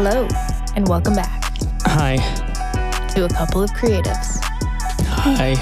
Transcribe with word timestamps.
Hello, 0.00 0.28
and 0.76 0.86
welcome 0.86 1.14
back 1.16 1.42
Hi. 1.82 2.16
to 3.14 3.24
a 3.24 3.28
couple 3.28 3.62
of 3.64 3.70
creatives. 3.72 4.38
Hi. 5.08 5.54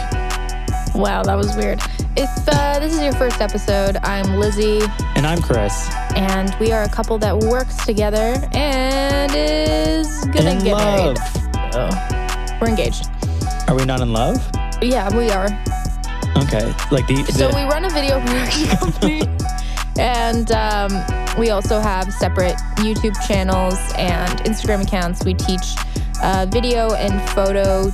Wow, 0.95 1.23
that 1.23 1.37
was 1.37 1.57
weird. 1.57 1.81
If 2.19 2.29
uh, 2.49 2.79
this 2.79 2.93
is 2.95 3.01
your 3.01 3.15
first 3.15 3.41
episode, 3.41 3.97
I'm 4.03 4.37
Lizzie, 4.37 4.83
And 5.15 5.27
I'm 5.27 5.41
Chris. 5.41 5.89
and 6.17 6.55
we 6.61 6.71
are 6.73 6.83
a 6.83 6.89
couple 6.91 7.17
that 7.19 7.35
works 7.37 7.83
together 7.87 8.37
and 8.53 9.33
is 9.35 10.25
gonna 10.27 10.51
In 10.51 10.59
get 10.65 10.73
love. 10.75 11.17
married. 11.17 11.19
Oh, 11.75 12.59
we're 12.61 12.69
engaged. 12.69 13.09
Are 13.69 13.75
we 13.75 13.87
not 13.87 14.03
in 14.03 14.13
love? 14.13 14.37
Yeah, 14.83 15.09
we 15.17 15.31
are. 15.31 15.47
Okay. 16.37 16.75
Like 16.91 17.07
the, 17.07 17.25
So 17.33 17.49
we 17.55 17.63
run 17.63 17.87
a 17.87 17.91
video 17.91 18.21
production 18.21 18.69
company, 18.77 19.23
and 19.99 20.53
um, 20.53 21.26
we 21.39 21.51
also 21.51 21.81
have 21.81 22.13
separate 22.13 22.57
YouTube 22.77 23.15
channels 23.27 23.75
and 23.99 24.39
Instagram 24.41 24.83
accounts. 24.87 25.25
We 25.25 25.35
teach 25.35 25.63
uh, 26.23 26.47
video 26.51 26.93
and 26.95 27.21
photo 27.31 27.91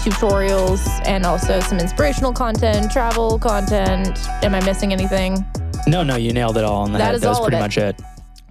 tutorials, 0.00 0.80
and 1.06 1.26
also 1.26 1.60
some 1.60 1.78
inspirational 1.78 2.32
content, 2.32 2.90
travel 2.90 3.38
content. 3.38 4.18
Am 4.42 4.54
I 4.54 4.64
missing 4.64 4.92
anything? 4.92 5.44
no, 5.86 6.02
no, 6.02 6.16
you 6.16 6.32
nailed 6.32 6.56
it 6.56 6.64
all 6.64 6.82
on 6.82 6.92
the 6.92 6.98
That 6.98 7.06
head. 7.06 7.14
is 7.16 7.20
That 7.22 7.28
was 7.30 7.38
all 7.38 7.44
pretty 7.44 7.56
it. 7.56 7.60
much 7.60 7.78
it. 7.78 8.00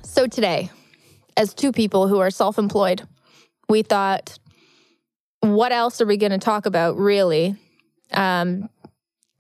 So 0.04 0.28
today, 0.28 0.70
as 1.38 1.54
two 1.54 1.72
people 1.72 2.08
who 2.08 2.20
are 2.20 2.30
self-employed, 2.32 3.04
we 3.68 3.82
thought, 3.84 4.38
what 5.42 5.72
else 5.72 6.02
are 6.02 6.06
we 6.06 6.18
going 6.18 6.32
to 6.32 6.38
talk 6.40 6.66
about, 6.66 6.98
really, 6.98 7.56
um, 8.14 8.70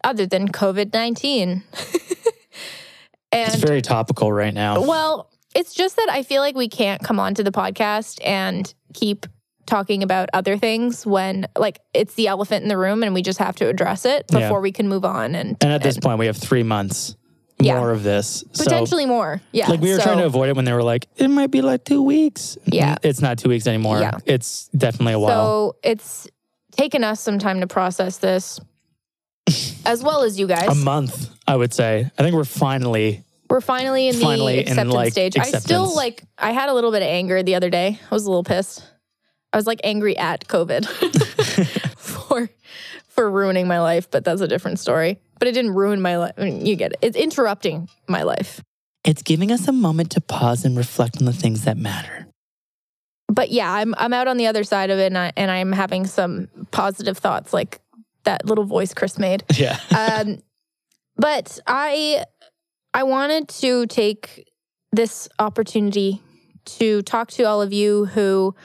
other 0.03 0.25
than 0.25 0.47
COVID 0.49 0.93
nineteen? 0.93 1.63
and 3.31 3.53
It's 3.53 3.63
very 3.63 3.81
topical 3.81 4.31
right 4.31 4.53
now. 4.53 4.81
Well, 4.81 5.30
it's 5.55 5.73
just 5.73 5.95
that 5.97 6.08
I 6.09 6.23
feel 6.23 6.41
like 6.41 6.55
we 6.55 6.67
can't 6.69 7.02
come 7.03 7.19
onto 7.19 7.44
the 7.44 7.52
podcast 7.52 8.19
and 8.23 8.71
keep 8.94 9.25
talking 9.66 10.02
about 10.02 10.30
other 10.33 10.58
things 10.58 11.05
when 11.05 11.47
like 11.58 11.80
it's 11.94 12.16
the 12.16 12.27
elephant 12.27 12.63
in 12.63 12.69
the 12.69 12.77
room 12.77 13.03
and 13.03 13.13
we 13.13 13.21
just 13.21 13.38
have 13.39 13.55
to 13.58 13.67
address 13.67 14.03
it 14.05 14.25
Yeah. 14.31 14.39
before 14.39 14.61
we 14.61 14.71
can 14.71 14.88
move 14.88 15.05
on 15.05 15.36
and, 15.36 15.58
and 15.61 15.71
at 15.71 15.83
this 15.83 15.95
and 15.95 16.03
point, 16.03 16.17
we 16.17 16.25
have 16.25 16.38
three 16.38 16.63
months 16.63 17.16
Yeah. 17.59 17.77
more 17.77 17.91
of 17.91 18.02
this. 18.02 18.44
potentially 18.44 19.05
more. 19.05 19.41
Yeah. 19.52 19.69
Like, 19.69 19.80
we 19.80 19.91
were 19.91 19.97
so- 19.97 20.03
trying 20.05 20.17
to 20.19 20.25
avoid 20.25 20.49
it 20.49 20.55
when 20.55 20.66
they 20.66 20.73
were 20.73 20.81
like, 20.81 21.05
it 21.17 21.27
might 21.27 21.52
be 21.52 21.61
like 21.61 21.83
two 21.83 22.02
weeks. 22.02 22.58
Yeah. 22.66 22.95
It's 23.03 23.21
not 23.21 23.38
two 23.38 23.49
weeks 23.49 23.67
anymore. 23.67 23.99
Yeah. 23.99 24.17
It's 24.25 24.69
definitely 24.69 25.14
a 25.14 25.19
while. 25.19 25.30
So 25.30 25.75
it's 25.83 26.27
taken 26.71 27.03
us 27.03 27.19
some 27.19 27.38
time 27.38 27.59
to 27.59 27.67
process 27.67 28.17
this. 28.17 28.59
As 29.90 30.04
well 30.04 30.22
as 30.22 30.40
you 30.40 30.45
guys. 30.45 30.68
a 30.68 30.76
month, 30.76 31.30
I 31.48 31.56
would 31.56 31.73
say. 31.73 32.09
I 32.18 32.23
think 32.23 32.36
we're 32.36 32.44
finally. 32.44 33.23
We're 33.50 33.62
finally 33.62 34.08
in 34.08 34.14
Finally 34.16 34.58
the 34.58 34.62
in, 34.62 34.68
acceptance 34.68 34.94
like, 34.94 35.12
stage. 35.12 35.38
I 35.40 35.45
still 35.45 35.95
like 35.95 36.23
I 36.38 36.52
had 36.52 36.70
a 36.70 36.73
little 36.76 36.92
bit 36.92 37.02
of 37.02 37.08
anger 37.08 37.42
the 37.42 37.56
other 37.56 37.72
day. 37.72 38.00
I 38.00 38.14
was 38.14 38.26
a 38.26 38.30
little 38.30 38.44
pissed. 38.44 38.84
I 39.52 39.58
was 39.58 39.66
like 39.66 39.82
angry 39.84 40.16
at 40.16 40.48
COVID 40.48 40.86
for 41.98 42.48
for 43.08 43.32
ruining 43.32 43.67
my 43.67 43.82
life, 43.82 44.12
but 44.12 44.23
that's 44.23 44.42
a 44.42 44.48
different 44.48 44.78
story. 44.78 45.20
But 45.40 45.48
it 45.48 45.54
didn't 45.54 45.73
ruin 45.73 46.00
my 46.00 46.17
life. 46.17 46.34
I 46.38 46.44
mean, 46.44 46.64
you 46.64 46.76
get 46.76 46.92
it. 46.92 47.00
It's 47.02 47.17
interrupting 47.17 47.90
my 48.08 48.22
life. 48.22 48.62
It's 49.04 49.23
giving 49.23 49.52
us 49.52 49.67
a 49.67 49.72
moment 49.72 50.12
to 50.12 50.22
pause 50.22 50.64
and 50.64 50.78
reflect 50.78 51.17
on 51.17 51.26
the 51.26 51.34
things 51.34 51.64
that 51.64 51.78
matter. 51.78 52.28
But 53.28 53.50
yeah, 53.50 53.73
I'm 53.73 53.95
I'm 53.98 54.14
out 54.14 54.28
on 54.28 54.38
the 54.38 54.45
other 54.45 54.64
side 54.64 54.92
of 54.92 55.00
it 55.00 55.08
and 55.08 55.17
I 55.17 55.32
and 55.36 55.50
I'm 55.50 55.72
having 55.72 56.06
some 56.06 56.50
positive 56.70 57.17
thoughts 57.17 57.52
like 57.52 57.82
that 58.23 58.45
little 58.45 58.66
voice 58.66 58.94
Chris 58.94 59.17
made. 59.17 59.44
Yeah. 59.56 59.78
um, 59.98 60.39
but 61.16 61.59
I 61.67 62.26
I 62.94 63.03
wanted 63.03 63.50
to 63.50 63.86
take 63.88 64.50
this 64.92 65.30
opportunity 65.38 66.22
to 66.66 67.02
talk 67.03 67.30
to 67.31 67.44
all 67.44 67.61
of 67.61 67.72
you 67.73 68.06
who 68.06 68.56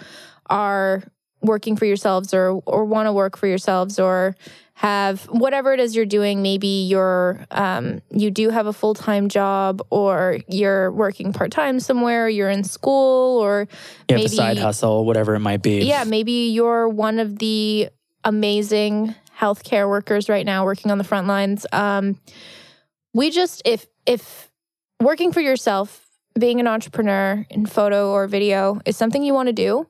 are 0.49 1.03
working 1.43 1.77
for 1.77 1.85
yourselves 1.85 2.33
or 2.33 2.63
or 2.67 2.85
want 2.85 3.07
to 3.07 3.13
work 3.13 3.37
for 3.37 3.47
yourselves 3.47 3.99
or 3.99 4.35
have 4.77 5.23
whatever 5.27 5.73
it 5.73 5.79
is 5.79 5.95
you're 5.95 6.05
doing 6.07 6.43
maybe 6.43 6.67
you're 6.89 7.45
um, 7.53 8.01
you 8.11 8.31
do 8.31 8.51
have 8.51 8.67
a 8.67 8.73
full-time 8.73 9.29
job 9.29 9.81
or 9.91 10.39
you're 10.49 10.91
working 10.91 11.33
part-time 11.33 11.79
somewhere 11.79 12.29
you're 12.29 12.51
in 12.51 12.65
school 12.65 13.39
or 13.41 13.69
You 14.09 14.15
have 14.15 14.19
maybe 14.19 14.25
a 14.25 14.29
side 14.29 14.59
hustle, 14.59 15.05
whatever 15.05 15.35
it 15.35 15.41
might 15.41 15.63
be. 15.63 15.85
yeah, 15.85 16.03
maybe 16.05 16.51
you're 16.51 16.89
one 16.89 17.19
of 17.21 17.39
the 17.39 17.89
amazing 18.25 19.15
healthcare 19.39 19.89
workers 19.89 20.29
right 20.29 20.47
now 20.47 20.65
working 20.65 20.91
on 20.91 20.99
the 20.99 21.05
front 21.05 21.27
lines. 21.27 21.67
Um, 21.73 22.21
we 23.13 23.31
just 23.31 23.63
if 23.65 23.87
if 24.07 24.51
working 25.01 25.33
for 25.33 25.41
yourself, 25.41 26.07
being 26.39 26.61
an 26.61 26.67
entrepreneur 26.67 27.45
in 27.51 27.67
photo 27.67 28.11
or 28.11 28.27
video 28.27 28.81
is 28.85 28.97
something 28.97 29.23
you 29.23 29.35
want 29.35 29.49
to 29.49 29.53
do, 29.53 29.89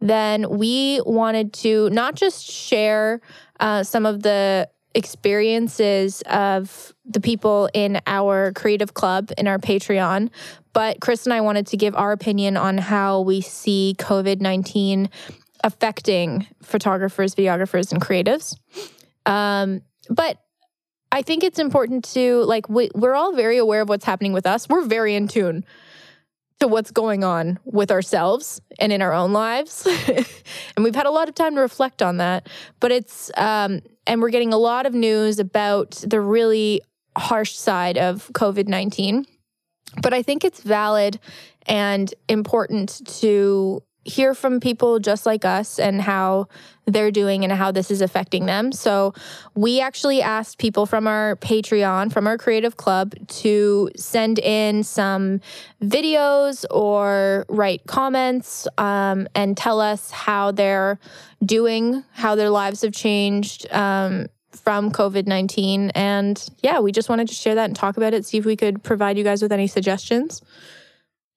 then 0.00 0.48
we 0.58 1.00
wanted 1.04 1.52
to 1.52 1.90
not 1.90 2.14
just 2.14 2.44
share 2.44 3.20
uh, 3.60 3.82
some 3.82 4.06
of 4.06 4.22
the 4.22 4.68
experiences 4.94 6.22
of 6.26 6.94
the 7.04 7.20
people 7.20 7.68
in 7.74 8.00
our 8.06 8.52
creative 8.52 8.94
club 8.94 9.30
in 9.36 9.46
our 9.48 9.58
Patreon, 9.58 10.30
but 10.72 11.00
Chris 11.00 11.26
and 11.26 11.32
I 11.32 11.40
wanted 11.40 11.66
to 11.68 11.76
give 11.76 11.94
our 11.96 12.12
opinion 12.12 12.56
on 12.56 12.78
how 12.78 13.20
we 13.20 13.40
see 13.40 13.94
COVID 13.98 14.40
19 14.40 15.08
affecting 15.64 16.46
photographers, 16.62 17.34
videographers, 17.34 17.90
and 17.90 18.00
creatives. 18.00 18.56
Um, 19.26 19.80
but 20.10 20.38
I 21.10 21.22
think 21.22 21.42
it's 21.42 21.58
important 21.58 22.04
to 22.12 22.44
like 22.44 22.68
we, 22.68 22.90
we're 22.94 23.14
all 23.14 23.34
very 23.34 23.56
aware 23.56 23.80
of 23.80 23.88
what's 23.88 24.04
happening 24.04 24.32
with 24.32 24.46
us. 24.46 24.68
We're 24.68 24.84
very 24.84 25.14
in 25.14 25.26
tune 25.26 25.64
to 26.60 26.68
what's 26.68 26.90
going 26.90 27.24
on 27.24 27.58
with 27.64 27.90
ourselves 27.90 28.60
and 28.78 28.92
in 28.92 29.02
our 29.02 29.12
own 29.12 29.32
lives, 29.32 29.86
and 30.76 30.84
we've 30.84 30.94
had 30.94 31.06
a 31.06 31.10
lot 31.10 31.28
of 31.28 31.34
time 31.34 31.54
to 31.54 31.60
reflect 31.60 32.02
on 32.02 32.18
that. 32.18 32.48
But 32.78 32.92
it's 32.92 33.30
um, 33.36 33.80
and 34.06 34.20
we're 34.20 34.30
getting 34.30 34.52
a 34.52 34.58
lot 34.58 34.84
of 34.84 34.92
news 34.92 35.38
about 35.38 35.92
the 36.06 36.20
really 36.20 36.82
harsh 37.16 37.54
side 37.54 37.96
of 37.96 38.30
COVID 38.34 38.68
nineteen. 38.68 39.24
But 40.02 40.12
I 40.12 40.22
think 40.22 40.44
it's 40.44 40.60
valid 40.60 41.18
and 41.66 42.12
important 42.28 43.00
to 43.20 43.82
hear 44.04 44.34
from 44.34 44.60
people 44.60 44.98
just 44.98 45.26
like 45.26 45.44
us 45.44 45.78
and 45.78 46.00
how 46.00 46.48
they're 46.86 47.10
doing 47.10 47.44
and 47.44 47.52
how 47.52 47.72
this 47.72 47.90
is 47.90 48.00
affecting 48.00 48.46
them. 48.46 48.72
So, 48.72 49.14
we 49.54 49.80
actually 49.80 50.20
asked 50.20 50.58
people 50.58 50.86
from 50.86 51.06
our 51.06 51.36
Patreon, 51.36 52.12
from 52.12 52.26
our 52.26 52.36
creative 52.36 52.76
club, 52.76 53.14
to 53.28 53.90
send 53.96 54.38
in 54.38 54.82
some 54.82 55.40
videos 55.82 56.64
or 56.70 57.46
write 57.48 57.86
comments 57.86 58.68
um, 58.78 59.26
and 59.34 59.56
tell 59.56 59.80
us 59.80 60.10
how 60.10 60.50
they're 60.50 60.98
doing, 61.44 62.04
how 62.12 62.34
their 62.34 62.50
lives 62.50 62.82
have 62.82 62.92
changed. 62.92 63.66
Um, 63.72 64.26
from 64.54 64.90
COVID 64.90 65.26
19. 65.26 65.90
And 65.90 66.48
yeah, 66.62 66.80
we 66.80 66.92
just 66.92 67.08
wanted 67.08 67.28
to 67.28 67.34
share 67.34 67.54
that 67.56 67.64
and 67.64 67.76
talk 67.76 67.96
about 67.96 68.14
it, 68.14 68.24
see 68.24 68.38
if 68.38 68.44
we 68.44 68.56
could 68.56 68.82
provide 68.82 69.18
you 69.18 69.24
guys 69.24 69.42
with 69.42 69.52
any 69.52 69.66
suggestions. 69.66 70.42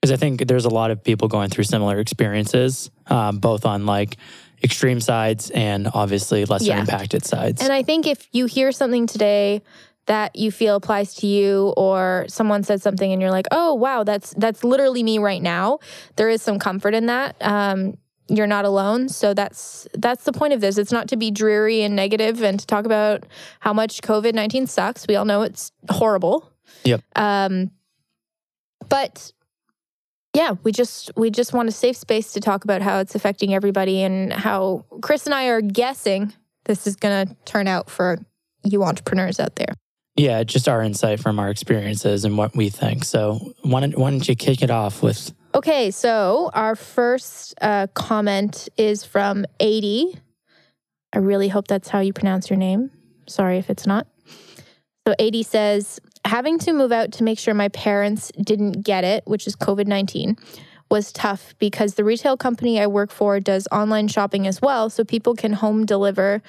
Because 0.02 0.12
I 0.12 0.18
think 0.18 0.48
there's 0.48 0.66
a 0.66 0.70
lot 0.70 0.92
of 0.92 1.04
people 1.04 1.28
going 1.28 1.50
through 1.50 1.64
similar 1.64 2.00
experiences, 2.00 2.92
um, 3.08 3.40
both 3.40 3.66
on 3.66 3.86
like 3.86 4.18
extreme 4.64 5.00
sides 5.00 5.50
and 5.52 5.88
obviously 5.94 6.46
lesser 6.46 6.66
Yeah. 6.66 6.80
impacted 6.80 7.26
sides. 7.26 7.62
And 7.62 7.74
I 7.74 7.82
think 7.84 8.06
if 8.06 8.28
you 8.32 8.46
hear 8.46 8.72
something 8.72 9.08
today 9.08 9.62
that 10.06 10.36
you 10.36 10.52
feel 10.52 10.76
applies 10.76 11.16
to 11.16 11.28
you 11.28 11.74
or 11.76 12.26
someone 12.30 12.64
said 12.64 12.82
something 12.82 13.12
and 13.12 13.22
you're 13.22 13.32
like, 13.32 13.48
"Oh, 13.52 13.74
wow, 13.74 14.04
that's 14.04 14.34
that's 14.38 14.64
literally 14.64 15.04
me 15.04 15.18
right 15.18 15.42
now." 15.42 15.80
There 16.16 16.30
is 16.30 16.42
some 16.42 16.60
comfort 16.60 16.94
in 16.94 17.08
that. 17.08 17.36
Um, 17.42 17.98
you're 18.30 18.48
not 18.48 18.66
alone. 18.66 19.10
So 19.10 19.34
that's 19.34 19.88
that's 19.94 20.24
the 20.26 20.32
point 20.32 20.54
of 20.54 20.62
this. 20.62 20.78
It's 20.78 20.92
not 20.92 21.08
to 21.10 21.18
be 21.18 21.32
dreary 21.32 21.82
and 21.82 21.96
negative 21.96 22.42
and 22.44 22.60
to 22.60 22.66
talk 22.66 22.86
about 22.86 23.26
how 23.62 23.74
much 23.74 24.02
COVID-19 24.02 24.68
sucks. 24.68 25.06
We 25.08 25.16
all 25.16 25.26
know 25.26 25.42
it's 25.42 25.72
horrible. 25.90 26.52
Yep. 26.84 27.02
Um 27.16 27.72
but 28.90 29.32
yeah, 30.38 30.54
we 30.62 30.72
just 30.72 31.12
we 31.16 31.32
just 31.32 31.52
want 31.52 31.68
a 31.68 31.72
safe 31.72 31.98
space 31.98 32.34
to 32.34 32.40
talk 32.40 32.64
about 32.64 32.84
how 32.84 33.00
it's 33.00 33.16
affecting 33.16 33.56
everybody 33.56 34.04
and 34.04 34.32
how 34.32 34.86
Chris 35.02 35.26
and 35.26 35.34
I 35.34 35.48
are 35.48 35.62
guessing 35.62 36.32
this 36.66 36.86
is 36.86 36.96
going 36.96 37.28
to 37.28 37.36
turn 37.46 37.68
out 37.68 37.90
for 37.90 38.20
you 38.64 38.84
entrepreneurs 38.84 39.40
out 39.40 39.56
there. 39.56 39.74
yeah, 40.16 40.44
just 40.44 40.70
our 40.70 40.84
insight 40.84 41.20
from 41.20 41.40
our 41.40 41.50
experiences 41.50 42.24
and 42.24 42.38
what 42.38 42.56
we 42.56 42.70
think. 42.70 43.04
So 43.04 43.54
why 43.64 43.80
don't, 43.80 43.98
why 43.98 44.12
don't 44.12 44.28
you 44.30 44.36
kick 44.36 44.62
it 44.62 44.70
off 44.70 45.02
with 45.02 45.34
Okay, 45.56 45.90
so 45.90 46.52
our 46.54 46.76
first 46.76 47.56
uh, 47.62 47.88
comment 47.96 48.70
is 48.78 49.04
from 49.04 49.44
80. 49.60 50.20
I 51.14 51.18
really 51.18 51.48
hope 51.48 51.68
that's 51.68 51.90
how 51.90 52.00
you 52.00 52.14
pronounce 52.14 52.48
your 52.48 52.58
name. 52.58 52.92
Sorry 53.28 53.58
if 53.58 53.72
it's 53.72 53.88
not. 53.88 54.06
So 55.08 55.16
80 55.18 55.44
says, 55.44 56.00
having 56.28 56.60
to 56.60 56.74
move 56.74 56.92
out 56.92 57.14
to 57.14 57.24
make 57.24 57.40
sure 57.40 57.54
my 57.54 57.70
parents 57.70 58.32
didn't 58.42 58.84
get 58.84 59.04
it, 59.04 59.24
which 59.26 59.48
is 59.48 59.56
COVID 59.56 59.88
19, 59.88 60.38
was 60.90 61.12
tough 61.12 61.56
because 61.60 61.96
the 61.96 62.04
retail 62.04 62.38
company 62.38 62.80
I 62.80 62.88
work 62.88 63.12
for 63.12 63.40
does 63.40 63.68
online 63.72 64.08
shopping 64.08 64.48
as 64.48 64.62
well. 64.62 64.90
So 64.90 65.04
people 65.04 65.36
can 65.36 65.54
home 65.54 65.86
deliver. 65.86 66.42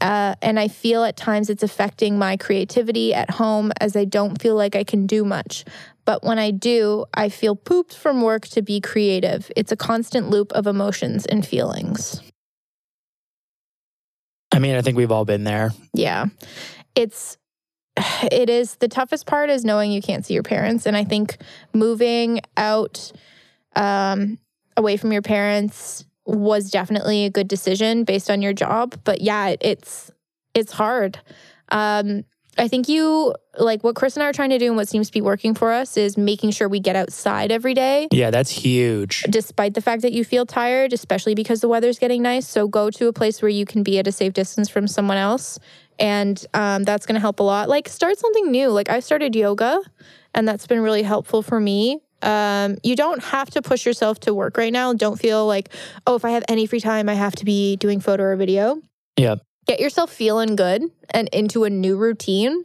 Uh, 0.00 0.36
and 0.40 0.58
I 0.58 0.68
feel 0.68 1.02
at 1.04 1.16
times 1.16 1.50
it's 1.50 1.64
affecting 1.64 2.16
my 2.16 2.36
creativity 2.36 3.12
at 3.12 3.28
home 3.28 3.72
as 3.80 3.96
I 3.96 4.04
don't 4.04 4.40
feel 4.40 4.54
like 4.54 4.76
I 4.76 4.84
can 4.84 5.06
do 5.06 5.24
much. 5.24 5.64
But 6.04 6.10
But 6.10 6.24
when 6.24 6.40
I 6.40 6.50
do, 6.50 7.04
I 7.14 7.28
feel 7.28 7.54
pooped 7.54 7.94
from 7.94 8.20
work 8.20 8.48
to 8.48 8.62
be 8.62 8.80
creative. 8.80 9.50
It's 9.54 9.70
a 9.70 9.76
constant 9.76 10.28
loop 10.28 10.50
of 10.52 10.66
emotions 10.66 11.24
and 11.24 11.46
feelings. 11.46 12.20
I 14.52 14.58
mean, 14.58 14.74
I 14.74 14.82
think 14.82 14.96
we've 14.96 15.12
all 15.12 15.24
been 15.24 15.44
there. 15.44 15.70
Yeah. 15.94 16.26
It's 16.96 17.38
it 18.30 18.50
is 18.50 18.76
the 18.76 18.88
toughest 18.88 19.26
part 19.26 19.50
is 19.50 19.64
knowing 19.64 19.92
you 19.92 20.02
can't 20.02 20.24
see 20.24 20.34
your 20.34 20.42
parents 20.42 20.86
and 20.86 20.96
I 20.96 21.04
think 21.04 21.36
moving 21.72 22.40
out 22.56 23.12
um 23.76 24.38
away 24.76 24.96
from 24.96 25.12
your 25.12 25.22
parents 25.22 26.04
was 26.26 26.70
definitely 26.70 27.24
a 27.24 27.30
good 27.30 27.48
decision 27.48 28.04
based 28.04 28.30
on 28.30 28.40
your 28.42 28.52
job, 28.52 28.98
but 29.04 29.20
yeah, 29.20 29.54
it's 29.60 30.10
it's 30.54 30.72
hard. 30.72 31.18
Um 31.70 32.24
I 32.58 32.68
think 32.68 32.88
you 32.88 33.34
like 33.58 33.82
what 33.84 33.94
Chris 33.94 34.16
and 34.16 34.22
I 34.22 34.28
are 34.28 34.32
trying 34.32 34.50
to 34.50 34.58
do 34.58 34.66
and 34.66 34.76
what 34.76 34.88
seems 34.88 35.06
to 35.06 35.12
be 35.12 35.20
working 35.20 35.54
for 35.54 35.72
us 35.72 35.96
is 35.96 36.16
making 36.16 36.50
sure 36.50 36.68
we 36.68 36.80
get 36.80 36.96
outside 36.96 37.50
every 37.52 37.74
day. 37.74 38.08
Yeah, 38.10 38.30
that's 38.30 38.50
huge. 38.50 39.24
Despite 39.30 39.74
the 39.74 39.80
fact 39.80 40.02
that 40.02 40.12
you 40.12 40.24
feel 40.24 40.44
tired, 40.44 40.92
especially 40.92 41.34
because 41.34 41.60
the 41.60 41.68
weather's 41.68 41.98
getting 41.98 42.22
nice. 42.22 42.46
So 42.46 42.68
go 42.68 42.90
to 42.90 43.08
a 43.08 43.12
place 43.12 43.40
where 43.40 43.48
you 43.48 43.64
can 43.64 43.82
be 43.82 43.98
at 43.98 44.06
a 44.06 44.12
safe 44.12 44.32
distance 44.32 44.68
from 44.68 44.88
someone 44.88 45.16
else. 45.16 45.58
And 46.00 46.44
um, 46.54 46.84
that's 46.84 47.06
going 47.06 47.14
to 47.14 47.20
help 47.20 47.40
a 47.40 47.42
lot. 47.42 47.68
Like, 47.68 47.88
start 47.88 48.18
something 48.18 48.50
new. 48.50 48.68
Like, 48.70 48.88
I 48.88 49.00
started 49.00 49.36
yoga, 49.36 49.80
and 50.34 50.48
that's 50.48 50.66
been 50.66 50.80
really 50.80 51.02
helpful 51.02 51.42
for 51.42 51.60
me. 51.60 52.00
Um, 52.22 52.78
you 52.82 52.96
don't 52.96 53.22
have 53.22 53.50
to 53.50 53.62
push 53.62 53.86
yourself 53.86 54.20
to 54.20 54.34
work 54.34 54.56
right 54.56 54.72
now. 54.72 54.92
Don't 54.94 55.18
feel 55.18 55.46
like, 55.46 55.68
oh, 56.06 56.16
if 56.16 56.24
I 56.24 56.30
have 56.30 56.44
any 56.48 56.66
free 56.66 56.80
time, 56.80 57.08
I 57.08 57.14
have 57.14 57.36
to 57.36 57.44
be 57.44 57.76
doing 57.76 58.00
photo 58.00 58.24
or 58.24 58.36
video. 58.36 58.80
Yeah 59.16 59.36
get 59.70 59.78
yourself 59.78 60.10
feeling 60.10 60.56
good 60.56 60.82
and 61.10 61.28
into 61.28 61.62
a 61.62 61.70
new 61.70 61.96
routine 61.96 62.64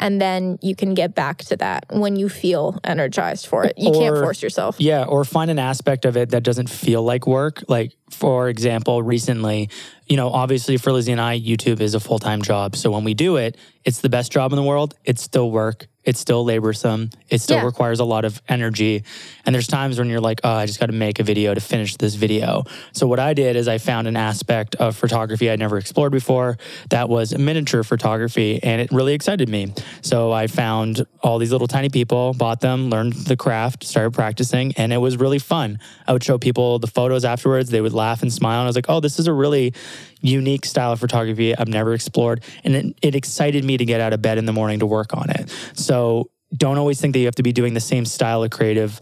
and 0.00 0.20
then 0.20 0.58
you 0.62 0.74
can 0.74 0.94
get 0.94 1.14
back 1.14 1.38
to 1.38 1.56
that 1.56 1.86
when 1.90 2.16
you 2.16 2.28
feel 2.28 2.78
energized 2.84 3.46
for 3.46 3.64
it. 3.64 3.74
You 3.76 3.90
or, 3.90 4.00
can't 4.00 4.16
force 4.16 4.42
yourself. 4.42 4.76
Yeah, 4.78 5.04
or 5.04 5.24
find 5.24 5.50
an 5.50 5.58
aspect 5.58 6.04
of 6.04 6.16
it 6.16 6.30
that 6.30 6.42
doesn't 6.42 6.70
feel 6.70 7.02
like 7.02 7.26
work. 7.26 7.64
Like 7.68 7.92
for 8.10 8.48
example, 8.48 9.02
recently, 9.02 9.70
you 10.06 10.16
know, 10.16 10.30
obviously 10.30 10.76
for 10.76 10.92
Lizzie 10.92 11.12
and 11.12 11.20
I, 11.20 11.38
YouTube 11.38 11.80
is 11.80 11.94
a 11.94 12.00
full-time 12.00 12.42
job. 12.42 12.76
So 12.76 12.90
when 12.90 13.04
we 13.04 13.14
do 13.14 13.36
it, 13.36 13.56
it's 13.84 14.00
the 14.00 14.08
best 14.08 14.32
job 14.32 14.52
in 14.52 14.56
the 14.56 14.62
world. 14.62 14.94
It's 15.04 15.22
still 15.22 15.50
work. 15.50 15.88
It's 16.08 16.20
still 16.20 16.42
laborsome. 16.42 17.12
It 17.28 17.42
still 17.42 17.58
yeah. 17.58 17.66
requires 17.66 18.00
a 18.00 18.04
lot 18.04 18.24
of 18.24 18.40
energy. 18.48 19.04
And 19.44 19.54
there's 19.54 19.66
times 19.66 19.98
when 19.98 20.08
you're 20.08 20.22
like, 20.22 20.40
oh, 20.42 20.54
I 20.54 20.64
just 20.64 20.80
got 20.80 20.86
to 20.86 20.94
make 20.94 21.18
a 21.18 21.22
video 21.22 21.52
to 21.52 21.60
finish 21.60 21.96
this 21.96 22.14
video. 22.14 22.64
So 22.92 23.06
what 23.06 23.18
I 23.18 23.34
did 23.34 23.56
is 23.56 23.68
I 23.68 23.76
found 23.76 24.08
an 24.08 24.16
aspect 24.16 24.74
of 24.76 24.96
photography 24.96 25.50
I'd 25.50 25.58
never 25.58 25.76
explored 25.76 26.12
before 26.12 26.56
that 26.88 27.10
was 27.10 27.36
miniature 27.36 27.84
photography. 27.84 28.58
And 28.62 28.80
it 28.80 28.90
really 28.90 29.12
excited 29.12 29.50
me. 29.50 29.74
So 30.00 30.32
I 30.32 30.46
found 30.46 31.04
all 31.22 31.36
these 31.36 31.52
little 31.52 31.68
tiny 31.68 31.90
people, 31.90 32.32
bought 32.32 32.62
them, 32.62 32.88
learned 32.88 33.12
the 33.12 33.36
craft, 33.36 33.84
started 33.84 34.14
practicing, 34.14 34.72
and 34.78 34.94
it 34.94 34.98
was 34.98 35.18
really 35.18 35.38
fun. 35.38 35.78
I 36.06 36.14
would 36.14 36.24
show 36.24 36.38
people 36.38 36.78
the 36.78 36.86
photos 36.86 37.26
afterwards. 37.26 37.68
They 37.68 37.82
would 37.82 37.92
laugh 37.92 38.22
and 38.22 38.32
smile. 38.32 38.60
And 38.60 38.64
I 38.64 38.68
was 38.68 38.76
like, 38.76 38.88
oh, 38.88 39.00
this 39.00 39.18
is 39.18 39.26
a 39.26 39.32
really 39.34 39.74
unique 40.20 40.64
style 40.64 40.92
of 40.92 41.00
photography 41.00 41.56
I've 41.56 41.68
never 41.68 41.94
explored. 41.94 42.42
And 42.64 42.74
it, 42.74 42.98
it 43.02 43.14
excited 43.14 43.64
me 43.64 43.76
to 43.76 43.84
get 43.84 44.00
out 44.00 44.12
of 44.12 44.22
bed 44.22 44.38
in 44.38 44.46
the 44.46 44.52
morning 44.52 44.80
to 44.80 44.86
work 44.86 45.14
on 45.16 45.30
it. 45.30 45.52
So 45.74 46.30
don't 46.56 46.78
always 46.78 47.00
think 47.00 47.12
that 47.12 47.18
you 47.18 47.26
have 47.26 47.34
to 47.36 47.42
be 47.42 47.52
doing 47.52 47.74
the 47.74 47.80
same 47.80 48.04
style 48.04 48.42
of 48.42 48.50
creative 48.50 49.00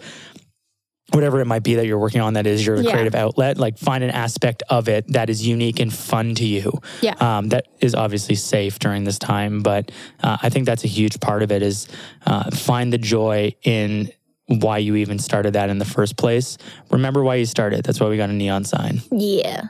whatever 1.11 1.41
it 1.41 1.45
might 1.45 1.63
be 1.63 1.77
that 1.77 1.87
you're 1.87 1.99
working 1.99 2.21
on 2.21 2.35
that 2.35 2.47
is 2.47 2.67
your 2.67 2.81
yeah. 2.81 2.91
creative 2.91 3.15
outlet 3.15 3.59
like 3.59 3.79
find 3.79 4.03
an 4.03 4.11
aspect 4.11 4.63
of 4.69 4.89
it 4.89 5.07
that 5.13 5.31
is 5.31 5.47
unique 5.47 5.79
and 5.79 5.95
fun 5.95 6.35
to 6.35 6.45
you 6.45 6.73
yeah 7.01 7.15
um, 7.21 7.49
that 7.49 7.67
is 7.81 7.95
obviously 7.95 8.35
safe 8.35 8.79
during 8.79 9.05
this 9.05 9.19
time 9.19 9.61
but 9.61 9.93
uh, 10.23 10.37
i 10.43 10.49
think 10.49 10.67
that's 10.67 10.85
a 10.85 10.89
huge 10.89 11.21
part 11.21 11.43
of 11.43 11.53
it 11.53 11.63
is 11.63 11.87
uh, 12.27 12.51
find 12.51 12.93
the 12.93 12.99
joy 12.99 13.55
in 13.63 14.11
why 14.47 14.79
you 14.79 14.97
even 14.97 15.19
started 15.19 15.53
that 15.53 15.71
in 15.71 15.79
the 15.79 15.85
first 15.85 16.17
place 16.17 16.59
remember 16.91 17.23
why 17.23 17.37
you 17.37 17.47
started 17.47 17.85
that's 17.85 18.01
why 18.01 18.09
we 18.09 18.17
got 18.17 18.29
a 18.29 18.33
neon 18.33 18.65
sign 18.65 19.01
yeah 19.13 19.69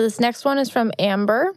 so 0.00 0.04
this 0.04 0.18
next 0.18 0.46
one 0.46 0.56
is 0.56 0.70
from 0.70 0.92
Amber. 0.98 1.52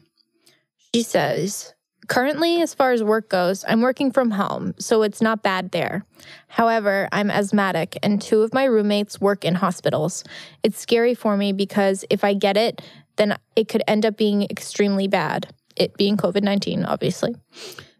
She 0.93 1.01
says, 1.01 1.73
Currently, 2.09 2.61
as 2.61 2.73
far 2.73 2.91
as 2.91 3.01
work 3.01 3.29
goes, 3.29 3.63
I'm 3.65 3.79
working 3.79 4.11
from 4.11 4.31
home, 4.31 4.73
so 4.77 5.01
it's 5.03 5.21
not 5.21 5.43
bad 5.43 5.71
there. 5.71 6.03
However, 6.49 7.07
I'm 7.13 7.31
asthmatic, 7.31 7.97
and 8.03 8.21
two 8.21 8.41
of 8.41 8.53
my 8.53 8.65
roommates 8.65 9.21
work 9.21 9.45
in 9.45 9.55
hospitals. 9.55 10.25
It's 10.61 10.77
scary 10.77 11.13
for 11.13 11.37
me 11.37 11.53
because 11.53 12.03
if 12.09 12.25
I 12.25 12.33
get 12.33 12.57
it, 12.57 12.81
then 13.15 13.37
it 13.55 13.69
could 13.69 13.83
end 13.87 14.05
up 14.05 14.17
being 14.17 14.43
extremely 14.49 15.07
bad, 15.07 15.53
it 15.77 15.95
being 15.95 16.17
COVID 16.17 16.43
19, 16.43 16.83
obviously. 16.83 17.37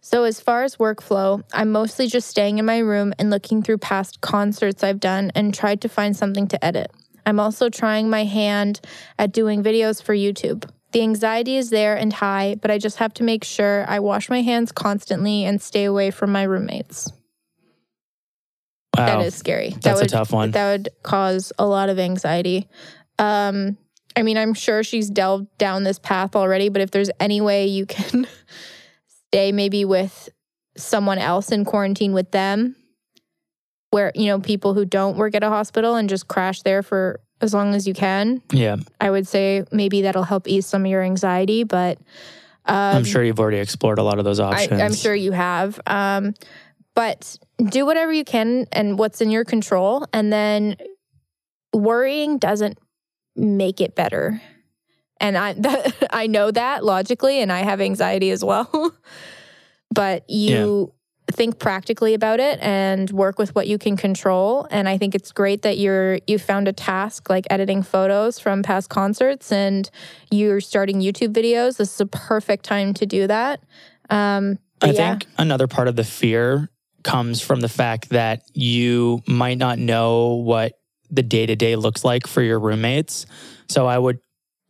So, 0.01 0.25
as 0.25 0.41
far 0.41 0.63
as 0.63 0.75
workflow, 0.75 1.41
I'm 1.53 1.71
mostly 1.71 2.07
just 2.07 2.27
staying 2.27 2.57
in 2.57 2.65
my 2.65 2.79
room 2.79 3.13
and 3.17 3.29
looking 3.29 3.63
through 3.63 3.77
past 3.77 4.19
concerts 4.19 4.83
I've 4.83 4.99
done 4.99 5.31
and 5.35 5.53
tried 5.53 5.79
to 5.83 5.87
find 5.87 6.17
something 6.17 6.49
to 6.49 6.65
edit. 6.65 6.91
I'm 7.25 7.39
also 7.39 7.69
trying 7.69 8.09
my 8.09 8.25
hand 8.25 8.81
at 9.17 9.31
doing 9.31 9.63
videos 9.63 10.01
for 10.01 10.13
YouTube. 10.13 10.69
The 10.91 11.01
anxiety 11.01 11.57
is 11.57 11.69
there 11.69 11.95
and 11.95 12.13
high, 12.13 12.55
but 12.61 12.69
I 12.69 12.77
just 12.77 12.97
have 12.97 13.13
to 13.15 13.23
make 13.23 13.43
sure 13.43 13.85
I 13.87 13.99
wash 13.99 14.29
my 14.29 14.41
hands 14.41 14.71
constantly 14.71 15.43
and 15.43 15.61
stay 15.61 15.85
away 15.85 16.11
from 16.11 16.31
my 16.31 16.43
roommates. 16.43 17.11
Wow. 18.95 19.05
That 19.07 19.25
is 19.25 19.33
scary. 19.33 19.69
That's 19.69 19.85
that 19.85 19.95
would, 19.95 20.05
a 20.05 20.09
tough 20.09 20.31
one. 20.31 20.51
That 20.51 20.71
would 20.71 20.89
cause 21.01 21.51
a 21.57 21.65
lot 21.65 21.89
of 21.89 21.97
anxiety. 21.97 22.67
Um, 23.17 23.77
I 24.15 24.21
mean, 24.21 24.37
I'm 24.37 24.53
sure 24.53 24.83
she's 24.83 25.09
delved 25.09 25.47
down 25.57 25.83
this 25.83 25.97
path 25.97 26.35
already, 26.35 26.69
but 26.69 26.81
if 26.81 26.91
there's 26.91 27.09
any 27.19 27.41
way 27.41 27.65
you 27.65 27.87
can 27.87 28.27
stay 29.27 29.51
maybe 29.51 29.85
with 29.85 30.29
someone 30.77 31.17
else 31.17 31.51
in 31.51 31.65
quarantine 31.65 32.13
with 32.13 32.29
them, 32.31 32.75
where 33.93 34.11
you 34.15 34.25
know 34.25 34.39
people 34.39 34.73
who 34.73 34.85
don't 34.85 35.17
work 35.17 35.35
at 35.35 35.43
a 35.43 35.49
hospital 35.49 35.95
and 35.95 36.09
just 36.09 36.27
crash 36.27 36.63
there 36.63 36.81
for 36.81 37.21
as 37.41 37.53
long 37.53 37.75
as 37.75 37.87
you 37.87 37.93
can. 37.93 38.41
Yeah, 38.51 38.77
I 38.99 39.11
would 39.11 39.27
say 39.27 39.65
maybe 39.71 40.01
that'll 40.01 40.23
help 40.23 40.47
ease 40.47 40.65
some 40.65 40.83
of 40.83 40.89
your 40.89 41.03
anxiety. 41.03 41.63
But 41.63 41.99
um, 42.65 42.97
I'm 42.97 43.03
sure 43.03 43.23
you've 43.23 43.39
already 43.39 43.59
explored 43.59 43.99
a 43.99 44.03
lot 44.03 44.17
of 44.17 44.25
those 44.25 44.39
options. 44.39 44.81
I, 44.81 44.83
am 44.83 44.95
sure 44.95 45.13
you 45.13 45.31
have. 45.31 45.79
Um, 45.85 46.33
but 46.95 47.37
do 47.69 47.85
whatever 47.85 48.11
you 48.11 48.23
can 48.23 48.65
and 48.71 48.97
what's 48.97 49.21
in 49.21 49.29
your 49.29 49.45
control, 49.45 50.07
and 50.11 50.33
then 50.33 50.75
worrying 51.71 52.39
doesn't 52.39 52.79
make 53.35 53.79
it 53.79 53.95
better. 53.95 54.41
And 55.19 55.37
I 55.37 55.53
that, 55.59 56.07
I 56.09 56.25
know 56.25 56.49
that 56.49 56.83
logically, 56.83 57.41
and 57.41 57.51
I 57.51 57.59
have 57.59 57.79
anxiety 57.79 58.31
as 58.31 58.43
well. 58.43 58.97
but 59.91 60.27
you. 60.27 60.93
Think 61.33 61.57
practically 61.57 62.13
about 62.13 62.39
it 62.39 62.59
and 62.61 63.09
work 63.09 63.39
with 63.39 63.55
what 63.55 63.67
you 63.67 63.79
can 63.79 63.97
control. 63.97 64.67
And 64.69 64.87
i 64.87 64.97
think 64.97 65.15
it's 65.15 65.31
great 65.31 65.63
that 65.63 65.79
you're 65.79 66.19
you 66.27 66.37
found 66.37 66.67
a 66.67 66.73
task 66.73 67.27
like 67.27 67.45
editing 67.49 67.81
photos 67.81 68.37
from 68.37 68.61
past 68.61 68.89
concerts 68.89 69.51
and 69.51 69.89
you're 70.29 70.61
starting 70.61 71.01
youtube 71.01 71.33
videos. 71.33 71.77
This 71.77 71.93
is 71.95 72.01
a 72.01 72.05
perfect 72.05 72.65
time 72.65 72.93
to 72.95 73.05
do 73.07 73.25
that. 73.27 73.61
Um, 74.09 74.59
i 74.81 74.91
yeah. 74.91 75.11
think 75.11 75.27
another 75.37 75.67
part 75.67 75.87
of 75.87 75.95
the 75.95 76.03
fear 76.03 76.69
comes 77.03 77.41
from 77.41 77.61
the 77.61 77.69
fact 77.69 78.09
that 78.09 78.43
you 78.53 79.21
might 79.27 79.57
not 79.57 79.79
know 79.79 80.35
what 80.35 80.73
the 81.09 81.23
day-to-day 81.23 81.75
looks 81.75 82.05
like 82.05 82.27
for 82.27 82.43
your 82.43 82.59
roommates. 82.59 83.25
So 83.69 83.87
i 83.87 83.97
would 83.97 84.19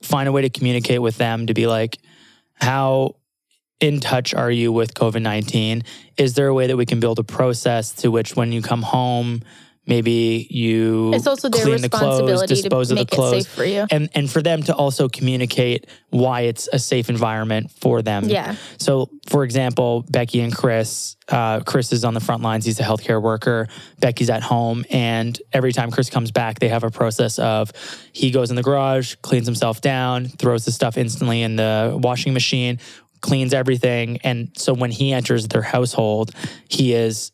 find 0.01 0.29
a 0.29 0.31
way 0.31 0.43
to 0.43 0.49
communicate 0.49 1.01
with 1.01 1.17
them 1.17 1.47
to 1.47 1.53
be 1.53 1.67
like 1.67 1.99
how 2.55 3.15
in 3.83 3.99
touch 3.99 4.33
are 4.33 4.49
you 4.49 4.71
with 4.71 4.93
COVID 4.93 5.21
19? 5.21 5.83
Is 6.15 6.35
there 6.35 6.47
a 6.47 6.53
way 6.53 6.67
that 6.67 6.77
we 6.77 6.85
can 6.85 7.01
build 7.01 7.19
a 7.19 7.23
process 7.23 7.91
to 7.95 8.09
which 8.09 8.33
when 8.33 8.53
you 8.53 8.61
come 8.61 8.81
home, 8.81 9.41
maybe 9.85 10.47
you 10.49 11.13
it's 11.13 11.27
also 11.27 11.49
their 11.49 11.61
clean 11.61 11.81
the 11.81 11.89
clothes, 11.89 12.43
dispose 12.47 12.91
of 12.91 12.97
the 12.97 13.05
clothes, 13.05 13.45
for 13.45 13.65
you. 13.65 13.85
and 13.91 14.09
and 14.15 14.31
for 14.31 14.41
them 14.41 14.63
to 14.63 14.73
also 14.73 15.09
communicate 15.09 15.87
why 16.11 16.41
it's 16.41 16.69
a 16.71 16.79
safe 16.79 17.09
environment 17.09 17.71
for 17.71 18.01
them. 18.01 18.23
Yeah. 18.29 18.55
So, 18.77 19.09
for 19.27 19.43
example, 19.43 20.05
Becky 20.09 20.39
and 20.39 20.55
Chris, 20.55 21.17
uh, 21.27 21.59
Chris 21.61 21.91
is 21.91 22.05
on 22.05 22.13
the 22.13 22.21
front 22.21 22.41
lines. 22.41 22.63
He's 22.63 22.79
a 22.79 22.83
healthcare 22.83 23.21
worker. 23.21 23.67
Becky's 23.99 24.29
at 24.29 24.43
home, 24.43 24.85
and 24.91 25.37
every 25.51 25.73
time 25.73 25.91
Chris 25.91 26.09
comes 26.09 26.31
back, 26.31 26.59
they 26.59 26.69
have 26.69 26.85
a 26.85 26.91
process 26.91 27.37
of 27.37 27.73
he 28.13 28.31
goes 28.31 28.49
in 28.49 28.55
the 28.55 28.63
garage, 28.63 29.15
cleans 29.15 29.45
himself 29.45 29.81
down, 29.81 30.29
throws 30.29 30.63
the 30.63 30.71
stuff 30.71 30.97
instantly 30.97 31.41
in 31.41 31.57
the 31.57 31.99
washing 32.01 32.33
machine 32.33 32.79
cleans 33.23 33.53
everything. 33.53 34.19
And 34.23 34.51
so 34.55 34.73
when 34.73 34.91
he 34.91 35.13
enters 35.13 35.47
their 35.47 35.63
household, 35.63 36.31
he 36.69 36.93
is 36.93 37.31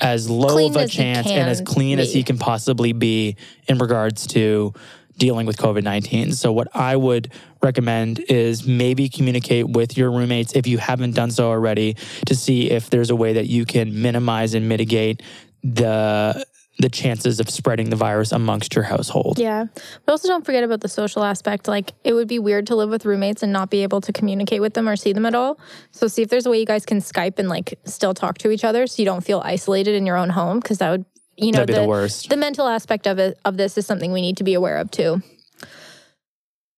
as 0.00 0.28
low 0.28 0.48
clean 0.48 0.70
of 0.70 0.76
a 0.76 0.88
chance 0.88 1.28
and 1.28 1.48
as 1.48 1.62
clean 1.62 1.96
be. 1.96 2.02
as 2.02 2.12
he 2.12 2.22
can 2.24 2.36
possibly 2.36 2.92
be 2.92 3.36
in 3.68 3.78
regards 3.78 4.26
to 4.26 4.74
dealing 5.16 5.46
with 5.46 5.56
COVID 5.56 5.84
19. 5.84 6.32
So, 6.32 6.52
what 6.52 6.68
I 6.74 6.96
would 6.96 7.32
recommend 7.62 8.18
is 8.28 8.66
maybe 8.66 9.08
communicate 9.08 9.68
with 9.68 9.96
your 9.96 10.10
roommates 10.10 10.54
if 10.54 10.66
you 10.66 10.78
haven't 10.78 11.12
done 11.12 11.30
so 11.30 11.48
already 11.48 11.96
to 12.26 12.34
see 12.34 12.70
if 12.70 12.90
there's 12.90 13.10
a 13.10 13.16
way 13.16 13.34
that 13.34 13.46
you 13.46 13.64
can 13.64 14.02
minimize 14.02 14.54
and 14.54 14.68
mitigate 14.68 15.22
the 15.62 16.44
the 16.78 16.88
chances 16.88 17.38
of 17.38 17.48
spreading 17.48 17.90
the 17.90 17.96
virus 17.96 18.32
amongst 18.32 18.74
your 18.74 18.84
household. 18.84 19.38
Yeah. 19.38 19.66
But 20.04 20.12
also 20.12 20.28
don't 20.28 20.44
forget 20.44 20.64
about 20.64 20.80
the 20.80 20.88
social 20.88 21.22
aspect. 21.22 21.68
Like 21.68 21.92
it 22.02 22.14
would 22.14 22.26
be 22.26 22.38
weird 22.38 22.66
to 22.68 22.76
live 22.76 22.90
with 22.90 23.04
roommates 23.04 23.42
and 23.42 23.52
not 23.52 23.70
be 23.70 23.82
able 23.82 24.00
to 24.00 24.12
communicate 24.12 24.60
with 24.60 24.74
them 24.74 24.88
or 24.88 24.96
see 24.96 25.12
them 25.12 25.26
at 25.26 25.34
all. 25.34 25.58
So 25.92 26.08
see 26.08 26.22
if 26.22 26.30
there's 26.30 26.46
a 26.46 26.50
way 26.50 26.58
you 26.58 26.66
guys 26.66 26.84
can 26.84 26.98
Skype 26.98 27.38
and 27.38 27.48
like 27.48 27.78
still 27.84 28.12
talk 28.12 28.38
to 28.38 28.50
each 28.50 28.64
other 28.64 28.86
so 28.86 29.00
you 29.00 29.06
don't 29.06 29.24
feel 29.24 29.40
isolated 29.44 29.94
in 29.94 30.04
your 30.04 30.16
own 30.16 30.30
home 30.30 30.58
because 30.58 30.78
that 30.78 30.90
would 30.90 31.04
you 31.36 31.52
know 31.52 31.64
the, 31.64 31.72
the 31.72 31.84
worst. 31.86 32.28
the 32.28 32.36
mental 32.36 32.68
aspect 32.68 33.06
of 33.06 33.18
it 33.18 33.38
of 33.44 33.56
this 33.56 33.76
is 33.76 33.86
something 33.86 34.12
we 34.12 34.20
need 34.20 34.36
to 34.36 34.44
be 34.44 34.54
aware 34.54 34.78
of 34.78 34.90
too. 34.90 35.22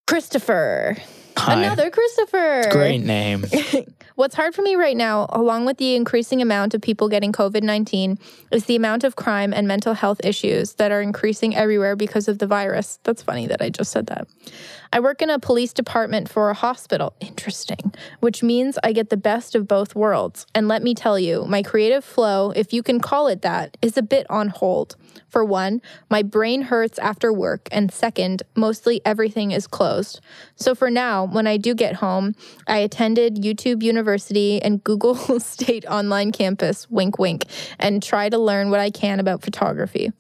Christopher. 0.07 0.97
Hi. 1.39 1.63
Another 1.63 1.91
Christopher. 1.91 2.69
Great 2.71 3.03
name. 3.03 3.45
What's 4.15 4.35
hard 4.35 4.55
for 4.55 4.63
me 4.63 4.77
right 4.77 4.97
now, 4.97 5.27
along 5.29 5.67
with 5.67 5.77
the 5.77 5.95
increasing 5.95 6.41
amount 6.41 6.73
of 6.73 6.81
people 6.81 7.09
getting 7.09 7.33
COVID 7.33 7.63
19, 7.63 8.19
is 8.51 8.65
the 8.65 8.75
amount 8.75 9.05
of 9.05 9.17
crime 9.17 9.53
and 9.53 9.69
mental 9.69 9.93
health 9.93 10.21
issues 10.25 10.75
that 10.75 10.91
are 10.91 11.03
increasing 11.03 11.55
everywhere 11.55 11.97
because 11.97 12.27
of 12.27 12.39
the 12.39 12.47
virus. 12.47 12.99
That's 13.05 13.23
funny 13.23 13.47
that 13.47 13.61
I 13.61 13.69
just 13.69 13.93
said 13.93 14.07
that. 14.07 14.27
I 14.93 15.01
work 15.01 15.21
in 15.21 15.29
a 15.29 15.39
police 15.39 15.75
department 15.75 16.31
for 16.31 16.49
a 16.49 16.55
hospital. 16.55 17.15
Interesting. 17.21 17.93
Which 18.21 18.43
means 18.43 18.79
I 18.83 18.93
get 18.93 19.11
the 19.11 19.17
best 19.19 19.55
of 19.55 19.69
both 19.69 19.95
worlds. 19.95 20.47
And 20.55 20.69
let 20.69 20.83
me 20.83 20.95
tell 20.95 21.19
you, 21.19 21.45
my 21.45 21.63
creative 21.63 22.05
flow, 22.05 22.53
if 22.53 22.73
you 22.73 22.83
can 22.83 23.01
call 23.01 23.29
it 23.29 23.43
that, 23.43 23.77
is 23.83 23.99
a 23.99 24.03
bit 24.03 24.27
on 24.31 24.49
hold. 24.49 24.97
For 25.29 25.45
one, 25.45 25.81
my 26.11 26.23
brain 26.23 26.63
hurts 26.63 26.99
after 26.99 27.33
work. 27.33 27.69
And 27.73 27.93
second, 27.93 28.43
mostly 28.55 29.01
everything 29.05 29.53
is 29.53 29.67
closed. 29.67 30.21
So 30.55 30.75
for 30.75 30.91
now, 30.91 31.27
when 31.27 31.47
I 31.47 31.57
do 31.57 31.75
get 31.75 31.97
home, 31.97 32.35
I 32.67 32.79
attended 32.79 33.37
YouTube 33.37 33.83
University 33.83 34.61
and 34.63 34.83
Google 34.85 35.17
State 35.41 35.85
Online 35.87 36.33
Campus, 36.33 36.91
wink, 36.91 37.19
wink, 37.19 37.45
and 37.79 38.03
try 38.03 38.29
to 38.29 38.39
learn 38.39 38.71
what 38.71 38.81
I 38.81 38.91
can 38.91 39.21
about 39.21 39.43
photography. 39.43 40.13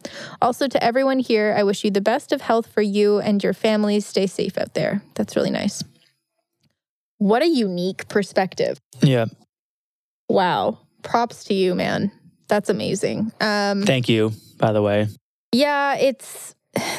Also, 0.43 0.69
to 0.69 0.83
everyone 0.83 1.19
here, 1.19 1.55
I 1.57 1.62
wish 1.62 1.85
you 1.85 1.91
the 1.91 2.00
best 2.00 2.33
of 2.33 2.41
health 2.41 2.67
for 2.67 2.83
you 2.83 3.19
and 3.19 3.43
your 3.43 3.55
families. 3.55 4.07
Stay 4.07 4.26
safe 4.26 4.59
out 4.59 4.75
there. 4.75 5.03
That's 5.15 5.37
really 5.37 5.50
nice. 5.50 5.83
What 7.19 7.43
a 7.43 7.49
unique 7.49 8.09
perspective. 8.09 8.79
yeah. 9.00 9.26
Wow. 10.29 10.79
Props 11.03 11.45
to 11.45 11.55
you, 11.55 11.75
man. 11.75 12.11
That's 12.49 12.69
amazing. 12.69 13.33
Um, 13.41 13.83
Thank 13.83 14.09
you, 14.09 14.33
by 14.59 14.73
the 14.73 14.83
way. 14.83 15.09
yeah, 15.53 15.97
it's 15.97 16.55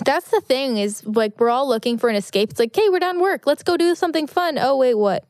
that's 0.06 0.32
the 0.32 0.42
thing 0.42 0.78
is 0.78 1.06
like 1.06 1.40
we're 1.40 1.50
all 1.50 1.68
looking 1.68 1.98
for 1.98 2.10
an 2.10 2.16
escape. 2.16 2.50
It's 2.50 2.60
like, 2.60 2.76
hey, 2.76 2.90
we're 2.90 3.00
done 3.00 3.20
work. 3.22 3.46
Let's 3.46 3.64
go 3.64 3.78
do 3.78 3.96
something 3.96 4.28
fun. 4.28 4.58
Oh, 4.58 4.78
wait, 4.78 4.96
what? 4.96 5.24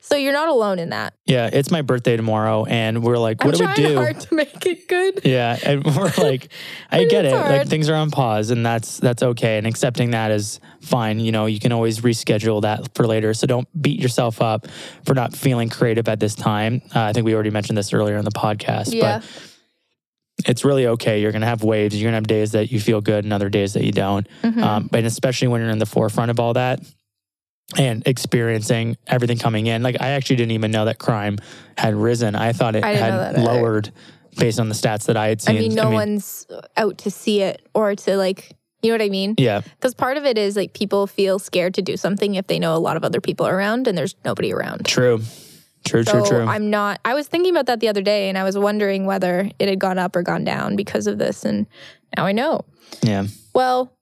So 0.00 0.16
you're 0.16 0.32
not 0.32 0.48
alone 0.48 0.78
in 0.78 0.90
that. 0.90 1.14
Yeah, 1.24 1.48
it's 1.52 1.70
my 1.70 1.82
birthday 1.82 2.16
tomorrow, 2.16 2.64
and 2.66 3.02
we're 3.02 3.16
like, 3.18 3.42
I'm 3.42 3.48
what 3.50 3.56
do 3.56 3.66
we 3.66 3.74
do? 3.74 3.94
hard 3.96 4.20
to 4.20 4.34
make 4.34 4.66
it 4.66 4.86
good. 4.88 5.20
Yeah, 5.24 5.58
and 5.64 5.84
we're 5.84 6.12
like, 6.18 6.48
I 6.90 7.04
get 7.04 7.24
it. 7.24 7.32
it's 7.32 7.48
Like 7.48 7.68
things 7.68 7.88
are 7.88 7.94
on 7.94 8.10
pause, 8.10 8.50
and 8.50 8.64
that's 8.64 8.98
that's 8.98 9.22
okay. 9.22 9.58
And 9.58 9.66
accepting 9.66 10.10
that 10.10 10.30
is 10.30 10.60
fine. 10.82 11.20
You 11.20 11.32
know, 11.32 11.46
you 11.46 11.58
can 11.60 11.72
always 11.72 12.00
reschedule 12.00 12.62
that 12.62 12.94
for 12.94 13.06
later. 13.06 13.32
So 13.34 13.46
don't 13.46 13.68
beat 13.80 14.00
yourself 14.00 14.42
up 14.42 14.66
for 15.04 15.14
not 15.14 15.34
feeling 15.34 15.68
creative 15.70 16.08
at 16.08 16.20
this 16.20 16.34
time. 16.34 16.82
Uh, 16.94 17.00
I 17.02 17.12
think 17.12 17.24
we 17.24 17.34
already 17.34 17.50
mentioned 17.50 17.78
this 17.78 17.92
earlier 17.92 18.16
in 18.16 18.24
the 18.24 18.30
podcast, 18.32 18.92
Yeah. 18.92 19.20
but 19.20 19.28
it's 20.48 20.64
really 20.64 20.86
okay. 20.88 21.20
You're 21.22 21.32
gonna 21.32 21.46
have 21.46 21.62
waves. 21.62 21.94
You're 21.96 22.08
gonna 22.08 22.16
have 22.16 22.26
days 22.26 22.52
that 22.52 22.70
you 22.70 22.80
feel 22.80 23.00
good, 23.00 23.24
and 23.24 23.32
other 23.32 23.48
days 23.48 23.72
that 23.74 23.84
you 23.84 23.92
don't. 23.92 24.26
Mhm. 24.42 24.62
Um, 24.62 24.88
but 24.90 25.04
especially 25.04 25.48
when 25.48 25.60
you're 25.62 25.70
in 25.70 25.78
the 25.78 25.86
forefront 25.86 26.30
of 26.30 26.38
all 26.40 26.54
that 26.54 26.80
and 27.78 28.06
experiencing 28.06 28.96
everything 29.06 29.38
coming 29.38 29.66
in. 29.66 29.82
Like 29.82 29.96
I 30.00 30.10
actually 30.10 30.36
didn't 30.36 30.52
even 30.52 30.70
know 30.70 30.84
that 30.84 30.98
crime 30.98 31.38
had 31.76 31.94
risen. 31.94 32.34
I 32.34 32.52
thought 32.52 32.76
it 32.76 32.84
I 32.84 32.92
had 32.94 33.12
that 33.12 33.36
either. 33.38 33.46
lowered 33.46 33.90
based 34.38 34.60
on 34.60 34.68
the 34.68 34.74
stats 34.74 35.06
that 35.06 35.16
I 35.16 35.28
had 35.28 35.40
seen. 35.40 35.56
I 35.56 35.60
mean, 35.60 35.74
no 35.74 35.90
one's 35.90 36.46
out 36.76 36.98
to 36.98 37.10
see 37.10 37.40
it 37.40 37.66
or 37.74 37.94
to 37.94 38.16
like, 38.16 38.52
you 38.82 38.90
know 38.90 38.94
what 38.94 39.02
I 39.02 39.08
mean? 39.08 39.34
Yeah, 39.38 39.60
Because 39.62 39.94
part 39.94 40.16
of 40.18 40.24
it 40.26 40.36
is 40.36 40.56
like 40.56 40.74
people 40.74 41.06
feel 41.06 41.38
scared 41.38 41.74
to 41.74 41.82
do 41.82 41.96
something 41.96 42.34
if 42.34 42.46
they 42.48 42.58
know 42.58 42.74
a 42.76 42.78
lot 42.78 42.96
of 42.96 43.04
other 43.04 43.20
people 43.20 43.46
around 43.46 43.88
and 43.88 43.96
there's 43.96 44.14
nobody 44.24 44.52
around. 44.52 44.84
true. 44.86 45.20
True, 45.86 46.02
So 46.02 46.12
true, 46.20 46.38
true. 46.38 46.46
I'm 46.46 46.70
not. 46.70 46.98
I 47.04 47.12
was 47.12 47.28
thinking 47.28 47.50
about 47.54 47.66
that 47.66 47.80
the 47.80 47.88
other 47.88 48.00
day, 48.00 48.30
and 48.30 48.38
I 48.38 48.42
was 48.44 48.56
wondering 48.56 49.04
whether 49.04 49.50
it 49.58 49.68
had 49.68 49.78
gone 49.78 49.98
up 49.98 50.16
or 50.16 50.22
gone 50.22 50.42
down 50.42 50.76
because 50.76 51.06
of 51.06 51.18
this, 51.18 51.44
and 51.44 51.66
now 52.16 52.24
I 52.24 52.32
know. 52.32 52.62
yeah. 53.02 53.26
Well, 53.54 53.92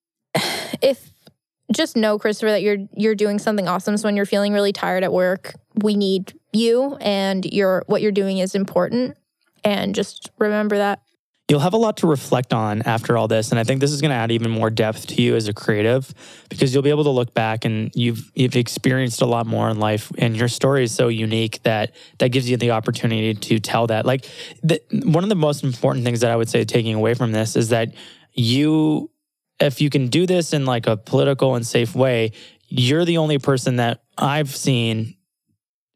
if 0.80 1.11
just 1.72 1.96
know, 1.96 2.18
Christopher, 2.18 2.50
that 2.50 2.62
you're 2.62 2.78
you're 2.96 3.14
doing 3.14 3.38
something 3.38 3.68
awesome. 3.68 3.96
So 3.96 4.08
when 4.08 4.16
you're 4.16 4.26
feeling 4.26 4.52
really 4.52 4.72
tired 4.72 5.04
at 5.04 5.12
work, 5.12 5.54
we 5.74 5.94
need 5.94 6.38
you, 6.52 6.96
and 7.00 7.44
your 7.44 7.84
what 7.86 8.02
you're 8.02 8.12
doing 8.12 8.38
is 8.38 8.54
important. 8.54 9.16
And 9.64 9.94
just 9.94 10.30
remember 10.38 10.78
that. 10.78 11.02
You'll 11.48 11.60
have 11.60 11.74
a 11.74 11.78
lot 11.78 11.98
to 11.98 12.06
reflect 12.06 12.54
on 12.54 12.80
after 12.82 13.18
all 13.18 13.28
this. 13.28 13.50
And 13.50 13.58
I 13.58 13.64
think 13.64 13.80
this 13.80 13.90
is 13.90 14.00
going 14.00 14.10
to 14.10 14.16
add 14.16 14.30
even 14.30 14.50
more 14.50 14.70
depth 14.70 15.08
to 15.08 15.20
you 15.20 15.36
as 15.36 15.48
a 15.48 15.52
creative 15.52 16.14
because 16.48 16.72
you'll 16.72 16.82
be 16.82 16.88
able 16.88 17.04
to 17.04 17.10
look 17.10 17.34
back 17.34 17.66
and 17.66 17.90
you've 17.94 18.30
you've 18.34 18.56
experienced 18.56 19.20
a 19.20 19.26
lot 19.26 19.46
more 19.46 19.68
in 19.68 19.78
life 19.78 20.10
and 20.16 20.34
your 20.34 20.48
story 20.48 20.84
is 20.84 20.94
so 20.94 21.08
unique 21.08 21.62
that 21.64 21.94
that 22.18 22.28
gives 22.28 22.48
you 22.48 22.56
the 22.56 22.70
opportunity 22.70 23.34
to 23.34 23.58
tell 23.58 23.86
that. 23.88 24.06
Like 24.06 24.26
the, 24.62 24.80
one 25.04 25.24
of 25.24 25.28
the 25.28 25.36
most 25.36 25.62
important 25.62 26.06
things 26.06 26.20
that 26.20 26.30
I 26.30 26.36
would 26.36 26.48
say 26.48 26.64
taking 26.64 26.94
away 26.94 27.12
from 27.12 27.32
this 27.32 27.54
is 27.54 27.68
that 27.68 27.92
you 28.32 29.10
if 29.60 29.80
you 29.80 29.90
can 29.90 30.08
do 30.08 30.26
this 30.26 30.52
in 30.52 30.64
like 30.64 30.86
a 30.86 30.96
political 30.96 31.54
and 31.54 31.66
safe 31.66 31.94
way, 31.94 32.32
you're 32.68 33.04
the 33.04 33.18
only 33.18 33.38
person 33.38 33.76
that 33.76 34.02
I've 34.16 34.54
seen 34.54 35.16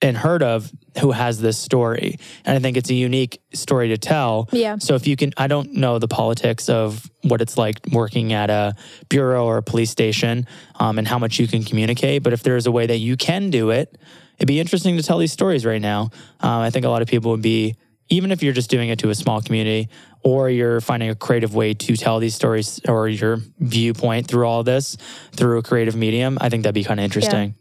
and 0.02 0.16
heard 0.16 0.42
of 0.42 0.70
who 1.00 1.10
has 1.10 1.40
this 1.40 1.58
story. 1.58 2.18
And 2.44 2.56
I 2.56 2.60
think 2.60 2.76
it's 2.76 2.90
a 2.90 2.94
unique 2.94 3.40
story 3.54 3.88
to 3.88 3.98
tell. 3.98 4.48
Yeah. 4.52 4.76
So 4.78 4.94
if 4.94 5.06
you 5.06 5.16
can, 5.16 5.32
I 5.36 5.46
don't 5.46 5.72
know 5.72 5.98
the 5.98 6.08
politics 6.08 6.68
of 6.68 7.10
what 7.22 7.40
it's 7.40 7.56
like 7.56 7.80
working 7.92 8.32
at 8.32 8.50
a 8.50 8.75
bureau 9.08 9.46
or 9.46 9.56
a 9.56 9.62
police 9.62 9.90
station 9.90 10.46
um, 10.76 10.98
and 10.98 11.08
how 11.08 11.18
much 11.18 11.38
you 11.38 11.48
can 11.48 11.64
communicate. 11.64 12.22
But 12.22 12.34
if 12.34 12.42
there 12.42 12.56
is 12.56 12.66
a 12.66 12.72
way 12.72 12.86
that 12.86 12.98
you 12.98 13.16
can 13.16 13.48
do 13.50 13.70
it, 13.70 13.96
it'd 14.36 14.46
be 14.46 14.60
interesting 14.60 14.98
to 14.98 15.02
tell 15.02 15.18
these 15.18 15.32
stories 15.32 15.64
right 15.64 15.80
now. 15.80 16.10
Um, 16.40 16.60
I 16.60 16.70
think 16.70 16.84
a 16.84 16.90
lot 16.90 17.00
of 17.00 17.08
people 17.08 17.30
would 17.30 17.42
be, 17.42 17.76
even 18.08 18.30
if 18.32 18.42
you're 18.42 18.52
just 18.52 18.70
doing 18.70 18.88
it 18.88 18.98
to 19.00 19.10
a 19.10 19.14
small 19.14 19.40
community 19.40 19.88
or 20.22 20.48
you're 20.48 20.80
finding 20.80 21.10
a 21.10 21.14
creative 21.14 21.54
way 21.54 21.75
to 21.75 21.96
tell 21.96 22.18
these 22.18 22.34
stories 22.34 22.80
or 22.88 23.08
your 23.08 23.38
viewpoint 23.58 24.28
through 24.28 24.46
all 24.46 24.62
this 24.62 24.96
through 25.32 25.58
a 25.58 25.62
creative 25.62 25.96
medium, 25.96 26.38
I 26.40 26.48
think 26.48 26.62
that'd 26.62 26.75
be 26.75 26.84
kind 26.84 27.00
of 27.00 27.04
interesting. 27.04 27.54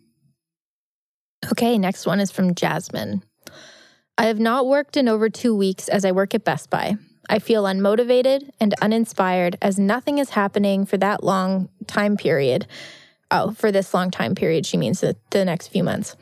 Okay, 1.51 1.77
next 1.77 2.05
one 2.05 2.19
is 2.19 2.31
from 2.31 2.55
Jasmin. 2.55 3.23
I 4.17 4.25
have 4.25 4.39
not 4.39 4.65
worked 4.65 4.97
in 4.97 5.07
over 5.07 5.29
two 5.29 5.55
weeks 5.55 5.89
as 5.89 6.05
I 6.05 6.11
work 6.11 6.33
at 6.33 6.45
Best 6.45 6.69
Buy. 6.69 6.95
I 7.29 7.39
feel 7.39 7.63
unmotivated 7.63 8.49
and 8.59 8.73
uninspired 8.81 9.57
as 9.61 9.79
nothing 9.79 10.19
is 10.19 10.31
happening 10.31 10.85
for 10.85 10.97
that 10.97 11.23
long 11.23 11.69
time 11.87 12.17
period. 12.17 12.67
Oh, 13.31 13.51
for 13.51 13.71
this 13.71 13.93
long 13.93 14.11
time 14.11 14.35
period, 14.35 14.65
she 14.65 14.77
means 14.77 15.01
the, 15.01 15.15
the 15.31 15.43
next 15.43 15.69
few 15.69 15.83
months. 15.83 16.15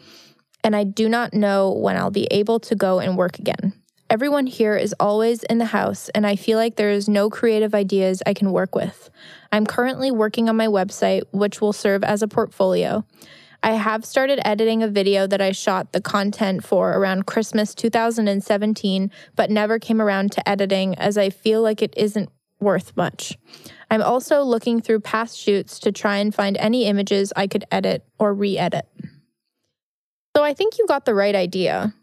And 0.64 0.76
I 0.76 0.86
do 0.86 1.10
not 1.10 1.34
know 1.34 1.72
when 1.72 1.98
I'll 1.98 2.10
be 2.10 2.28
able 2.32 2.60
to 2.62 2.76
go 2.76 3.00
and 3.00 3.18
work 3.18 3.38
again. 3.38 3.74
Everyone 4.14 4.46
here 4.46 4.78
is 4.78 4.94
always 5.00 5.42
in 5.42 5.58
the 5.58 5.66
house, 5.66 6.08
and 6.10 6.28
I 6.28 6.36
feel 6.36 6.60
like 6.60 6.76
there 6.76 6.92
is 6.92 7.10
no 7.10 7.32
creative 7.32 7.74
ideas 7.74 8.22
I 8.28 8.36
can 8.36 8.52
work 8.52 8.76
with. 8.76 9.10
I'm 9.52 9.66
currently 9.66 10.12
working 10.12 10.48
on 10.48 10.56
my 10.56 10.68
website, 10.68 11.24
which 11.32 11.62
will 11.62 11.74
serve 11.74 12.04
as 12.04 12.22
a 12.22 12.28
portfolio. 12.28 13.04
I 13.64 13.72
have 13.72 14.06
started 14.06 14.40
editing 14.48 14.84
a 14.84 14.88
video 14.88 15.26
that 15.26 15.42
I 15.42 15.52
shot 15.52 15.94
the 15.94 16.00
content 16.00 16.64
for 16.64 16.92
around 16.92 17.26
Christmas 17.26 17.74
2017, 17.74 19.10
but 19.36 19.50
never 19.50 19.80
came 19.80 20.00
around 20.00 20.32
to 20.34 20.48
editing 20.48 20.94
as 21.00 21.18
I 21.18 21.32
feel 21.32 21.64
like 21.64 21.82
it 21.82 21.96
isn't 21.98 22.30
worth 22.60 22.96
much. 22.96 23.36
I'm 23.90 24.04
also 24.04 24.44
looking 24.44 24.80
through 24.80 25.00
past 25.00 25.40
shoots 25.40 25.80
to 25.80 25.92
try 25.92 26.18
and 26.18 26.36
find 26.36 26.56
any 26.58 26.86
images 26.86 27.34
I 27.36 27.48
could 27.48 27.66
edit 27.72 28.06
or 28.20 28.36
re 28.36 28.60
edit. 28.60 28.86
So 30.38 30.44
I 30.44 30.54
think 30.54 30.78
you 30.78 30.86
got 30.86 31.06
the 31.06 31.16
right 31.16 31.34
idea. 31.34 31.96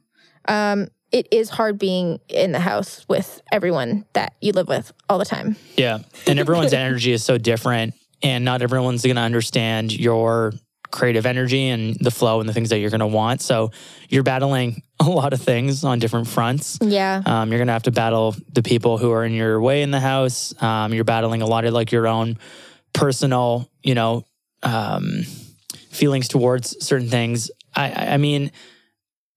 Um, 0.48 0.88
it 1.12 1.28
is 1.30 1.50
hard 1.50 1.78
being 1.78 2.20
in 2.28 2.52
the 2.52 2.60
house 2.60 3.04
with 3.08 3.42
everyone 3.50 4.04
that 4.12 4.34
you 4.40 4.52
live 4.52 4.68
with 4.68 4.92
all 5.08 5.18
the 5.18 5.24
time. 5.24 5.56
Yeah. 5.76 6.00
And 6.26 6.38
everyone's 6.38 6.72
energy 6.72 7.12
is 7.12 7.24
so 7.24 7.38
different, 7.38 7.94
and 8.22 8.44
not 8.44 8.62
everyone's 8.62 9.02
going 9.02 9.16
to 9.16 9.22
understand 9.22 9.92
your 9.92 10.52
creative 10.90 11.24
energy 11.24 11.68
and 11.68 11.96
the 12.00 12.10
flow 12.10 12.40
and 12.40 12.48
the 12.48 12.52
things 12.52 12.70
that 12.70 12.78
you're 12.78 12.90
going 12.90 13.00
to 13.00 13.06
want. 13.06 13.40
So 13.40 13.70
you're 14.08 14.22
battling 14.22 14.82
a 15.00 15.08
lot 15.08 15.32
of 15.32 15.40
things 15.40 15.84
on 15.84 15.98
different 15.98 16.28
fronts. 16.28 16.78
Yeah. 16.80 17.22
Um, 17.24 17.50
you're 17.50 17.58
going 17.58 17.68
to 17.68 17.72
have 17.72 17.84
to 17.84 17.92
battle 17.92 18.34
the 18.52 18.62
people 18.62 18.98
who 18.98 19.10
are 19.12 19.24
in 19.24 19.32
your 19.32 19.60
way 19.60 19.82
in 19.82 19.90
the 19.90 20.00
house. 20.00 20.54
Um, 20.62 20.92
you're 20.92 21.04
battling 21.04 21.42
a 21.42 21.46
lot 21.46 21.64
of 21.64 21.72
like 21.72 21.92
your 21.92 22.06
own 22.06 22.38
personal, 22.92 23.70
you 23.82 23.94
know, 23.94 24.24
um, 24.62 25.22
feelings 25.90 26.28
towards 26.28 26.84
certain 26.84 27.08
things. 27.08 27.50
I, 27.74 27.90
I 27.90 28.14
I 28.14 28.16
mean, 28.16 28.50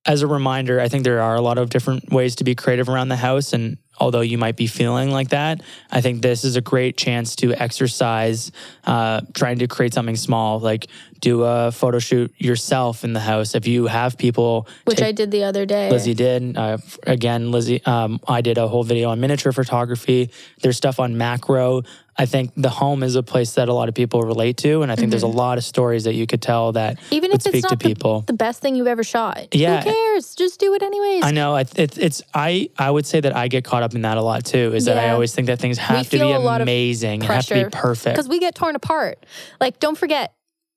as 0.06 0.22
a 0.22 0.28
reminder, 0.28 0.80
I 0.82 0.90
think 0.90 1.04
there 1.04 1.22
are 1.22 1.36
a 1.36 1.42
lot 1.42 1.58
of 1.58 1.70
different 1.70 2.12
ways 2.12 2.36
to 2.38 2.44
be 2.44 2.56
creative 2.56 2.90
around 2.90 3.08
the 3.08 3.16
house, 3.16 3.54
and 3.54 3.78
although 4.00 4.22
you 4.22 4.38
might 4.38 4.58
be 4.58 4.68
feeling 4.68 5.12
like 5.12 5.30
that, 5.30 5.62
I 5.92 6.02
think 6.02 6.22
this 6.22 6.44
is 6.44 6.58
a 6.58 6.62
great 6.62 6.98
chance 6.98 7.38
to 7.38 7.54
exercise, 7.54 8.52
uh, 8.84 9.22
trying 9.34 9.60
to 9.60 9.68
create 9.68 9.94
something 9.94 10.18
small, 10.18 10.60
like 10.60 10.88
do 11.22 11.44
a 11.44 11.72
photo 11.72 12.00
shoot 12.00 12.34
yourself 12.38 13.06
in 13.06 13.14
the 13.14 13.22
house. 13.22 13.56
If 13.56 13.66
you 13.66 13.88
have 13.88 14.18
people, 14.18 14.68
Which 14.84 14.98
take- 14.98 15.08
I 15.08 15.12
did 15.14 15.32
the 15.32 15.46
other 15.46 15.66
day. 15.66 15.90
Lizzie 15.90 16.14
did. 16.14 16.58
Uh, 16.58 16.80
again, 17.04 17.52
Lizzie, 17.52 17.82
um, 17.86 18.20
I 18.28 18.42
did 18.42 18.58
a 18.58 18.68
whole 18.68 18.84
video 18.84 19.10
on 19.10 19.22
miniature 19.22 19.54
photography. 19.54 20.32
There's 20.62 20.76
stuff 20.76 21.00
on 21.00 21.18
macro. 21.18 21.84
I 22.17 22.25
think 22.25 22.51
the 22.55 22.70
home 22.70 23.01
is 23.03 23.15
a 23.15 23.24
place 23.24 23.53
that 23.53 23.70
a 23.70 23.74
lot 23.74 23.89
of 23.89 23.96
people 23.96 24.22
relate 24.22 24.58
to, 24.58 24.82
and 24.84 24.91
I 24.91 24.96
think 24.96 25.10
there's 25.10 25.24
a 25.24 25.27
lot 25.27 25.58
of 25.58 25.63
stories 25.63 26.03
that 26.03 26.13
you 26.13 26.27
could 26.27 26.41
tell 26.41 26.72
that 26.74 26.98
Mm-hmm. 26.98 27.13
Even 27.15 27.32
would 27.32 27.41
if 27.41 27.48
it's 27.48 27.58
speak 27.58 27.63
to 27.63 27.70
not 27.75 27.79
the, 27.79 27.88
people. 27.89 28.22
the 28.22 28.34
best 28.34 28.62
thing 28.62 28.75
you've 28.75 28.88
ever 28.88 29.03
shot. 29.03 29.53
Yeah. 29.53 29.82
Who 29.82 29.91
cares? 29.91 30.36
Just 30.36 30.60
do 30.60 30.74
it 30.75 30.84
anyways. 30.84 31.24
I 31.24 31.32
know. 31.32 31.55
It, 31.55 31.98
it's. 31.98 32.22
I. 32.34 32.70
I 32.77 32.89
would 32.91 33.05
say 33.05 33.20
that 33.20 33.36
I 33.36 33.48
get 33.48 33.63
caught 33.63 33.84
up 33.84 33.96
in 33.96 34.01
that 34.03 34.17
a 34.17 34.22
lot 34.22 34.46
too. 34.46 34.74
Is 34.74 34.86
that 34.86 34.98
I 34.98 35.10
always 35.10 35.34
think 35.34 35.48
that 35.48 35.60
things 35.60 35.77
have 35.77 36.05
to 36.05 36.12
be 36.12 36.17
feel 36.20 36.38
a 36.38 36.39
lot 36.39 36.62
of 36.62 36.65
amazing. 36.65 37.24
It 37.24 37.27
have 37.27 37.46
to 37.48 37.63
be 37.65 37.70
perfect. 37.70 38.15
because 38.15 38.29
we 38.29 38.39
get 38.39 38.53
torn 38.55 38.75
apart. 38.75 39.25
Like, 39.60 39.79
don't 39.79 39.98
forget 39.98 40.34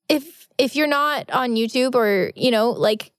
if 0.09 0.47
if 0.57 0.75
you're 0.75 0.87
not 0.87 1.29
on 1.31 1.51
YouTube 1.55 1.93
or 1.95 2.31
you 2.35 2.51
know, 2.51 2.71
like 2.71 3.11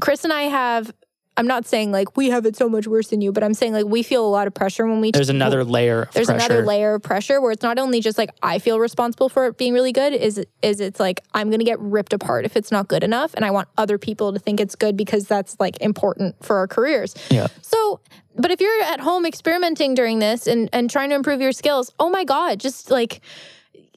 Chris 0.00 0.24
and 0.24 0.32
I 0.32 0.42
have. 0.44 0.92
I'm 1.38 1.46
not 1.46 1.66
saying 1.66 1.92
like 1.92 2.16
we 2.16 2.30
have 2.30 2.44
it 2.46 2.56
so 2.56 2.68
much 2.68 2.88
worse 2.88 3.08
than 3.08 3.20
you, 3.20 3.30
but 3.30 3.44
I'm 3.44 3.54
saying 3.54 3.72
like 3.72 3.86
we 3.86 4.02
feel 4.02 4.26
a 4.26 4.28
lot 4.28 4.48
of 4.48 4.54
pressure 4.54 4.84
when 4.86 5.00
we. 5.00 5.12
There's 5.12 5.28
another 5.28 5.62
layer 5.62 6.02
of 6.02 6.12
There's 6.12 6.26
pressure. 6.26 6.44
another 6.44 6.66
layer 6.66 6.94
of 6.94 7.02
pressure 7.02 7.40
where 7.40 7.52
it's 7.52 7.62
not 7.62 7.78
only 7.78 8.00
just 8.00 8.18
like 8.18 8.30
I 8.42 8.58
feel 8.58 8.80
responsible 8.80 9.28
for 9.28 9.46
it 9.46 9.56
being 9.56 9.72
really 9.72 9.92
good. 9.92 10.12
Is 10.12 10.44
is 10.62 10.80
it's 10.80 10.98
like 10.98 11.22
I'm 11.34 11.48
gonna 11.48 11.62
get 11.62 11.78
ripped 11.78 12.12
apart 12.12 12.44
if 12.44 12.56
it's 12.56 12.72
not 12.72 12.88
good 12.88 13.04
enough, 13.04 13.34
and 13.34 13.44
I 13.44 13.52
want 13.52 13.68
other 13.78 13.98
people 13.98 14.32
to 14.32 14.40
think 14.40 14.58
it's 14.58 14.74
good 14.74 14.96
because 14.96 15.28
that's 15.28 15.56
like 15.60 15.80
important 15.80 16.44
for 16.44 16.56
our 16.56 16.66
careers. 16.66 17.14
Yeah. 17.30 17.46
So, 17.62 18.00
but 18.36 18.50
if 18.50 18.60
you're 18.60 18.82
at 18.82 18.98
home 18.98 19.24
experimenting 19.24 19.94
during 19.94 20.18
this 20.18 20.48
and 20.48 20.68
and 20.72 20.90
trying 20.90 21.10
to 21.10 21.14
improve 21.14 21.40
your 21.40 21.52
skills, 21.52 21.92
oh 22.00 22.10
my 22.10 22.24
god, 22.24 22.58
just 22.58 22.90
like 22.90 23.20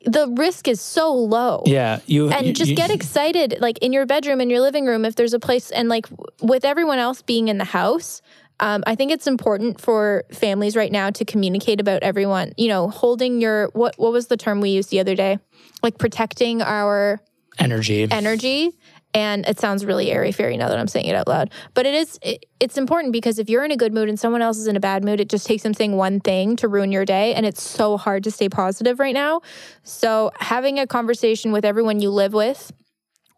the 0.05 0.27
risk 0.37 0.67
is 0.67 0.81
so 0.81 1.13
low. 1.13 1.63
Yeah. 1.65 1.99
You 2.07 2.29
And 2.29 2.47
you- 2.47 2.53
just 2.53 2.71
you- 2.71 2.75
get 2.75 2.89
excited, 2.91 3.57
like 3.61 3.77
in 3.79 3.93
your 3.93 4.05
bedroom, 4.05 4.41
in 4.41 4.49
your 4.49 4.59
living 4.61 4.85
room, 4.85 5.05
if 5.05 5.15
there's 5.15 5.33
a 5.33 5.39
place, 5.39 5.69
and 5.71 5.89
like 5.89 6.07
with 6.41 6.65
everyone 6.65 6.99
else 6.99 7.21
being 7.21 7.47
in 7.47 7.57
the 7.57 7.65
house. 7.65 8.21
Um, 8.59 8.83
I 8.85 8.93
think 8.93 9.11
it's 9.11 9.25
important 9.25 9.81
for 9.81 10.23
families 10.31 10.75
right 10.75 10.91
now 10.91 11.09
to 11.09 11.25
communicate 11.25 11.79
about 11.81 12.03
everyone. 12.03 12.53
You 12.57 12.67
know, 12.67 12.89
holding 12.89 13.41
your 13.41 13.69
what 13.73 13.95
what 13.97 14.11
was 14.11 14.27
the 14.27 14.37
term 14.37 14.61
we 14.61 14.69
used 14.69 14.91
the 14.91 14.99
other 14.99 15.15
day? 15.15 15.39
Like 15.81 15.97
protecting 15.97 16.61
our 16.61 17.21
energy. 17.57 18.07
energy 18.11 18.71
and 19.13 19.45
it 19.47 19.59
sounds 19.59 19.85
really 19.85 20.11
airy 20.11 20.31
fairy 20.31 20.57
now 20.57 20.69
that 20.69 20.79
i'm 20.79 20.87
saying 20.87 21.05
it 21.05 21.15
out 21.15 21.27
loud. 21.27 21.51
But 21.73 21.85
it 21.85 21.93
is 21.93 22.19
it, 22.21 22.45
it's 22.59 22.77
important 22.77 23.13
because 23.13 23.39
if 23.39 23.49
you're 23.49 23.63
in 23.63 23.71
a 23.71 23.77
good 23.77 23.93
mood 23.93 24.09
and 24.09 24.19
someone 24.19 24.41
else 24.41 24.57
is 24.57 24.67
in 24.67 24.75
a 24.75 24.79
bad 24.79 25.03
mood 25.03 25.19
it 25.19 25.29
just 25.29 25.45
takes 25.45 25.63
them 25.63 25.73
saying 25.73 25.95
one 25.95 26.19
thing 26.19 26.55
to 26.57 26.67
ruin 26.67 26.91
your 26.91 27.05
day. 27.05 27.33
And 27.33 27.45
it's 27.45 27.61
so 27.61 27.97
hard 27.97 28.23
to 28.23 28.31
stay 28.31 28.49
positive 28.49 28.99
right 28.99 29.13
now. 29.13 29.41
So 29.83 30.31
having 30.39 30.79
a 30.79 30.87
conversation 30.87 31.51
with 31.51 31.65
everyone 31.65 31.99
you 31.99 32.09
live 32.09 32.33
with 32.33 32.71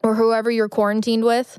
or 0.03 0.15
whoever 0.15 0.51
you're 0.51 0.69
quarantined 0.69 1.23
with 1.23 1.57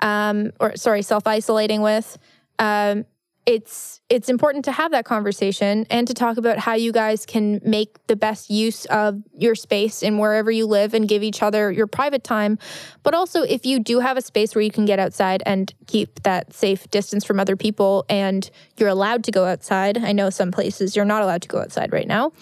um, 0.00 0.52
or 0.60 0.76
sorry 0.76 1.02
self-isolating 1.02 1.80
with 1.80 2.18
um, 2.58 3.04
it's 3.46 4.00
it's 4.08 4.28
important 4.28 4.64
to 4.64 4.72
have 4.72 4.90
that 4.92 5.04
conversation 5.04 5.86
and 5.90 6.06
to 6.06 6.14
talk 6.14 6.36
about 6.36 6.58
how 6.58 6.74
you 6.74 6.92
guys 6.92 7.26
can 7.26 7.60
make 7.64 8.04
the 8.06 8.16
best 8.16 8.50
use 8.50 8.84
of 8.86 9.20
your 9.36 9.54
space 9.54 10.02
and 10.02 10.18
wherever 10.18 10.50
you 10.50 10.66
live 10.66 10.94
and 10.94 11.08
give 11.08 11.22
each 11.22 11.42
other 11.42 11.70
your 11.70 11.86
private 11.86 12.22
time. 12.22 12.58
But 13.02 13.14
also 13.14 13.42
if 13.42 13.64
you 13.64 13.78
do 13.80 14.00
have 14.00 14.16
a 14.16 14.22
space 14.22 14.54
where 14.54 14.62
you 14.62 14.70
can 14.70 14.84
get 14.84 14.98
outside 14.98 15.42
and 15.46 15.72
keep 15.86 16.22
that 16.22 16.52
safe 16.52 16.90
distance 16.90 17.24
from 17.24 17.38
other 17.38 17.56
people 17.56 18.04
and 18.08 18.50
you're 18.76 18.88
allowed 18.88 19.24
to 19.24 19.30
go 19.30 19.44
outside 19.44 19.98
i 19.98 20.12
know 20.12 20.30
some 20.30 20.50
places 20.50 20.96
you're 20.96 21.04
not 21.04 21.22
allowed 21.22 21.42
to 21.42 21.48
go 21.48 21.58
outside 21.58 21.92
right 21.92 22.08
now 22.08 22.32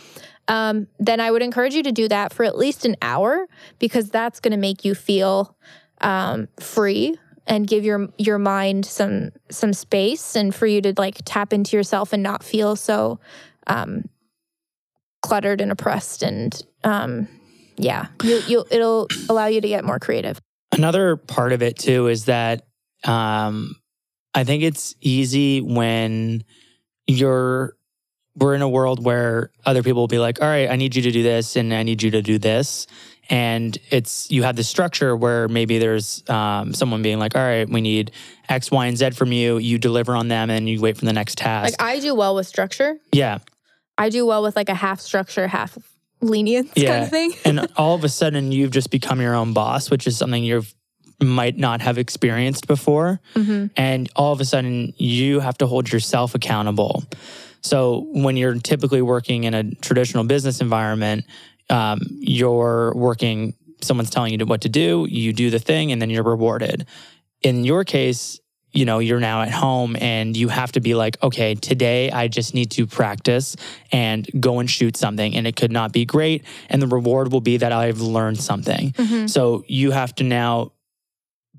um, 0.49 0.87
then 0.99 1.21
i 1.21 1.31
would 1.31 1.43
encourage 1.43 1.75
you 1.75 1.83
to 1.83 1.93
do 1.93 2.09
that 2.09 2.33
for 2.33 2.45
at 2.45 2.57
least 2.57 2.85
an 2.85 2.97
hour 3.03 3.47
because 3.79 4.11
that's 4.11 4.41
going 4.41 4.53
to 4.53 4.59
make 4.59 4.85
you 4.85 4.95
feel 4.95 5.57
um, 6.01 6.49
free 6.61 7.19
and 7.47 7.67
give 7.67 7.85
your 7.85 8.09
your 8.19 8.39
mind 8.39 8.87
some 8.87 9.31
some 9.51 9.73
space 9.73 10.37
and 10.37 10.55
for 10.55 10.67
you 10.67 10.81
to 10.81 10.95
like 10.97 11.19
tap 11.25 11.53
into 11.53 11.77
yourself 11.77 12.13
and 12.13 12.23
not 12.23 12.43
feel 12.43 12.77
so 12.77 13.19
um, 13.67 14.09
cluttered 15.23 15.61
and 15.61 15.73
oppressed 15.73 16.23
and 16.23 16.63
um, 16.85 17.29
yeah 17.77 18.07
you 18.23 18.43
you 18.47 18.65
it'll 18.71 19.09
allow 19.29 19.47
you 19.47 19.61
to 19.61 19.69
get 19.69 19.85
more 19.85 19.99
creative. 19.99 20.39
Another 20.73 21.17
part 21.17 21.53
of 21.53 21.63
it 21.63 21.79
too 21.79 22.09
is 22.09 22.25
that 22.25 22.67
um, 23.05 23.77
I 24.35 24.45
think 24.45 24.63
it's 24.63 24.95
easy 25.01 25.61
when 25.61 26.45
you're 27.07 27.77
we're 28.37 28.55
in 28.55 28.63
a 28.63 28.69
world 28.69 29.05
where 29.05 29.53
other 29.65 29.83
people 29.83 30.03
will 30.03 30.09
be 30.09 30.19
like, 30.19 30.43
"All 30.43 30.49
right, 30.49 30.69
I 30.69 30.77
need 30.77 30.97
you 30.97 31.03
to 31.03 31.13
do 31.13 31.23
this, 31.23 31.57
and 31.57 31.73
I 31.73 31.85
need 31.85 32.03
you 32.03 32.11
to 32.13 32.23
do 32.23 32.39
this," 32.39 32.87
and 33.31 33.77
it's 33.91 34.31
you 34.31 34.43
have 34.43 34.57
this 34.57 34.69
structure 34.69 35.17
where 35.17 35.49
maybe 35.49 35.79
there's 35.79 36.23
um, 36.29 36.75
someone 36.75 37.03
being 37.03 37.19
like, 37.19 37.35
"All 37.37 37.43
right, 37.43 37.69
we 37.69 37.81
need 37.81 38.11
X, 38.49 38.71
Y, 38.71 38.87
and 38.87 38.97
Z 38.99 39.11
from 39.11 39.33
you." 39.33 39.59
You 39.59 39.79
deliver 39.79 40.15
on 40.15 40.29
them, 40.29 40.51
and 40.51 40.69
you 40.69 40.81
wait 40.81 40.97
for 40.99 41.05
the 41.05 41.13
next 41.13 41.39
task. 41.39 41.81
like 41.81 41.83
i 41.97 42.01
do 42.01 42.15
well 42.15 42.35
with 42.35 42.47
structure 42.47 42.97
yeah, 43.13 43.39
i 43.99 44.09
do 44.09 44.27
well 44.27 44.43
with 44.43 44.57
like 44.57 44.69
a 44.69 44.75
half 44.75 45.01
structure 45.01 45.47
half 45.49 45.77
lenience 46.21 46.71
kind 46.75 47.05
of 47.05 47.11
thing 47.11 47.33
and 47.45 47.67
all 47.77 47.95
of 47.95 48.03
a 48.05 48.09
sudden 48.09 48.51
you've 48.53 48.71
just 48.71 48.91
become 48.91 49.21
your 49.21 49.35
own 49.35 49.53
boss, 49.53 49.91
which 49.91 50.07
is 50.07 50.17
something 50.17 50.43
you 50.43 50.63
might 51.23 51.57
not 51.59 51.81
have 51.81 51.97
experienced 51.99 52.67
before. 52.67 53.21
Mhm. 53.35 53.71
And 53.77 54.11
all 54.17 54.33
of 54.33 54.41
a 54.41 54.45
sudden 54.45 54.93
you 54.97 55.41
have 55.41 55.57
to 55.59 55.67
hold 55.67 55.93
yourself 55.93 56.35
accountable. 56.35 57.05
So 57.61 58.07
when 58.13 58.37
you're 58.37 58.59
typically 58.59 59.01
working 59.01 59.45
in 59.45 59.55
a 59.55 59.75
traditional 59.77 60.25
business 60.25 60.61
environment, 60.61 61.25
um, 61.71 62.01
you're 62.21 62.93
working, 62.95 63.55
someone's 63.81 64.11
telling 64.11 64.39
you 64.39 64.47
what 64.47 64.63
to 64.63 64.69
do, 64.69 65.07
you 65.09 65.33
do 65.33 65.51
the 65.51 65.59
thing, 65.59 65.93
and 65.93 66.01
then 66.01 66.11
you're 66.11 66.25
rewarded. 66.25 66.87
In 67.43 67.65
your 67.65 67.85
case, 67.85 68.41
you 68.73 68.85
know, 68.85 68.99
you're 68.99 69.21
now 69.21 69.43
at 69.43 69.53
home 69.53 69.97
and 70.01 70.37
you 70.37 70.49
have 70.49 70.73
to 70.73 70.81
be 70.81 70.95
like, 70.95 71.23
okay, 71.23 71.55
today 71.55 72.11
I 72.11 72.27
just 72.27 72.55
need 72.55 72.73
to 72.73 72.87
practice 72.87 73.55
and 73.93 74.29
go 74.41 74.59
and 74.59 74.69
shoot 74.69 74.97
something. 74.97 75.37
And 75.37 75.47
it 75.47 75.55
could 75.55 75.71
not 75.71 75.93
be 75.93 76.05
great. 76.05 76.45
And 76.69 76.83
the 76.83 76.89
reward 76.89 77.31
will 77.31 77.41
be 77.41 77.59
that 77.59 77.71
I've 77.71 78.01
learned 78.01 78.41
something. 78.41 78.91
Mhm. 78.93 79.31
So 79.31 79.65
you 79.69 79.93
have 79.93 80.13
to 80.17 80.25
now 80.25 80.73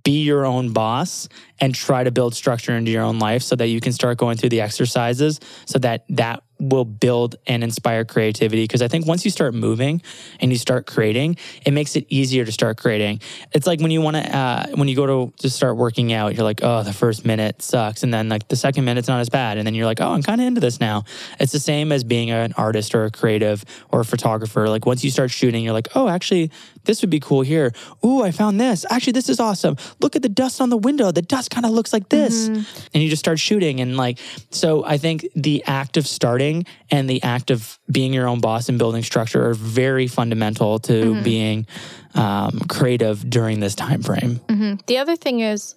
be 0.03 0.23
your 0.23 0.45
own 0.45 0.71
boss 0.71 1.27
and 1.59 1.73
try 1.73 2.03
to 2.03 2.11
build 2.11 2.35
structure 2.35 2.75
into 2.77 2.91
your 2.91 3.03
own 3.03 3.17
life 3.17 3.41
so 3.41 3.55
that 3.55 3.67
you 3.67 3.79
can 3.79 3.91
start 3.91 4.17
going 4.17 4.37
through 4.37 4.49
the 4.49 4.61
exercises 4.61 5.39
so 5.65 5.79
that 5.79 6.05
that 6.09 6.43
will 6.59 6.85
build 6.85 7.35
and 7.47 7.63
inspire 7.63 8.05
creativity. 8.05 8.63
Because 8.63 8.81
i 8.81 8.87
think 8.87 9.05
once 9.05 9.25
you 9.25 9.31
start 9.31 9.53
moving 9.53 10.01
and 10.39 10.51
you 10.51 10.57
start 10.57 10.85
creating 10.85 11.37
it 11.65 11.71
makes 11.71 11.95
it 11.95 12.05
easier 12.09 12.45
to 12.45 12.51
start 12.51 12.77
creating. 12.77 13.21
It's 13.51 13.67
like 13.67 13.79
when 13.79 13.91
you 13.91 14.01
want 14.01 14.17
to 14.17 14.35
uh, 14.35 14.67
when 14.75 14.87
you 14.87 14.95
go 14.95 15.05
to, 15.05 15.33
to 15.37 15.49
start 15.49 15.77
working 15.77 16.13
out 16.13 16.35
you're 16.35 16.43
like 16.43 16.61
oh 16.63 16.83
the 16.83 16.93
first 16.93 17.25
minute 17.25 17.61
sucks. 17.61 18.03
And 18.03 18.13
then 18.13 18.29
like 18.29 18.47
the 18.47 18.55
second 18.55 18.85
minute's 18.85 19.07
not 19.07 19.19
as 19.19 19.29
bad. 19.29 19.57
And 19.57 19.65
then 19.65 19.75
you're 19.75 19.85
like 19.85 20.01
oh 20.01 20.11
i'm 20.11 20.23
kind 20.23 20.41
of 20.41 20.47
into 20.47 20.61
this 20.61 20.79
now. 20.79 21.03
It's 21.39 21.51
the 21.51 21.59
same 21.59 21.91
as 21.91 22.03
being 22.03 22.31
an 22.31 22.53
artist 22.57 22.95
or 22.95 23.05
a 23.05 23.11
creative 23.11 23.63
or 23.91 24.01
a 24.01 24.05
photographer. 24.05 24.67
Like 24.69 24.85
once 24.85 25.03
you 25.03 25.11
start 25.11 25.31
shooting 25.31 25.63
you're 25.63 25.73
like 25.73 25.89
oh 25.95 26.07
actually 26.07 26.51
this 26.85 27.01
would 27.01 27.09
be 27.09 27.19
cool 27.19 27.41
here. 27.41 27.73
Ooh 28.03 28.21
i 28.21 28.31
found 28.31 28.59
this. 28.59 28.85
Actually 28.89 29.13
this 29.13 29.29
is 29.29 29.39
awesome. 29.39 29.75
Look 29.99 30.15
at 30.15 30.21
the 30.21 30.29
dust 30.29 30.61
on 30.61 30.69
the 30.69 30.77
window. 30.77 31.11
The 31.11 31.21
dust 31.21 31.51
kind 31.51 31.65
of 31.65 31.71
looks 31.71 31.91
like 31.93 32.09
this. 32.09 32.47
And 32.47 33.03
you 33.03 33.09
just 33.09 33.19
start 33.19 33.39
shooting 33.39 33.79
and 33.81 33.97
like 33.97 34.19
so 34.51 34.85
i 34.85 34.97
think 34.97 35.25
the 35.35 35.63
act 35.65 35.97
of 35.97 36.07
starting 36.07 36.65
and 36.91 37.09
the 37.09 37.21
act 37.23 37.51
of 37.51 37.79
being 37.91 38.13
your 38.13 38.27
own 38.27 38.39
boss 38.39 38.69
and 38.69 38.77
building 38.77 39.03
structure 39.03 39.49
are 39.49 39.53
very 39.53 40.07
fundamental 40.07 40.79
to 40.79 41.21
being 41.23 41.65
um, 42.13 42.59
creative 42.69 43.29
during 43.29 43.59
this 43.59 43.75
time 43.75 44.01
frame 44.01 44.39
Mhm. 44.47 44.85
The 44.87 44.97
other 44.97 45.15
thing 45.15 45.39
is 45.39 45.75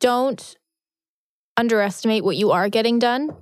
don't 0.00 0.56
underestimate 1.56 2.24
what 2.24 2.36
you 2.36 2.50
are 2.52 2.68
getting 2.68 2.98
done. 2.98 3.34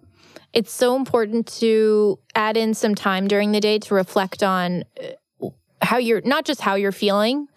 It's 0.53 0.73
so 0.73 0.95
important 0.97 1.47
to 1.61 2.19
add 2.35 2.57
in 2.57 2.75
some 2.75 2.95
time 2.95 3.27
during 3.27 3.53
the 3.53 3.61
day 3.61 3.79
to 3.81 3.95
reflect 3.95 4.43
on 4.43 4.85
uh, 5.03 5.09
how 5.85 5.99
you're 5.99 6.23
not 6.23 6.45
just 6.45 6.61
how 6.61 6.75
you're 6.75 6.93
feeling, 6.93 7.49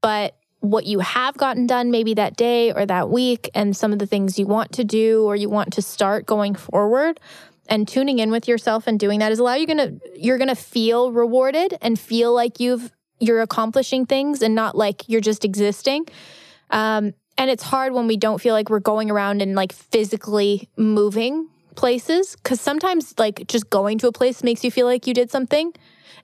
but 0.00 0.36
what 0.60 0.86
you 0.86 0.98
have 0.98 1.36
gotten 1.36 1.66
done 1.66 1.90
maybe 1.90 2.14
that 2.14 2.36
day 2.36 2.72
or 2.72 2.84
that 2.84 3.10
week 3.10 3.48
and 3.54 3.76
some 3.76 3.92
of 3.92 3.98
the 3.98 4.06
things 4.06 4.38
you 4.38 4.46
want 4.46 4.72
to 4.72 4.84
do 4.84 5.24
or 5.24 5.36
you 5.36 5.48
want 5.48 5.72
to 5.74 5.82
start 5.82 6.26
going 6.26 6.54
forward 6.54 7.20
and 7.68 7.86
tuning 7.86 8.18
in 8.18 8.30
with 8.30 8.48
yourself 8.48 8.86
and 8.86 8.98
doing 8.98 9.20
that 9.20 9.30
is 9.30 9.38
allow 9.38 9.54
you 9.54 9.66
gonna 9.66 9.92
you're 10.16 10.38
gonna 10.38 10.56
feel 10.56 11.12
rewarded 11.12 11.76
and 11.80 11.98
feel 11.98 12.34
like 12.34 12.58
you've 12.58 12.92
you're 13.20 13.40
accomplishing 13.40 14.06
things 14.06 14.42
and 14.42 14.54
not 14.54 14.76
like 14.76 15.08
you're 15.08 15.20
just 15.20 15.44
existing. 15.44 16.06
Um, 16.70 17.14
and 17.36 17.50
it's 17.50 17.62
hard 17.62 17.92
when 17.92 18.06
we 18.06 18.16
don't 18.16 18.40
feel 18.40 18.54
like 18.54 18.70
we're 18.70 18.80
going 18.80 19.10
around 19.10 19.42
and 19.42 19.54
like 19.54 19.72
physically 19.72 20.68
moving 20.76 21.48
places 21.76 22.36
because 22.36 22.60
sometimes 22.60 23.14
like 23.18 23.46
just 23.46 23.70
going 23.70 23.98
to 23.98 24.08
a 24.08 24.12
place 24.12 24.42
makes 24.42 24.64
you 24.64 24.70
feel 24.70 24.86
like 24.86 25.06
you 25.06 25.14
did 25.14 25.30
something 25.30 25.72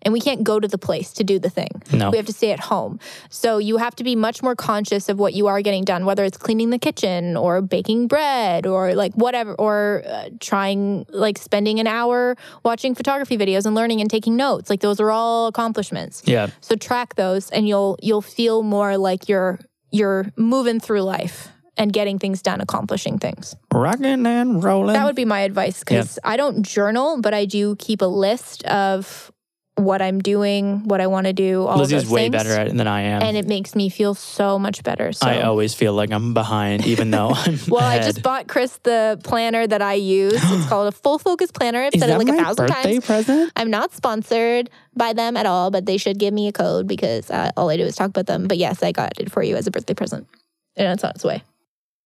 and 0.05 0.13
we 0.13 0.21
can't 0.21 0.45
go 0.45 0.61
to 0.61 0.69
the 0.69 0.79
place 0.79 1.13
to 1.15 1.25
do 1.25 1.39
the 1.39 1.51
thing 1.51 1.71
No. 1.93 2.11
we 2.11 2.17
have 2.17 2.27
to 2.27 2.33
stay 2.33 2.53
at 2.53 2.61
home 2.61 2.99
so 3.31 3.59
you 3.59 3.77
have 3.79 3.95
to 3.97 4.05
be 4.05 4.15
much 4.17 4.43
more 4.43 4.55
conscious 4.55 5.09
of 5.09 5.19
what 5.19 5.35
you 5.35 5.47
are 5.47 5.63
getting 5.63 5.85
done 5.85 6.05
whether 6.05 6.25
it's 6.25 6.37
cleaning 6.37 6.71
the 6.71 6.79
kitchen 6.79 7.37
or 7.37 7.61
baking 7.63 8.07
bread 8.09 8.67
or 8.67 8.95
like 8.95 9.13
whatever 9.15 9.55
or 9.55 10.03
uh, 10.07 10.29
trying 10.41 11.07
like 11.11 11.39
spending 11.39 11.81
an 11.81 11.87
hour 11.87 12.37
watching 12.65 12.95
photography 12.95 13.37
videos 13.39 13.67
and 13.67 13.75
learning 13.75 14.01
and 14.01 14.11
taking 14.11 14.37
notes 14.37 14.71
like 14.71 14.81
those 14.81 15.01
are 15.01 15.11
all 15.11 15.47
accomplishments 15.47 16.23
Yeah. 16.27 16.49
so 16.61 16.77
track 16.77 17.15
those 17.17 17.51
and 17.51 17.67
you'll 17.69 17.97
you'll 18.03 18.23
feel 18.23 18.63
more 18.63 18.97
like 18.99 19.29
you're 19.29 19.59
you're 19.91 20.27
moving 20.37 20.81
through 20.81 21.03
life 21.03 21.49
and 21.77 21.93
getting 21.93 22.19
things 22.21 22.41
done 22.43 22.61
accomplishing 22.61 23.19
things 23.19 23.57
Rocking 23.73 24.27
and 24.27 24.63
rolling. 24.63 24.93
that 24.95 25.05
would 25.05 25.17
be 25.17 25.25
my 25.25 25.41
advice 25.41 25.81
because 25.81 26.19
I 26.23 26.37
don't 26.37 26.63
journal, 26.63 27.21
but 27.21 27.35
I 27.35 27.47
do 27.47 27.75
keep 27.77 28.01
a 28.01 28.07
list 28.07 28.63
of 28.65 29.33
what 29.77 30.01
I'm 30.01 30.21
doing, 30.21 30.85
what 30.85 31.01
I 31.01 31.09
want 31.09 31.27
to 31.27 31.33
do, 31.33 31.67
all 31.67 31.79
Lizzie's 31.79 32.09
way 32.09 32.23
things. 32.31 32.33
better 32.33 32.51
at 32.51 32.69
it 32.69 32.77
than 32.77 32.87
I 32.87 33.01
am. 33.03 33.23
and 33.23 33.37
it 33.37 33.49
makes 33.49 33.75
me 33.75 33.89
feel 33.89 34.15
so 34.15 34.57
much 34.59 34.85
better. 34.85 35.13
So 35.13 35.27
I 35.27 35.43
always 35.43 35.75
feel 35.75 35.93
like 35.95 36.13
I'm 36.13 36.33
behind, 36.33 36.87
even 36.87 37.11
though 37.11 37.31
I'm 37.35 37.59
well, 37.69 37.83
I 37.83 37.99
just 37.99 38.23
bought 38.23 38.47
Chris 38.47 38.79
the 38.85 39.19
planner 39.25 39.67
that 39.67 39.83
I 39.83 39.95
use. 39.95 40.35
It's 40.37 40.69
called 40.69 40.87
a 40.87 40.93
full 40.93 41.19
focus 41.19 41.51
planner. 41.51 41.83
I've 41.83 41.95
Is 41.95 42.01
said 42.01 42.11
it 42.11 42.19
like 42.19 42.29
my 42.29 42.35
a 42.37 42.39
thousand 42.45 42.67
birthday 42.69 42.93
times. 42.95 43.07
present? 43.07 43.53
I'm 43.57 43.71
not 43.71 43.93
sponsored 43.93 44.71
by 44.95 45.13
them 45.13 45.37
at 45.37 45.45
all, 45.47 45.73
but 45.73 45.87
they 45.87 45.97
should 45.97 46.19
give 46.21 46.33
me 46.33 46.47
a 46.47 46.53
code 46.53 46.87
because 46.87 47.29
uh, 47.31 47.51
all 47.57 47.69
I 47.69 47.77
do 47.77 47.83
is 47.83 47.97
talk 47.97 48.11
about 48.11 48.27
them. 48.27 48.47
But 48.47 48.59
yes, 48.59 48.81
I 48.83 48.93
got 48.93 49.19
it 49.21 49.33
for 49.33 49.43
you 49.43 49.57
as 49.57 49.67
a 49.67 49.73
birthday 49.73 49.95
present. 49.95 50.29
And 50.77 50.93
it's 50.93 51.03
on 51.03 51.11
its 51.11 51.25
way. 51.25 51.43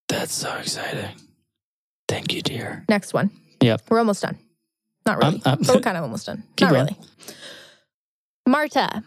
That's 0.08 0.32
so 0.32 0.50
exciting. 0.56 1.10
Thank 2.08 2.32
you, 2.32 2.40
dear. 2.40 2.84
Next 2.88 3.12
one. 3.12 3.30
Yep. 3.60 3.82
We're 3.90 3.98
almost 3.98 4.22
done. 4.22 4.38
Not 5.04 5.18
really, 5.18 5.36
Um, 5.44 5.52
um, 5.52 5.58
but 5.66 5.74
we're 5.74 5.80
kind 5.82 5.96
of 5.98 6.02
almost 6.04 6.24
done. 6.26 6.44
Not 6.60 6.70
going. 6.70 6.84
really. 6.86 6.96
Marta, 8.48 9.04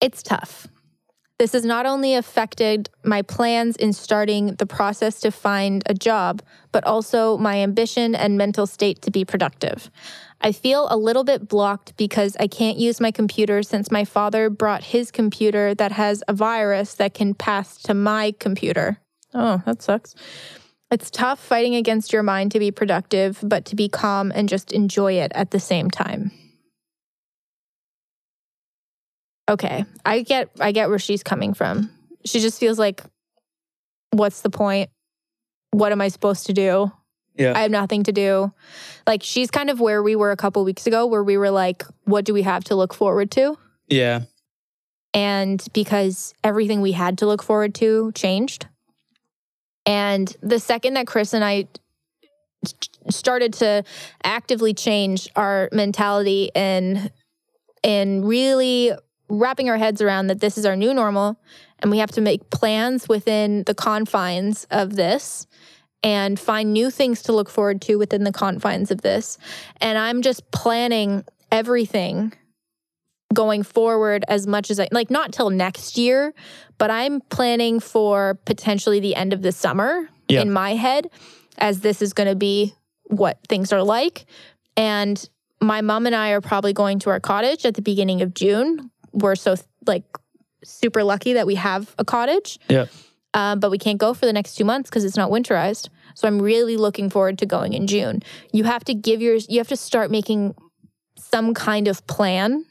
it's 0.00 0.24
tough. 0.24 0.66
This 1.38 1.52
has 1.52 1.64
not 1.64 1.86
only 1.86 2.14
affected 2.14 2.90
my 3.04 3.22
plans 3.22 3.76
in 3.76 3.92
starting 3.92 4.56
the 4.56 4.66
process 4.66 5.20
to 5.20 5.30
find 5.30 5.84
a 5.86 5.94
job, 5.94 6.42
but 6.72 6.82
also 6.82 7.38
my 7.38 7.58
ambition 7.58 8.16
and 8.16 8.36
mental 8.36 8.66
state 8.66 9.02
to 9.02 9.12
be 9.12 9.24
productive. 9.24 9.88
I 10.40 10.50
feel 10.50 10.88
a 10.90 10.96
little 10.96 11.22
bit 11.22 11.46
blocked 11.46 11.96
because 11.96 12.36
I 12.40 12.48
can't 12.48 12.76
use 12.76 13.00
my 13.00 13.12
computer 13.12 13.62
since 13.62 13.92
my 13.92 14.04
father 14.04 14.50
brought 14.50 14.82
his 14.82 15.12
computer 15.12 15.72
that 15.76 15.92
has 15.92 16.24
a 16.26 16.32
virus 16.32 16.94
that 16.94 17.14
can 17.14 17.34
pass 17.34 17.80
to 17.82 17.94
my 17.94 18.34
computer. 18.40 18.98
Oh, 19.32 19.62
that 19.64 19.80
sucks. 19.80 20.16
It's 20.90 21.08
tough 21.08 21.38
fighting 21.38 21.76
against 21.76 22.12
your 22.12 22.24
mind 22.24 22.50
to 22.50 22.58
be 22.58 22.72
productive, 22.72 23.38
but 23.44 23.64
to 23.66 23.76
be 23.76 23.88
calm 23.88 24.32
and 24.34 24.48
just 24.48 24.72
enjoy 24.72 25.12
it 25.12 25.30
at 25.36 25.52
the 25.52 25.60
same 25.60 25.88
time. 25.88 26.32
Okay, 29.48 29.84
I 30.04 30.22
get 30.22 30.50
I 30.60 30.72
get 30.72 30.88
where 30.90 30.98
she's 30.98 31.22
coming 31.22 31.54
from. 31.54 31.90
She 32.24 32.40
just 32.40 32.60
feels 32.60 32.78
like 32.78 33.02
what's 34.10 34.42
the 34.42 34.50
point? 34.50 34.90
What 35.70 35.92
am 35.92 36.00
I 36.00 36.08
supposed 36.08 36.46
to 36.46 36.52
do? 36.52 36.92
Yeah. 37.36 37.52
I 37.56 37.60
have 37.62 37.70
nothing 37.70 38.02
to 38.04 38.12
do. 38.12 38.52
Like 39.06 39.22
she's 39.22 39.50
kind 39.50 39.70
of 39.70 39.80
where 39.80 40.02
we 40.02 40.16
were 40.16 40.32
a 40.32 40.36
couple 40.36 40.64
weeks 40.64 40.86
ago 40.86 41.06
where 41.06 41.22
we 41.22 41.36
were 41.38 41.50
like 41.50 41.84
what 42.04 42.24
do 42.24 42.34
we 42.34 42.42
have 42.42 42.64
to 42.64 42.74
look 42.74 42.92
forward 42.92 43.30
to? 43.32 43.56
Yeah. 43.88 44.22
and 45.14 45.64
because 45.72 46.34
everything 46.44 46.80
we 46.82 46.92
had 46.92 47.18
to 47.18 47.26
look 47.26 47.42
forward 47.42 47.74
to 47.76 48.12
changed. 48.12 48.66
And 49.86 50.34
the 50.42 50.60
second 50.60 50.94
that 50.94 51.06
Chris 51.06 51.32
and 51.32 51.42
I 51.44 51.68
started 53.08 53.54
to 53.54 53.84
actively 54.24 54.74
change 54.74 55.28
our 55.36 55.68
mentality 55.72 56.50
and 56.54 57.10
and 57.84 58.26
really 58.28 58.92
wrapping 59.28 59.68
our 59.68 59.76
heads 59.76 60.00
around 60.00 60.28
that 60.28 60.40
this 60.40 60.56
is 60.58 60.64
our 60.66 60.76
new 60.76 60.94
normal 60.94 61.38
and 61.80 61.90
we 61.90 61.98
have 61.98 62.10
to 62.12 62.20
make 62.20 62.50
plans 62.50 63.08
within 63.08 63.62
the 63.64 63.74
confines 63.74 64.66
of 64.70 64.96
this 64.96 65.46
and 66.02 66.38
find 66.38 66.72
new 66.72 66.90
things 66.90 67.22
to 67.22 67.32
look 67.32 67.50
forward 67.50 67.80
to 67.82 67.96
within 67.96 68.24
the 68.24 68.32
confines 68.32 68.90
of 68.90 69.02
this. 69.02 69.38
And 69.80 69.98
I'm 69.98 70.22
just 70.22 70.50
planning 70.50 71.24
everything 71.50 72.32
going 73.34 73.62
forward 73.62 74.24
as 74.28 74.46
much 74.46 74.70
as 74.70 74.80
I 74.80 74.88
like 74.90 75.10
not 75.10 75.32
till 75.32 75.50
next 75.50 75.98
year, 75.98 76.32
but 76.78 76.90
I'm 76.90 77.20
planning 77.20 77.80
for 77.80 78.38
potentially 78.46 79.00
the 79.00 79.14
end 79.14 79.32
of 79.32 79.42
the 79.42 79.52
summer 79.52 80.08
Yeah. 80.28 80.42
in 80.42 80.50
my 80.52 80.74
head 80.74 81.10
as 81.58 81.80
this 81.80 82.00
is 82.00 82.12
going 82.12 82.28
to 82.28 82.36
be 82.36 82.74
what 83.04 83.38
things 83.48 83.72
are 83.72 83.82
like. 83.82 84.24
And 84.76 85.28
my 85.60 85.80
mom 85.80 86.06
and 86.06 86.14
I 86.14 86.30
are 86.30 86.40
probably 86.40 86.72
going 86.72 87.00
to 87.00 87.10
our 87.10 87.20
cottage 87.20 87.66
at 87.66 87.74
the 87.74 87.82
beginning 87.82 88.22
of 88.22 88.32
June. 88.32 88.90
We're 89.18 89.36
so 89.36 89.56
like 89.86 90.04
super 90.64 91.04
lucky 91.04 91.34
that 91.34 91.46
we 91.46 91.54
have 91.56 91.94
a 91.98 92.04
cottage. 92.04 92.58
Yeah. 92.68 92.86
Um, 93.34 93.60
but 93.60 93.70
we 93.70 93.78
can't 93.78 93.98
go 93.98 94.14
for 94.14 94.26
the 94.26 94.32
next 94.32 94.54
two 94.54 94.64
months 94.64 94.88
because 94.88 95.04
it's 95.04 95.16
not 95.16 95.30
winterized. 95.30 95.88
So 96.14 96.26
I'm 96.26 96.40
really 96.40 96.76
looking 96.76 97.10
forward 97.10 97.38
to 97.38 97.46
going 97.46 97.74
in 97.74 97.86
June. 97.86 98.22
You 98.52 98.64
have 98.64 98.84
to 98.84 98.94
give 98.94 99.20
your 99.20 99.36
you 99.48 99.58
have 99.58 99.68
to 99.68 99.76
start 99.76 100.10
making 100.10 100.54
some 101.16 101.54
kind 101.54 101.88
of 101.88 102.06
plan 102.06 102.64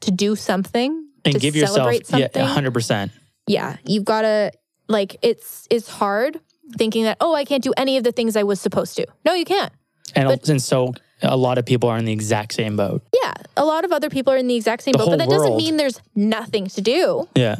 to 0.00 0.10
do 0.10 0.36
something 0.36 1.08
And 1.24 1.34
to 1.34 1.40
give 1.40 1.56
yourself 1.56 1.76
celebrate 1.76 2.10
yeah, 2.10 2.28
100%. 2.28 3.10
yeah, 3.46 3.76
you've 3.84 4.04
got 4.04 4.22
to 4.22 4.52
like 4.88 5.16
it's 5.22 5.66
it's 5.70 5.88
hard 5.88 6.40
thinking 6.78 7.04
that 7.04 7.16
oh 7.20 7.34
I 7.34 7.44
can't 7.44 7.62
do 7.62 7.72
any 7.76 7.96
of 7.96 8.04
the 8.04 8.12
things 8.12 8.36
I 8.36 8.42
was 8.44 8.60
supposed 8.60 8.96
to. 8.96 9.06
No, 9.24 9.34
you 9.34 9.44
can't. 9.44 9.72
And, 10.14 10.28
But- 10.28 10.48
and 10.48 10.62
so 10.62 10.94
a 11.22 11.36
lot 11.36 11.58
of 11.58 11.66
people 11.66 11.88
are 11.88 11.96
in 11.98 12.04
the 12.04 12.12
exact 12.12 12.54
same 12.54 12.76
boat. 12.76 13.02
Yeah, 13.22 13.32
a 13.56 13.64
lot 13.64 13.84
of 13.84 13.92
other 13.92 14.10
people 14.10 14.32
are 14.32 14.36
in 14.36 14.46
the 14.46 14.56
exact 14.56 14.82
same 14.82 14.92
The 14.92 14.98
boat, 14.98 15.10
but 15.10 15.18
that 15.18 15.28
doesn't 15.28 15.56
mean 15.56 15.76
there's 15.76 16.00
nothing 16.14 16.66
to 16.68 16.80
do. 16.80 17.28
Yeah. 17.34 17.56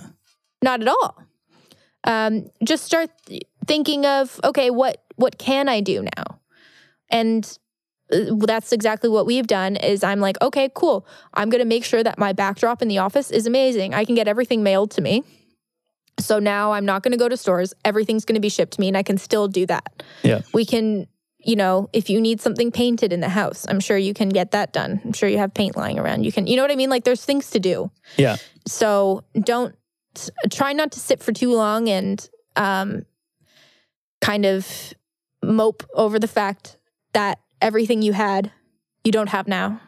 Not 0.63 0.81
at 0.81 0.89
all. 0.89 1.23
Um, 2.05 2.51
just 2.63 2.85
start 2.85 3.11
th- 3.27 3.43
thinking 3.67 4.05
of 4.07 4.41
okay, 4.45 4.71
what 4.71 5.03
what 5.17 5.39
can 5.39 5.69
I 5.69 5.81
do 5.81 6.03
now? 6.03 6.41
And 7.11 7.59
uh, 8.13 8.35
that's 8.41 8.73
exactly 8.73 9.09
what 9.09 9.27
we've 9.27 9.47
done. 9.47 9.77
Is 9.77 10.05
I'm 10.05 10.21
like, 10.21 10.37
okay, 10.43 10.69
cool. 10.75 11.07
I'm 11.33 11.49
gonna 11.51 11.65
make 11.65 11.85
sure 11.85 12.03
that 12.03 12.19
my 12.19 12.33
backdrop 12.33 12.83
in 12.83 12.89
the 12.89 12.99
office 12.99 13.31
is 13.31 13.47
amazing. 13.47 13.95
I 13.95 14.05
can 14.05 14.15
get 14.15 14.29
everything 14.29 14.63
mailed 14.63 14.91
to 14.93 15.01
me. 15.01 15.23
So 16.21 16.39
now 16.39 16.73
I'm 16.73 16.85
not 16.85 17.03
gonna 17.03 17.17
go 17.17 17.29
to 17.29 17.37
stores. 17.37 17.75
Everything's 17.85 18.25
gonna 18.25 18.41
be 18.41 18.49
shipped 18.49 18.75
to 18.75 18.81
me, 18.81 18.89
and 18.89 18.97
I 18.97 19.03
can 19.03 19.19
still 19.19 19.49
do 19.49 19.67
that. 19.67 20.03
Yeah. 20.23 20.43
We 20.53 20.65
can. 20.65 21.07
You 21.45 21.57
know, 21.57 21.91
if 21.93 22.09
you 22.09 22.21
need 22.21 22.41
something 22.41 22.73
painted 22.73 23.13
in 23.13 23.21
the 23.21 23.29
house, 23.29 23.67
I'm 23.69 23.81
sure 23.81 23.99
you 23.99 24.15
can 24.15 24.31
get 24.31 24.53
that 24.53 24.73
done. 24.73 25.01
I'm 25.05 25.13
sure 25.13 25.29
you 25.29 25.39
have 25.39 25.53
paint 25.53 25.77
lying 25.77 25.99
around. 25.99 26.25
You 26.25 26.33
can, 26.33 26.47
you 26.47 26.57
know 26.57 26.63
what 26.63 26.71
I 26.71 26.77
mean? 26.77 26.91
Like 26.91 27.05
there's 27.05 27.25
things 27.25 27.51
to 27.51 27.61
do. 27.61 27.91
Yeah. 28.17 28.37
So 28.67 29.25
don't 29.39 29.75
try 30.51 30.73
not 30.73 30.93
to 30.93 31.01
sit 31.01 31.23
for 31.23 31.33
too 31.33 31.53
long 31.53 31.89
and 31.89 32.27
um, 32.57 33.05
kind 34.23 34.47
of 34.47 34.95
mope 35.43 35.83
over 35.95 36.19
the 36.19 36.29
fact 36.29 36.79
that 37.13 37.41
everything 37.61 38.01
you 38.01 38.13
had, 38.13 38.51
you 39.03 39.13
don't 39.13 39.29
have 39.29 39.47
now. 39.47 39.81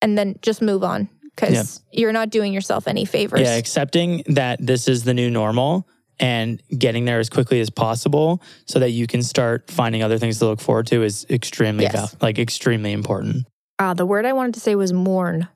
And 0.00 0.18
then 0.18 0.36
just 0.42 0.60
move 0.60 0.84
on 0.84 1.08
because 1.34 1.82
you're 1.90 2.12
not 2.12 2.28
doing 2.30 2.52
yourself 2.52 2.86
any 2.86 3.04
favors. 3.04 3.40
Yeah. 3.40 3.56
Accepting 3.56 4.22
that 4.26 4.64
this 4.64 4.86
is 4.86 5.04
the 5.04 5.14
new 5.14 5.30
normal 5.30 5.88
and 6.20 6.62
getting 6.76 7.04
there 7.04 7.18
as 7.18 7.28
quickly 7.28 7.60
as 7.60 7.70
possible 7.70 8.40
so 8.66 8.78
that 8.78 8.90
you 8.90 9.06
can 9.06 9.22
start 9.22 9.70
finding 9.70 10.02
other 10.02 10.18
things 10.18 10.38
to 10.38 10.46
look 10.46 10.60
forward 10.60 10.86
to 10.88 11.02
is 11.02 11.26
extremely, 11.30 11.84
Yes. 11.84 11.92
val- 11.94 12.10
like 12.22 12.38
extremely 12.38 12.92
important. 12.92 13.46
Ah, 13.78 13.94
the 13.94 14.06
word 14.06 14.24
I 14.24 14.32
wanted 14.32 14.54
to 14.54 14.60
say 14.60 14.74
was 14.76 14.92
mourn, 14.92 15.48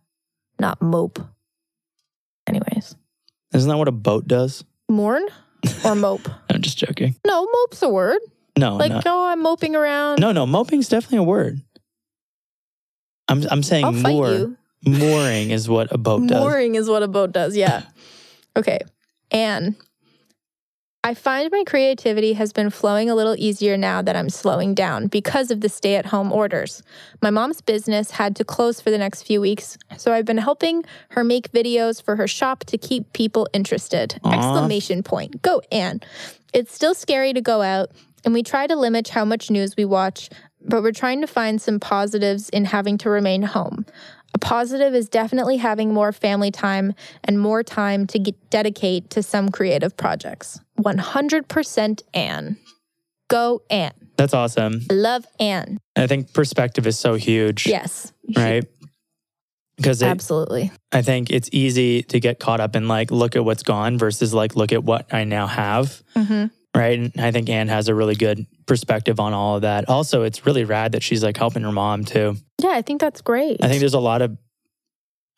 not 0.58 0.82
mope. 0.82 1.20
Anyways, 2.46 2.96
Isn't 3.54 3.68
that 3.68 3.76
what 3.76 3.88
a 3.88 3.92
boat 3.92 4.26
does? 4.26 4.64
mourn 4.88 5.24
or 5.84 5.94
mope? 5.94 6.28
I'm 6.50 6.62
just 6.62 6.78
joking. 6.78 7.14
no, 7.26 7.46
mope's 7.52 7.82
a 7.82 7.88
word. 7.88 8.18
No, 8.56 8.76
Like, 8.76 8.90
no, 8.90 9.00
oh, 9.06 9.26
I'm 9.28 9.40
moping 9.42 9.76
around. 9.76 10.18
no, 10.20 10.32
no. 10.32 10.44
Moping's 10.46 10.88
definitely 10.88 11.18
a 11.18 11.22
word. 11.22 11.60
I'm, 13.28 13.44
I'm 13.50 13.62
saying 13.62 13.84
I'll 13.84 13.92
fight 13.92 14.14
moor. 14.14 14.30
you. 14.32 14.56
Mooring 14.86 15.50
is 15.50 15.68
what 15.68 15.92
a 15.92 15.98
boat 15.98 16.26
does. 16.26 16.40
Mooring 16.44 16.74
is 16.74 16.88
what 16.88 17.02
a 17.02 17.08
boat 17.08 17.32
does. 17.32 17.56
Yeah. 17.56 17.82
Okay. 18.56 18.80
Anne, 19.30 19.76
I 21.08 21.14
find 21.14 21.50
my 21.50 21.64
creativity 21.66 22.34
has 22.34 22.52
been 22.52 22.68
flowing 22.68 23.08
a 23.08 23.14
little 23.14 23.34
easier 23.38 23.78
now 23.78 24.02
that 24.02 24.14
I'm 24.14 24.28
slowing 24.28 24.74
down 24.74 25.06
because 25.06 25.50
of 25.50 25.62
the 25.62 25.70
stay 25.70 25.96
at 25.96 26.04
home 26.04 26.30
orders. 26.30 26.82
My 27.22 27.30
mom's 27.30 27.62
business 27.62 28.10
had 28.10 28.36
to 28.36 28.44
close 28.44 28.82
for 28.82 28.90
the 28.90 28.98
next 28.98 29.22
few 29.22 29.40
weeks, 29.40 29.78
so 29.96 30.12
I've 30.12 30.26
been 30.26 30.36
helping 30.36 30.84
her 31.12 31.24
make 31.24 31.50
videos 31.50 32.02
for 32.02 32.16
her 32.16 32.28
shop 32.28 32.64
to 32.64 32.76
keep 32.76 33.10
people 33.14 33.48
interested. 33.54 34.20
Aw. 34.22 34.32
Exclamation 34.34 35.02
point. 35.02 35.40
Go, 35.40 35.62
Anne. 35.72 36.00
It's 36.52 36.74
still 36.74 36.92
scary 36.92 37.32
to 37.32 37.40
go 37.40 37.62
out, 37.62 37.90
and 38.26 38.34
we 38.34 38.42
try 38.42 38.66
to 38.66 38.76
limit 38.76 39.08
how 39.08 39.24
much 39.24 39.50
news 39.50 39.78
we 39.78 39.86
watch, 39.86 40.28
but 40.60 40.82
we're 40.82 40.92
trying 40.92 41.22
to 41.22 41.26
find 41.26 41.58
some 41.58 41.80
positives 41.80 42.50
in 42.50 42.66
having 42.66 42.98
to 42.98 43.08
remain 43.08 43.44
home. 43.44 43.86
A 44.34 44.38
positive 44.38 44.94
is 44.94 45.08
definitely 45.08 45.56
having 45.56 45.94
more 45.94 46.12
family 46.12 46.50
time 46.50 46.92
and 47.24 47.40
more 47.40 47.62
time 47.62 48.06
to 48.08 48.18
get, 48.18 48.50
dedicate 48.50 49.08
to 49.08 49.22
some 49.22 49.48
creative 49.48 49.96
projects. 49.96 50.60
100% 50.78 52.02
Anne. 52.14 52.56
Go 53.28 53.62
Anne. 53.70 53.92
That's 54.16 54.34
awesome. 54.34 54.82
I 54.90 54.94
love 54.94 55.26
Anne. 55.38 55.78
I 55.96 56.06
think 56.06 56.32
perspective 56.32 56.86
is 56.86 56.98
so 56.98 57.14
huge. 57.14 57.66
Yes. 57.66 58.12
Right. 58.36 58.64
Because 59.76 60.02
Absolutely. 60.02 60.72
I 60.90 61.02
think 61.02 61.30
it's 61.30 61.48
easy 61.52 62.02
to 62.04 62.18
get 62.18 62.40
caught 62.40 62.58
up 62.60 62.74
in 62.74 62.88
like, 62.88 63.10
look 63.12 63.36
at 63.36 63.44
what's 63.44 63.62
gone 63.62 63.96
versus 63.96 64.34
like, 64.34 64.56
look 64.56 64.72
at 64.72 64.82
what 64.82 65.12
I 65.14 65.24
now 65.24 65.46
have. 65.46 66.02
hmm 66.16 66.46
Right. 66.76 66.98
And 66.98 67.12
I 67.18 67.32
think 67.32 67.48
Anne 67.48 67.68
has 67.68 67.88
a 67.88 67.94
really 67.94 68.14
good 68.14 68.46
perspective 68.66 69.18
on 69.18 69.32
all 69.32 69.56
of 69.56 69.62
that. 69.62 69.88
Also, 69.88 70.22
it's 70.22 70.46
really 70.46 70.64
rad 70.64 70.92
that 70.92 71.02
she's 71.02 71.24
like 71.24 71.36
helping 71.36 71.62
her 71.62 71.72
mom 71.72 72.04
too. 72.04 72.36
Yeah, 72.62 72.70
I 72.70 72.82
think 72.82 73.00
that's 73.00 73.20
great. 73.20 73.56
I 73.62 73.68
think 73.68 73.80
there's 73.80 73.94
a 73.94 73.98
lot 74.00 74.22
of, 74.22 74.36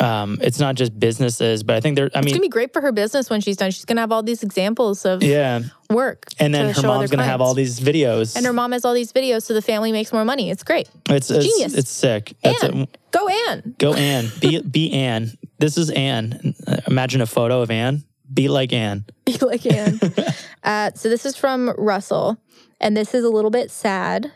um, 0.01 0.39
it's 0.41 0.59
not 0.59 0.75
just 0.75 0.99
businesses, 0.99 1.63
but 1.63 1.77
I 1.77 1.81
think 1.81 1.97
there, 1.97 2.11
I 2.15 2.19
mean, 2.19 2.29
it's 2.29 2.33
gonna 2.33 2.43
be 2.43 2.49
great 2.49 2.73
for 2.73 2.81
her 2.81 2.93
business 2.93 3.31
when 3.31 3.41
she's 3.41 3.57
done. 3.57 3.71
She's 3.71 3.85
gonna 3.85 4.01
have 4.01 4.13
all 4.13 4.23
these 4.23 4.43
examples 4.43 5.05
of 5.05 5.23
yeah. 5.23 5.61
work. 5.91 6.27
And 6.39 6.55
then 6.55 6.75
her 6.75 6.83
mom's 6.83 7.11
going 7.11 7.19
to 7.19 7.25
have 7.25 7.41
all 7.41 7.55
these 7.55 7.81
videos. 7.81 8.37
And 8.37 8.47
her 8.47 8.53
mom 8.53 8.73
has 8.73 8.85
all 8.85 8.95
these 8.95 9.13
videos, 9.13 9.43
so 9.43 9.55
the 9.55 9.63
family 9.63 9.93
makes 9.93 10.13
more 10.13 10.25
money. 10.25 10.51
It's 10.51 10.63
great. 10.63 10.89
it's, 11.09 11.31
it's, 11.31 11.45
genius. 11.45 11.75
it's 11.75 11.91
sick. 11.91 12.35
That's 12.43 12.65
Anne. 12.65 12.83
it. 12.83 12.99
Go 13.11 13.29
Anne. 13.29 13.75
Go 13.79 13.95
Anne. 13.95 14.31
Be, 14.41 14.63
be 14.63 14.93
Anne. 14.93 15.33
This 15.59 15.77
is 15.77 15.91
Anne. 15.91 16.55
Imagine 16.87 17.21
a 17.21 17.27
photo 17.27 17.61
of 17.61 17.71
Anne. 17.71 18.05
Be 18.33 18.49
like 18.49 18.73
Anne. 18.73 19.05
Be 19.25 19.37
like 19.39 19.67
Anne. 19.67 20.01
uh, 20.65 20.93
so 20.95 21.09
this 21.09 21.27
is 21.27 21.37
from 21.37 21.71
Russell, 21.77 22.39
and 22.81 22.97
this 22.97 23.15
is 23.15 23.25
a 23.25 23.29
little 23.29 23.51
bit 23.51 23.71
sad. 23.71 24.33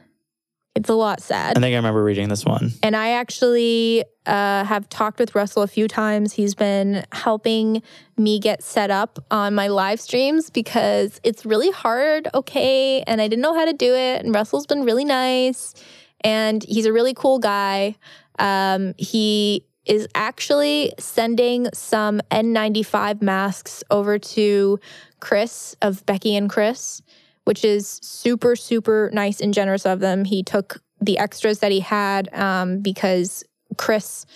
It's 0.74 0.88
a 0.88 0.94
lot 0.94 1.22
sad. 1.22 1.56
I 1.56 1.60
think 1.60 1.72
I 1.72 1.76
remember 1.76 2.02
reading 2.02 2.28
this 2.28 2.44
one. 2.44 2.72
And 2.82 2.96
I 2.96 3.10
actually 3.10 4.04
uh, 4.26 4.64
have 4.64 4.88
talked 4.88 5.20
with 5.20 5.34
Russell 5.34 5.62
a 5.62 5.68
few 5.68 5.87
times. 5.87 6.32
He's 6.32 6.56
been 6.56 7.04
helping 7.12 7.80
me 8.16 8.40
get 8.40 8.62
set 8.62 8.90
up 8.90 9.24
on 9.30 9.54
my 9.54 9.68
live 9.68 10.00
streams 10.00 10.50
because 10.50 11.20
it's 11.22 11.46
really 11.46 11.70
hard, 11.70 12.28
okay? 12.34 13.02
And 13.02 13.20
I 13.20 13.28
didn't 13.28 13.42
know 13.42 13.54
how 13.54 13.66
to 13.66 13.72
do 13.72 13.94
it. 13.94 14.24
And 14.24 14.34
Russell's 14.34 14.66
been 14.66 14.82
really 14.82 15.04
nice. 15.04 15.74
And 16.22 16.64
he's 16.64 16.87
a 16.87 16.92
really 16.92 17.14
cool 17.14 17.38
guy. 17.38 17.94
Um, 18.40 18.94
he 18.98 19.66
is 19.87 20.08
actually 20.14 20.92
sending 20.98 21.68
some 21.74 22.20
N95 22.30 23.22
masks 23.22 23.84
over 23.90 24.18
to 24.18 24.80
Chris 25.20 25.76
of 25.82 26.04
Becky 26.06 26.37
and 26.37 26.48
Chris, 26.48 27.02
which 27.44 27.64
is 27.64 28.00
super, 28.02 28.57
super 28.57 29.11
nice 29.12 29.40
and 29.40 29.54
generous 29.54 29.87
of 29.87 30.00
them. 30.00 30.24
He 30.24 30.42
took 30.42 30.80
the 31.00 31.18
extras 31.18 31.59
that 31.61 31.72
he 31.72 31.80
had 31.80 32.33
um, 32.35 32.80
because 32.80 33.44
Chris 33.76 34.26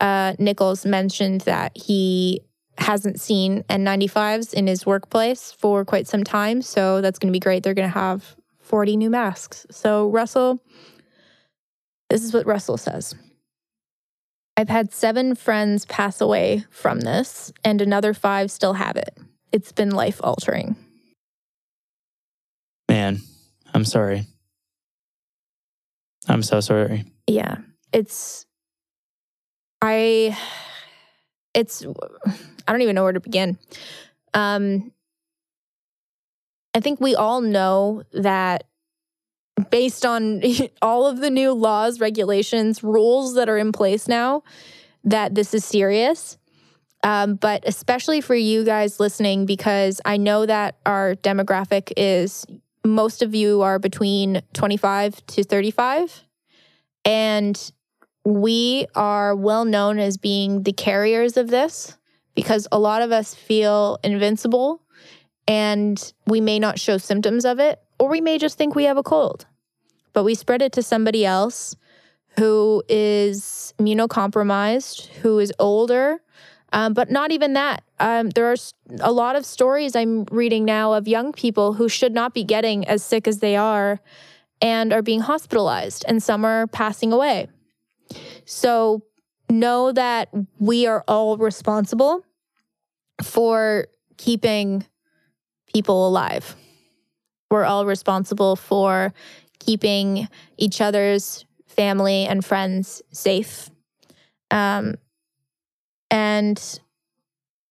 uh, 0.00 0.34
Nichols 0.38 0.84
mentioned 0.84 1.42
that 1.42 1.72
he 1.76 2.40
hasn't 2.78 3.20
seen 3.20 3.62
N95s 3.64 4.52
in 4.52 4.66
his 4.66 4.84
workplace 4.84 5.52
for 5.52 5.84
quite 5.84 6.06
some 6.06 6.24
time. 6.24 6.62
So 6.62 7.00
that's 7.00 7.18
going 7.18 7.32
to 7.32 7.36
be 7.36 7.40
great. 7.40 7.62
They're 7.62 7.74
going 7.74 7.90
to 7.90 7.98
have 7.98 8.36
40 8.60 8.96
new 8.96 9.10
masks. 9.10 9.66
So, 9.70 10.08
Russell, 10.08 10.62
this 12.10 12.24
is 12.24 12.32
what 12.32 12.46
Russell 12.46 12.76
says. 12.76 13.14
I've 14.56 14.68
had 14.68 14.92
seven 14.92 15.34
friends 15.34 15.84
pass 15.86 16.20
away 16.20 16.64
from 16.70 17.00
this, 17.00 17.52
and 17.64 17.80
another 17.80 18.14
five 18.14 18.50
still 18.50 18.74
have 18.74 18.96
it. 18.96 19.18
It's 19.52 19.72
been 19.72 19.90
life 19.90 20.20
altering. 20.22 20.76
Man, 22.94 23.22
I'm 23.74 23.84
sorry. 23.84 24.24
I'm 26.28 26.44
so 26.44 26.60
sorry. 26.60 27.06
Yeah. 27.26 27.56
It's, 27.92 28.46
I, 29.82 30.38
it's, 31.54 31.84
I 31.84 32.70
don't 32.70 32.82
even 32.82 32.94
know 32.94 33.02
where 33.02 33.12
to 33.12 33.18
begin. 33.18 33.58
Um, 34.32 34.92
I 36.72 36.78
think 36.78 37.00
we 37.00 37.16
all 37.16 37.40
know 37.40 38.04
that 38.12 38.62
based 39.70 40.06
on 40.06 40.40
all 40.80 41.08
of 41.08 41.18
the 41.18 41.30
new 41.30 41.52
laws, 41.52 41.98
regulations, 41.98 42.84
rules 42.84 43.34
that 43.34 43.48
are 43.48 43.58
in 43.58 43.72
place 43.72 44.06
now, 44.06 44.44
that 45.02 45.34
this 45.34 45.52
is 45.52 45.64
serious. 45.64 46.38
Um, 47.02 47.34
but 47.34 47.64
especially 47.66 48.20
for 48.20 48.36
you 48.36 48.64
guys 48.64 49.00
listening, 49.00 49.46
because 49.46 50.00
I 50.04 50.16
know 50.16 50.46
that 50.46 50.76
our 50.86 51.16
demographic 51.16 51.92
is 51.96 52.46
most 52.84 53.22
of 53.22 53.34
you 53.34 53.62
are 53.62 53.78
between 53.78 54.42
25 54.52 55.24
to 55.26 55.44
35. 55.44 56.22
And 57.04 57.72
we 58.24 58.86
are 58.94 59.34
well 59.34 59.64
known 59.64 59.98
as 59.98 60.16
being 60.16 60.62
the 60.62 60.72
carriers 60.72 61.36
of 61.36 61.48
this 61.48 61.96
because 62.34 62.66
a 62.72 62.78
lot 62.78 63.02
of 63.02 63.12
us 63.12 63.34
feel 63.34 63.98
invincible 64.02 64.82
and 65.46 66.12
we 66.26 66.40
may 66.40 66.58
not 66.58 66.78
show 66.78 66.96
symptoms 66.96 67.44
of 67.44 67.58
it, 67.60 67.80
or 67.98 68.08
we 68.08 68.20
may 68.20 68.38
just 68.38 68.56
think 68.56 68.74
we 68.74 68.84
have 68.84 68.96
a 68.96 69.02
cold. 69.02 69.46
But 70.14 70.24
we 70.24 70.34
spread 70.34 70.62
it 70.62 70.72
to 70.72 70.82
somebody 70.82 71.26
else 71.26 71.76
who 72.38 72.82
is 72.88 73.74
immunocompromised, 73.78 75.06
who 75.06 75.38
is 75.38 75.52
older. 75.58 76.20
Um, 76.74 76.92
but 76.92 77.08
not 77.08 77.30
even 77.30 77.52
that. 77.52 77.84
Um, 78.00 78.30
there 78.30 78.50
are 78.50 78.56
a 79.00 79.12
lot 79.12 79.36
of 79.36 79.46
stories 79.46 79.94
I'm 79.94 80.24
reading 80.24 80.64
now 80.64 80.92
of 80.94 81.06
young 81.06 81.32
people 81.32 81.74
who 81.74 81.88
should 81.88 82.12
not 82.12 82.34
be 82.34 82.42
getting 82.42 82.84
as 82.88 83.00
sick 83.04 83.28
as 83.28 83.38
they 83.38 83.54
are 83.54 84.00
and 84.60 84.92
are 84.92 85.00
being 85.00 85.20
hospitalized, 85.20 86.04
and 86.08 86.20
some 86.20 86.44
are 86.44 86.66
passing 86.66 87.12
away. 87.12 87.46
So 88.44 89.02
know 89.48 89.92
that 89.92 90.30
we 90.58 90.86
are 90.86 91.04
all 91.06 91.36
responsible 91.36 92.24
for 93.22 93.86
keeping 94.16 94.84
people 95.72 96.08
alive. 96.08 96.56
We're 97.52 97.64
all 97.64 97.86
responsible 97.86 98.56
for 98.56 99.14
keeping 99.60 100.26
each 100.56 100.80
other's 100.80 101.44
family 101.68 102.26
and 102.26 102.44
friends 102.44 103.00
safe. 103.12 103.70
Um, 104.50 104.96
and 106.14 106.78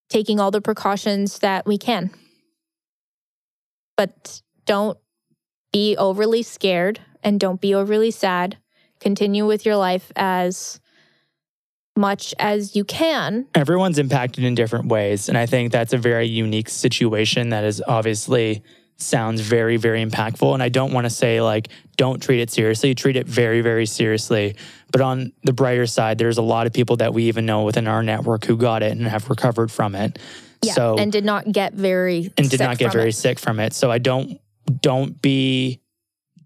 taking 0.09 0.37
all 0.37 0.51
the 0.51 0.59
precautions 0.59 1.39
that 1.39 1.65
we 1.65 1.77
can. 1.77 2.11
But 3.95 4.41
don't 4.65 4.97
be 5.71 5.95
overly 5.95 6.43
scared 6.43 6.99
and 7.23 7.39
don't 7.39 7.61
be 7.61 7.73
overly 7.73 8.11
sad. 8.11 8.57
Continue 8.99 9.47
with 9.47 9.65
your 9.65 9.77
life 9.77 10.11
as 10.17 10.81
much 11.95 12.35
as 12.37 12.75
you 12.75 12.83
can. 12.83 13.47
Everyone's 13.55 13.97
impacted 13.97 14.43
in 14.43 14.55
different 14.55 14.87
ways. 14.87 15.29
And 15.29 15.37
I 15.37 15.45
think 15.45 15.71
that's 15.71 15.93
a 15.93 15.97
very 15.97 16.27
unique 16.27 16.67
situation 16.67 17.49
that 17.49 17.63
is 17.63 17.81
obviously 17.87 18.61
sounds 18.97 19.41
very, 19.41 19.77
very 19.77 20.03
impactful. 20.03 20.53
And 20.53 20.63
I 20.63 20.69
don't 20.69 20.91
want 20.93 21.05
to 21.05 21.09
say 21.09 21.41
like, 21.41 21.69
don't 21.97 22.21
treat 22.21 22.41
it 22.41 22.49
seriously, 22.49 22.95
treat 22.95 23.15
it 23.15 23.27
very, 23.27 23.61
very 23.61 23.85
seriously. 23.85 24.55
But 24.91 25.01
on 25.01 25.33
the 25.43 25.53
brighter 25.53 25.85
side, 25.87 26.17
there's 26.17 26.37
a 26.37 26.41
lot 26.43 26.67
of 26.67 26.73
people 26.73 26.97
that 26.97 27.13
we 27.13 27.23
even 27.23 27.45
know 27.45 27.63
within 27.63 27.87
our 27.87 28.03
network 28.03 28.45
who 28.45 28.55
got 28.57 28.83
it 28.83 28.91
and 28.91 29.05
have 29.07 29.29
recovered 29.29 29.71
from 29.71 29.95
it. 29.95 30.19
Yeah, 30.61 30.73
so 30.73 30.97
and 30.97 31.11
did 31.11 31.25
not 31.25 31.51
get 31.51 31.73
very 31.73 32.31
and 32.37 32.49
did 32.49 32.57
sick 32.57 32.67
not 32.67 32.77
get 32.77 32.93
very 32.93 33.09
it. 33.09 33.15
sick 33.15 33.39
from 33.39 33.59
it. 33.59 33.73
So 33.73 33.91
I 33.91 33.97
don't 33.97 34.39
don't 34.81 35.21
be 35.21 35.81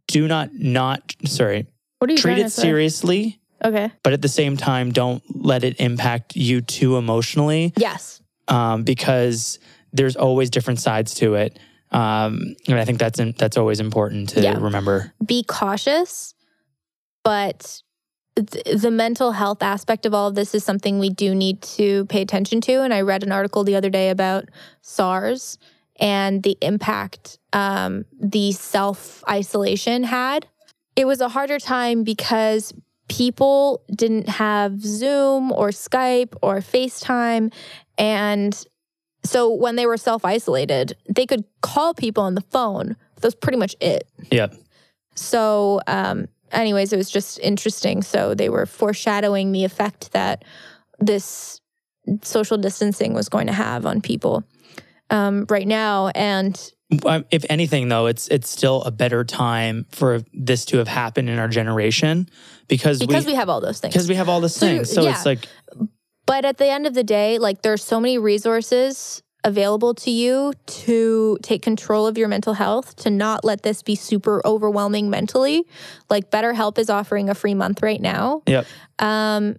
do 0.08 0.28
not 0.28 0.54
not 0.54 1.16
sorry. 1.26 1.68
What 2.00 2.10
are 2.10 2.14
you 2.14 2.18
Treat 2.20 2.40
it 2.40 2.52
seriously, 2.52 3.40
Okay. 3.64 3.92
but 4.04 4.14
at 4.14 4.22
the 4.22 4.28
same 4.28 4.56
time, 4.58 4.92
don't 4.92 5.22
let 5.36 5.64
it 5.64 5.80
impact 5.80 6.36
you 6.36 6.62
too 6.62 6.98
emotionally 6.98 7.74
Yes. 7.78 8.22
um, 8.48 8.84
because 8.84 9.60
there's 9.94 10.16
always 10.16 10.50
different 10.50 10.80
sides 10.80 11.14
to 11.16 11.36
it. 11.36 11.58
Um, 11.92 12.56
and 12.68 12.78
I 12.80 12.86
think 12.86 13.00
that's 13.00 13.20
in, 13.20 13.34
that's 13.38 13.58
always 13.58 13.80
important 13.80 14.30
to 14.30 14.42
Yeah. 14.42 14.58
remember. 14.60 15.14
Be 15.26 15.44
cautious, 15.44 16.34
but 17.24 17.82
th- 18.36 18.82
the 18.82 18.92
mental 18.92 19.32
health 19.32 19.64
aspect 19.64 20.06
of 20.06 20.14
all 20.14 20.28
of 20.28 20.36
this 20.36 20.54
is 20.54 20.64
something 20.64 21.00
we 21.00 21.10
do 21.10 21.34
need 21.34 21.62
to 21.62 22.06
pay 22.06 22.22
attention 22.22 22.62
to. 22.62 22.82
And 22.82 22.94
I 22.94 23.02
read 23.02 23.24
an 23.24 23.32
article 23.32 23.64
the 23.64 23.76
other 23.76 23.90
day 23.90 24.10
about 24.10 24.46
SARS 24.82 25.58
and 26.00 26.44
the 26.44 26.58
impact 26.62 27.40
um, 27.54 28.06
the 28.20 28.52
self 28.52 29.24
isolation 29.30 30.04
had. 30.04 30.48
It 30.96 31.06
was 31.06 31.22
a 31.22 31.30
harder 31.30 31.60
time 31.60 32.04
because 32.04 32.74
people 33.08 33.82
didn't 33.96 34.28
have 34.28 34.82
Zoom 34.82 35.52
or 35.52 35.70
Skype 35.70 36.36
or 36.42 36.58
FaceTime. 36.58 37.54
And 37.98 38.66
so 39.24 39.54
when 39.54 39.76
they 39.76 39.86
were 39.86 39.98
self 39.98 40.24
isolated, 40.26 40.96
they 41.10 41.26
could 41.26 41.44
call 41.62 41.94
people 41.94 42.24
on 42.24 42.36
the 42.36 42.42
phone. 42.42 42.96
That's 43.22 43.36
pretty 43.36 43.58
much 43.58 43.76
it. 43.82 44.08
Yeah. 44.32 44.48
So, 45.16 45.82
um, 45.88 46.28
anyways, 46.52 46.94
it 46.94 46.98
was 46.98 47.10
just 47.10 47.40
interesting. 47.40 48.04
So 48.04 48.34
they 48.36 48.50
were 48.50 48.66
foreshadowing 48.66 49.52
the 49.52 49.64
effect 49.64 50.12
that 50.14 50.46
this 51.00 51.60
social 52.22 52.58
distancing 52.58 53.14
was 53.14 53.28
going 53.28 53.48
to 53.48 53.54
have 53.54 53.86
on 53.86 54.02
people 54.02 54.44
um, 55.10 55.46
right 55.50 55.68
now. 55.68 56.08
And 56.16 56.56
Um, 57.06 57.26
If 57.32 57.44
anything, 57.50 57.90
though, 57.90 58.06
it's 58.06 58.28
it's 58.30 58.50
still 58.50 58.82
a 58.84 58.92
better 58.92 59.24
time 59.24 59.86
for 59.90 60.22
this 60.34 60.64
to 60.66 60.78
have 60.78 60.88
happened 60.88 61.30
in 61.30 61.40
our 61.40 61.50
generation 61.50 62.30
because 62.68 63.00
because 63.00 63.26
we 63.26 63.32
we, 63.34 63.36
have 63.36 63.50
all 63.50 63.60
those 63.60 63.80
things. 63.80 63.94
because 63.94 64.08
we 64.08 64.16
have 64.16 64.30
all 64.30 64.40
the 64.40 64.50
So, 64.50 64.68
things. 64.68 64.94
So 64.94 65.04
yeah. 65.04 65.12
it's 65.12 65.26
like 65.26 65.48
But 66.28 66.46
at 66.46 66.58
the 66.58 66.68
end 66.68 66.86
of 66.86 66.94
the 66.94 67.04
day, 67.04 67.40
like 67.40 67.64
there's 67.64 67.84
so 67.84 68.00
many 68.00 68.20
resources 68.20 69.24
available 69.44 69.94
to 69.94 70.12
you 70.12 70.52
to 70.66 71.38
take 71.42 71.62
control 71.62 72.06
of 72.06 72.18
your 72.18 72.28
mental 72.28 72.54
health, 72.54 72.98
to 72.98 73.10
not 73.10 73.46
let 73.46 73.64
this 73.64 73.82
be 73.82 73.96
super 73.96 74.46
overwhelming 74.46 75.10
mentally. 75.10 75.64
Like 76.10 76.30
BetterHelp 76.30 76.78
is 76.78 76.90
offering 76.90 77.30
a 77.30 77.36
free 77.36 77.54
month 77.54 77.82
right 77.82 78.02
now. 78.02 78.44
Yep. 78.46 78.68
Um, 79.00 79.56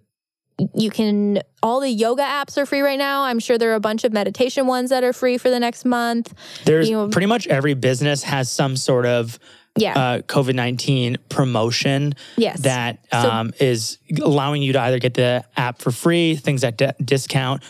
you 0.74 0.90
can 0.90 1.40
all 1.62 1.80
the 1.80 1.88
yoga 1.88 2.22
apps 2.22 2.58
are 2.58 2.66
free 2.66 2.80
right 2.80 2.98
now. 2.98 3.22
I'm 3.24 3.38
sure 3.38 3.58
there 3.58 3.70
are 3.70 3.76
a 3.76 3.80
bunch 3.80 4.04
of 4.04 4.12
meditation 4.12 4.66
ones 4.66 4.90
that 4.90 5.04
are 5.04 5.12
free 5.12 5.38
for 5.38 5.50
the 5.50 5.60
next 5.60 5.84
month. 5.84 6.34
There's 6.64 6.90
You 6.90 6.96
know- 6.96 7.08
pretty 7.08 7.26
much 7.26 7.46
every 7.46 7.74
business 7.74 8.24
has 8.24 8.50
some 8.50 8.76
sort 8.76 9.06
of 9.06 9.38
Yeah. 9.80 9.98
uh, 9.98 10.18
COVID 10.22 10.54
19 10.54 11.16
promotion 11.28 12.14
yes. 12.36 12.60
that 12.60 12.98
So- 13.12 13.18
um, 13.30 13.52
is 13.60 13.98
allowing 14.22 14.62
you 14.62 14.72
to 14.74 14.80
either 14.80 14.98
get 14.98 15.14
the 15.14 15.44
app 15.56 15.78
for 15.78 15.90
free, 15.90 16.36
things 16.36 16.64
at 16.64 16.76
di- 16.76 16.92
discount. 17.04 17.62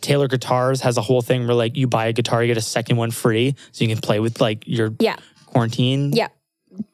Taylor 0.00 0.28
Guitars 0.28 0.80
has 0.80 0.96
a 0.96 1.02
whole 1.02 1.20
thing 1.22 1.46
where 1.46 1.54
like 1.54 1.76
you 1.76 1.86
buy 1.86 2.06
a 2.06 2.12
guitar, 2.12 2.42
you 2.42 2.46
get 2.48 2.56
a 2.56 2.62
second 2.62 2.96
one 2.96 3.10
free, 3.10 3.54
so 3.72 3.84
you 3.84 3.88
can 3.94 4.00
play 4.00 4.18
with 4.20 4.40
like 4.40 4.64
your 4.66 4.94
yeah. 4.98 5.16
quarantine 5.46 6.12
Yeah. 6.14 6.28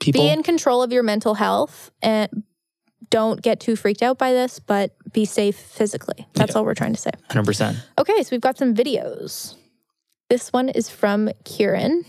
people. 0.00 0.22
Be 0.22 0.29
in 0.31 0.42
control 0.42 0.83
of 0.83 0.92
your 0.92 1.02
mental 1.05 1.35
health 1.35 1.90
and 2.02 2.42
don't 3.09 3.40
get 3.40 3.61
too 3.61 3.76
freaked 3.76 4.02
out 4.02 4.18
by 4.18 4.33
this, 4.33 4.59
but 4.59 4.96
be 5.12 5.24
safe 5.24 5.57
physically. 5.57 6.26
That's 6.35 6.57
all 6.57 6.64
we're 6.64 6.74
trying 6.74 6.94
to 6.94 7.00
say. 7.00 7.12
100%. 7.31 7.76
Okay, 7.98 8.22
so 8.24 8.29
we've 8.33 8.40
got 8.40 8.59
some 8.59 8.74
videos. 8.74 9.55
This 10.29 10.52
one 10.52 10.68
is 10.68 10.90
from 10.90 11.31
Kieran. 11.44 12.05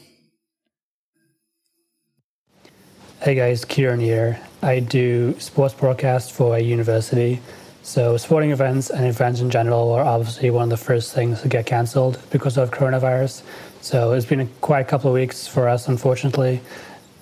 Hey 3.21 3.35
guys, 3.35 3.65
Kieran 3.65 3.99
here. 3.99 4.39
I 4.61 4.79
do 4.79 5.37
sports 5.39 5.73
broadcast 5.73 6.31
for 6.31 6.55
a 6.55 6.59
university. 6.59 7.41
So, 7.83 8.17
sporting 8.17 8.51
events 8.51 8.89
and 8.89 9.05
events 9.05 9.39
in 9.39 9.49
general 9.49 9.91
are 9.93 10.03
obviously 10.03 10.49
one 10.49 10.63
of 10.63 10.69
the 10.69 10.77
first 10.85 11.13
things 11.13 11.41
to 11.41 11.47
get 11.47 11.65
cancelled 11.65 12.19
because 12.31 12.57
of 12.57 12.69
coronavirus. 12.71 13.43
So, 13.81 14.11
it's 14.11 14.25
been 14.25 14.41
a 14.41 14.45
quite 14.61 14.81
a 14.81 14.83
couple 14.83 15.09
of 15.09 15.13
weeks 15.13 15.47
for 15.47 15.67
us, 15.69 15.87
unfortunately. 15.87 16.61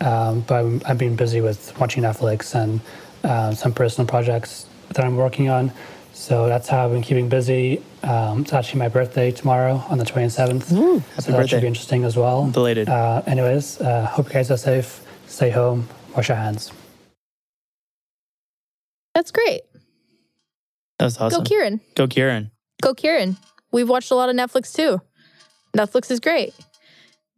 Um, 0.01 0.41
but 0.41 0.55
I'm- 0.55 0.81
I've 0.85 0.97
been 0.97 1.15
busy 1.15 1.39
with 1.39 1.77
watching 1.79 2.03
Netflix 2.03 2.55
and 2.55 2.81
uh, 3.23 3.53
some 3.53 3.73
personal 3.73 4.07
projects 4.07 4.65
that 4.93 5.05
I'm 5.05 5.15
working 5.17 5.49
on. 5.49 5.71
So, 6.13 6.47
that's 6.47 6.67
how 6.67 6.85
I've 6.85 6.91
been 6.91 7.03
keeping 7.03 7.29
busy. 7.29 7.81
Um, 8.03 8.41
it's 8.41 8.53
actually 8.53 8.79
my 8.79 8.89
birthday 8.89 9.31
tomorrow 9.31 9.83
on 9.89 9.97
the 9.99 10.05
27th. 10.05 10.63
so, 11.19 11.31
that 11.31 11.49
should 11.49 11.61
be 11.61 11.67
interesting 11.67 12.03
as 12.05 12.17
well. 12.17 12.45
Belated. 12.47 12.89
Uh, 12.89 13.21
anyways, 13.27 13.79
uh, 13.81 14.05
hope 14.07 14.27
you 14.27 14.33
guys 14.33 14.49
are 14.51 14.57
safe. 14.57 15.01
Stay 15.35 15.49
home. 15.49 15.85
Wash 16.15 16.29
your 16.29 16.37
hands. 16.37 16.71
That's 19.13 19.31
great. 19.31 19.63
That 20.97 21.03
was 21.07 21.17
awesome. 21.17 21.43
Go 21.43 21.45
Kieran. 21.49 21.81
Go 21.93 22.07
Kieran. 22.07 22.51
Go 22.81 22.93
Kieran. 22.93 23.35
We've 23.69 23.89
watched 23.89 24.11
a 24.11 24.15
lot 24.15 24.29
of 24.29 24.35
Netflix 24.37 24.73
too. 24.73 25.01
Netflix 25.75 26.09
is 26.09 26.21
great. 26.21 26.53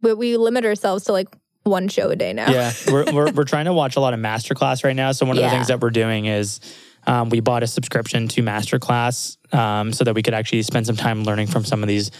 But 0.00 0.16
we 0.16 0.36
limit 0.36 0.64
ourselves 0.64 1.06
to 1.06 1.12
like 1.12 1.26
one 1.64 1.88
show 1.88 2.08
a 2.10 2.14
day 2.14 2.32
now. 2.32 2.48
Yeah, 2.52 2.72
we're, 2.86 3.12
we're, 3.12 3.32
we're 3.32 3.42
trying 3.44 3.64
to 3.64 3.72
watch 3.72 3.96
a 3.96 4.00
lot 4.00 4.14
of 4.14 4.20
Masterclass 4.20 4.84
right 4.84 4.94
now. 4.94 5.10
So 5.10 5.26
one 5.26 5.36
of 5.36 5.40
Yeah. 5.40 5.48
the 5.50 5.56
things 5.56 5.66
that 5.66 5.80
we're 5.80 5.90
doing 5.90 6.26
is 6.26 6.60
um, 7.08 7.30
we 7.30 7.40
bought 7.40 7.64
a 7.64 7.66
subscription 7.66 8.28
to 8.28 8.42
Masterclass 8.44 9.38
um, 9.52 9.92
so 9.92 10.04
that 10.04 10.14
we 10.14 10.22
could 10.22 10.34
actually 10.34 10.62
spend 10.62 10.86
some 10.86 10.94
time 10.94 11.24
learning 11.24 11.48
from 11.48 11.64
some 11.64 11.82
of 11.82 11.88
these 11.88 12.12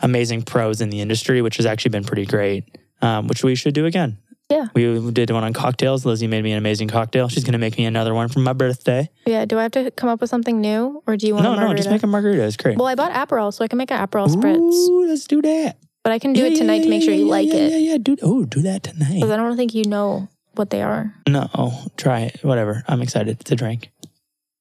amazing 0.00 0.44
pros 0.44 0.80
in 0.80 0.88
the 0.88 1.02
industry, 1.02 1.42
which 1.42 1.58
has 1.58 1.66
actually 1.66 1.90
been 1.90 2.04
pretty 2.04 2.24
great, 2.24 2.64
um, 3.02 3.28
which 3.28 3.44
we 3.44 3.54
should 3.54 3.74
do 3.74 3.84
again. 3.84 4.16
Yeah. 4.48 4.68
We 4.74 5.10
did 5.10 5.30
one 5.30 5.42
on 5.42 5.52
cocktails. 5.52 6.06
Lizzie 6.06 6.28
made 6.28 6.44
me 6.44 6.52
an 6.52 6.58
amazing 6.58 6.86
cocktail. 6.88 7.28
She's 7.28 7.42
going 7.42 7.52
to 7.54 7.58
make 7.58 7.76
me 7.76 7.84
another 7.84 8.14
one 8.14 8.28
for 8.28 8.38
my 8.38 8.52
birthday. 8.52 9.10
Yeah. 9.26 9.44
Do 9.44 9.58
I 9.58 9.62
have 9.62 9.72
to 9.72 9.90
come 9.90 10.08
up 10.08 10.20
with 10.20 10.30
something 10.30 10.60
new 10.60 11.02
or 11.06 11.16
do 11.16 11.26
you 11.26 11.34
want 11.34 11.46
to? 11.46 11.50
No, 11.56 11.56
a 11.56 11.68
no, 11.68 11.74
just 11.74 11.90
make 11.90 12.02
a 12.04 12.06
margarita. 12.06 12.44
It's 12.44 12.56
great. 12.56 12.78
well, 12.78 12.86
I 12.86 12.94
bought 12.94 13.12
Aperol, 13.12 13.52
so 13.52 13.64
I 13.64 13.68
can 13.68 13.76
make 13.78 13.90
an 13.90 13.98
Aperol 14.06 14.28
spritz. 14.28 14.58
Ooh, 14.58 15.06
let's 15.08 15.26
do 15.26 15.42
that. 15.42 15.78
But 16.04 16.12
I 16.12 16.20
can 16.20 16.32
do 16.32 16.42
Yeah, 16.42 16.46
it 16.46 16.52
yeah, 16.52 16.58
tonight 16.58 16.82
to 16.84 16.88
make 16.88 17.02
sure 17.02 17.12
you 17.12 17.24
yeah, 17.24 17.30
like 17.30 17.48
yeah, 17.48 17.54
it. 17.54 17.70
Yeah, 17.72 17.78
yeah, 17.78 17.98
do. 17.98 18.16
Oh, 18.22 18.44
do 18.44 18.62
that 18.62 18.84
tonight. 18.84 19.14
Because 19.14 19.30
I 19.32 19.36
don't 19.36 19.56
think 19.56 19.74
you 19.74 19.82
know 19.84 20.28
what 20.54 20.70
they 20.70 20.80
are. 20.82 21.12
No, 21.28 21.48
try 21.96 22.20
it. 22.20 22.44
Whatever. 22.44 22.84
I'm 22.86 23.02
excited. 23.02 23.40
to 23.40 23.56
drink. 23.56 23.90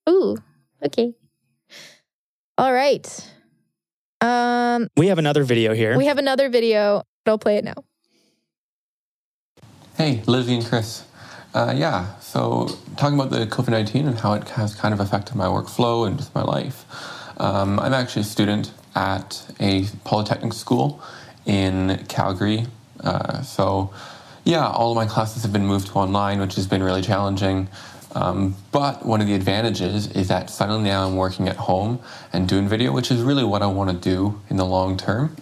Ooh. 0.10 0.38
Okay. 0.84 1.14
All 2.58 2.74
right. 2.74 3.06
Um, 4.22 4.88
We 4.98 5.08
have 5.08 5.20
another 5.20 5.44
video 5.44 5.74
here. 5.76 5.96
we 5.96 6.08
have 6.08 6.18
another 6.18 6.50
video. 6.50 7.04
I'll 7.28 7.38
play 7.38 7.58
it 7.58 7.64
now. 7.64 7.76
Hey, 9.98 10.22
Lizzie 10.28 10.56
and 10.56 10.66
Chris. 10.66 11.06
Uh, 11.54 11.74
yeah, 11.74 12.20
so 12.20 12.68
talking 12.98 13.18
about 13.18 13.30
the 13.30 13.48
COVID 13.48 13.70
19 13.70 14.10
and 14.10 14.20
how 14.20 14.34
it 14.34 14.50
has 14.50 14.76
kind 14.76 14.94
of 14.94 15.00
affected 15.00 15.38
my 15.38 15.46
workflow 15.46 16.06
and 16.06 16.18
just 16.18 16.36
my 16.36 16.42
life. 16.42 16.84
Um, 17.38 17.80
I'm 17.80 17.94
actually 17.94 18.24
a 18.24 18.26
student 18.26 18.74
at 18.94 19.42
a 19.62 19.86
polytechnic 20.04 20.52
school 20.52 21.02
in 21.46 22.04
Calgary. 22.10 22.66
Uh, 23.00 23.42
so, 23.42 23.94
yeah, 24.44 24.68
all 24.68 24.92
of 24.92 24.98
my 24.98 25.06
classes 25.06 25.44
have 25.44 25.54
been 25.54 25.66
moved 25.66 25.88
to 25.88 25.94
online, 25.94 26.42
which 26.42 26.56
has 26.56 26.68
been 26.68 26.84
really 26.84 27.02
challenging. 27.02 27.70
Um, 28.16 28.58
but 28.74 29.06
one 29.06 29.22
of 29.22 29.28
the 29.28 29.34
advantages 29.34 30.08
is 30.08 30.28
that 30.28 30.50
suddenly 30.50 30.90
now 30.90 31.08
I'm 31.08 31.16
working 31.16 31.48
at 31.48 31.56
home 31.56 32.02
and 32.34 32.50
doing 32.50 32.68
video, 32.68 32.92
which 32.92 33.12
is 33.12 33.22
really 33.22 33.46
what 33.46 33.62
I 33.62 33.68
want 33.68 33.92
to 33.92 33.96
do 33.96 34.42
in 34.50 34.58
the 34.58 34.66
long 34.66 34.98
term. 34.98 35.38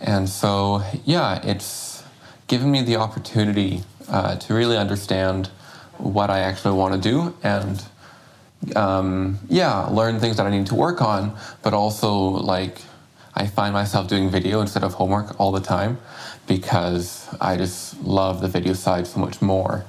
And 0.00 0.28
so, 0.28 0.84
yeah, 1.04 1.44
it's 1.44 2.04
given 2.46 2.70
me 2.70 2.82
the 2.82 2.94
opportunity 2.94 3.82
uh, 4.08 4.36
to 4.36 4.54
really 4.54 4.76
understand 4.76 5.48
what 5.98 6.30
I 6.30 6.40
actually 6.40 6.76
want 6.76 7.00
to 7.02 7.08
do 7.08 7.34
and 7.42 7.82
um, 8.74 9.38
yeah, 9.48 9.86
learn 9.86 10.18
things 10.18 10.36
that 10.38 10.46
I 10.46 10.50
need 10.50 10.66
to 10.66 10.74
work 10.74 11.00
on, 11.00 11.36
but 11.62 11.74
also 11.74 12.14
like 12.14 12.80
I 13.34 13.46
find 13.46 13.72
myself 13.72 14.08
doing 14.08 14.30
video 14.30 14.60
instead 14.60 14.82
of 14.82 14.94
homework 14.94 15.38
all 15.38 15.52
the 15.52 15.60
time 15.60 15.98
because 16.46 17.28
I 17.40 17.56
just 17.56 18.02
love 18.02 18.40
the 18.40 18.48
video 18.48 18.72
side 18.72 19.06
so 19.06 19.20
much 19.20 19.42
more. 19.42 19.84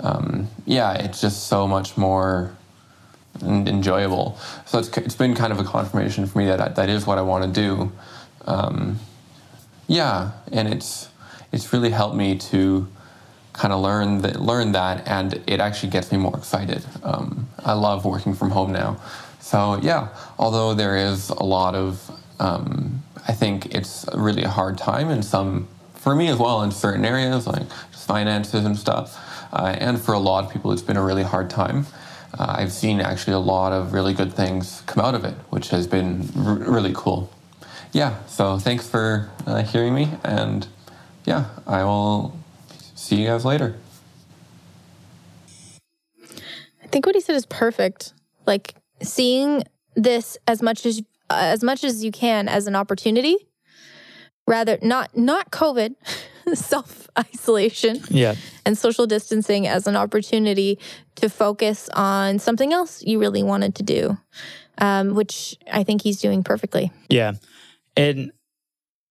Um, 0.00 0.48
yeah, 0.64 0.94
it's 0.94 1.20
just 1.20 1.48
so 1.48 1.66
much 1.66 1.96
more 1.96 2.56
enjoyable. 3.42 4.38
So 4.64 4.78
it's, 4.78 4.96
it's 4.98 5.16
been 5.16 5.34
kind 5.34 5.52
of 5.52 5.58
a 5.58 5.64
confirmation 5.64 6.26
for 6.26 6.38
me 6.38 6.46
that 6.46 6.76
that 6.76 6.88
is 6.88 7.06
what 7.06 7.18
I 7.18 7.22
want 7.22 7.52
to 7.52 7.60
do. 7.60 7.92
Um, 8.46 8.98
yeah, 9.86 10.32
and 10.52 10.72
it's 10.72 11.08
it's 11.52 11.72
really 11.72 11.90
helped 11.90 12.16
me 12.16 12.36
to 12.38 12.88
kind 13.54 13.72
of 13.72 13.80
learn 13.80 14.18
that 14.18 14.40
learn 14.40 14.72
that, 14.72 15.08
and 15.08 15.42
it 15.46 15.60
actually 15.60 15.90
gets 15.90 16.12
me 16.12 16.18
more 16.18 16.36
excited. 16.36 16.84
Um, 17.02 17.48
I 17.64 17.72
love 17.72 18.04
working 18.04 18.34
from 18.34 18.50
home 18.50 18.72
now, 18.72 19.00
so 19.40 19.80
yeah. 19.82 20.08
Although 20.38 20.74
there 20.74 20.96
is 20.96 21.30
a 21.30 21.42
lot 21.42 21.74
of, 21.74 22.10
um, 22.38 23.02
I 23.26 23.32
think 23.32 23.74
it's 23.74 24.06
really 24.14 24.42
a 24.42 24.50
hard 24.50 24.76
time 24.76 25.08
in 25.08 25.22
some, 25.22 25.66
for 25.94 26.14
me 26.14 26.28
as 26.28 26.38
well, 26.38 26.62
in 26.62 26.70
certain 26.70 27.04
areas 27.04 27.46
like 27.46 27.66
just 27.90 28.06
finances 28.06 28.64
and 28.64 28.76
stuff, 28.76 29.18
uh, 29.52 29.74
and 29.78 30.00
for 30.00 30.12
a 30.12 30.18
lot 30.18 30.44
of 30.44 30.52
people, 30.52 30.72
it's 30.72 30.82
been 30.82 30.98
a 30.98 31.04
really 31.04 31.22
hard 31.22 31.48
time. 31.48 31.86
Uh, 32.38 32.56
I've 32.58 32.72
seen 32.72 33.00
actually 33.00 33.34
a 33.34 33.38
lot 33.38 33.72
of 33.72 33.92
really 33.92 34.12
good 34.12 34.32
things 34.34 34.82
come 34.86 35.04
out 35.04 35.14
of 35.14 35.24
it, 35.24 35.34
which 35.50 35.70
has 35.70 35.86
been 35.86 36.28
r- 36.36 36.54
really 36.54 36.92
cool 36.94 37.30
yeah, 37.94 38.24
so 38.26 38.58
thanks 38.58 38.88
for 38.88 39.30
uh, 39.46 39.62
hearing 39.62 39.94
me, 39.94 40.10
and 40.24 40.66
yeah, 41.24 41.44
I 41.64 41.84
will 41.84 42.36
see 43.04 43.16
you 43.16 43.26
guys 43.26 43.44
later. 43.44 43.76
I 46.82 46.86
think 46.90 47.06
what 47.06 47.14
he 47.14 47.20
said 47.20 47.36
is 47.36 47.46
perfect. 47.46 48.14
Like 48.46 48.74
seeing 49.02 49.64
this 49.94 50.38
as 50.46 50.62
much 50.62 50.86
as 50.86 51.00
uh, 51.30 51.36
as 51.40 51.62
much 51.62 51.84
as 51.84 52.04
you 52.04 52.12
can 52.12 52.48
as 52.48 52.66
an 52.66 52.74
opportunity, 52.74 53.36
rather 54.46 54.78
not 54.82 55.16
not 55.16 55.50
COVID, 55.50 55.94
self 56.54 57.08
isolation 57.18 58.00
yeah. 58.08 58.34
and 58.64 58.76
social 58.76 59.06
distancing 59.06 59.66
as 59.66 59.86
an 59.86 59.96
opportunity 59.96 60.78
to 61.16 61.28
focus 61.28 61.88
on 61.92 62.38
something 62.38 62.72
else 62.72 63.02
you 63.02 63.18
really 63.18 63.42
wanted 63.42 63.74
to 63.76 63.82
do, 63.82 64.18
um, 64.78 65.14
which 65.14 65.56
I 65.70 65.84
think 65.84 66.02
he's 66.02 66.20
doing 66.20 66.42
perfectly. 66.42 66.90
Yeah. 67.08 67.34
And 67.96 68.32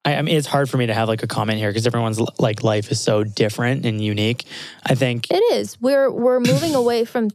I, 0.06 0.16
I 0.16 0.22
mean, 0.22 0.36
it's 0.36 0.48
hard 0.48 0.70
for 0.70 0.78
me 0.78 0.88
to 0.88 0.94
have 0.94 1.08
like 1.08 1.24
a 1.24 1.28
comment 1.28 1.60
here 1.60 1.70
because 1.70 1.88
everyone's 1.88 2.20
like 2.40 2.64
life 2.64 2.92
is 2.92 3.00
so 3.00 3.24
different 3.24 3.86
and 3.86 4.04
unique. 4.04 4.46
I 4.86 4.96
think, 4.96 5.28
It 5.32 5.44
is. 5.54 5.80
We're 5.82 6.12
we're 6.12 6.40
moving 6.40 6.76
away 6.76 7.06
from 7.06 7.30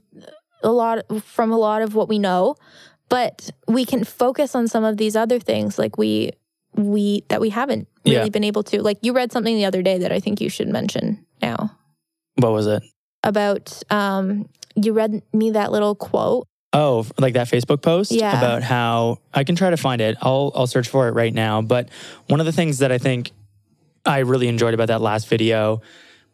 a 0.63 0.71
lot 0.71 0.99
from 1.23 1.51
a 1.53 1.59
lot 1.59 1.83
of 1.83 1.95
what 1.95 2.09
we 2.09 2.19
know, 2.19 2.57
but 3.09 3.51
we 3.67 3.85
can 3.85 4.05
focus 4.05 4.55
on 4.55 4.69
some 4.69 4.85
of 4.85 4.97
these 4.97 5.17
other 5.17 5.39
things 5.39 5.79
like 5.79 5.97
we 5.97 6.33
we 6.75 7.25
that 7.29 7.41
we 7.41 7.51
haven't 7.51 7.89
really 8.05 8.17
Yeah. 8.19 8.29
been 8.29 8.45
able 8.45 8.63
to. 8.65 8.83
Like 8.83 8.99
you 9.03 9.13
read 9.13 9.33
something 9.33 9.57
the 9.57 9.65
other 9.65 9.83
day 9.83 9.99
that 9.99 10.13
I 10.13 10.21
think 10.21 10.41
you 10.41 10.49
should 10.51 10.69
mention 10.69 11.25
now 11.43 11.73
what 12.37 12.53
was 12.53 12.67
it? 12.67 12.83
about 13.25 13.83
um 13.91 14.49
you 14.77 14.93
read 14.93 15.23
me 15.33 15.51
that 15.51 15.73
little 15.73 15.95
quote. 15.97 16.47
Oh, 16.73 17.07
like 17.19 17.35
that 17.35 17.49
Facebook 17.49 17.81
post 17.81 18.13
Yeah. 18.13 18.37
about 18.37 18.63
how 18.63 19.19
I 19.33 19.45
can 19.45 19.57
try 19.57 19.71
to 19.71 19.77
find 19.77 20.01
it. 20.01 20.17
I'll 20.21 20.53
I'll 20.55 20.67
search 20.67 20.89
for 20.89 21.09
it 21.09 21.13
right 21.13 21.33
now. 21.33 21.63
But 21.63 21.89
one 22.27 22.41
of 22.41 22.47
the 22.47 22.53
things 22.53 22.79
that 22.79 22.93
I 22.93 22.99
think 22.99 23.33
I 24.05 24.19
really 24.21 24.49
enjoyed 24.49 24.75
about 24.75 24.89
that 24.89 25.01
last 25.01 25.29
video 25.29 25.81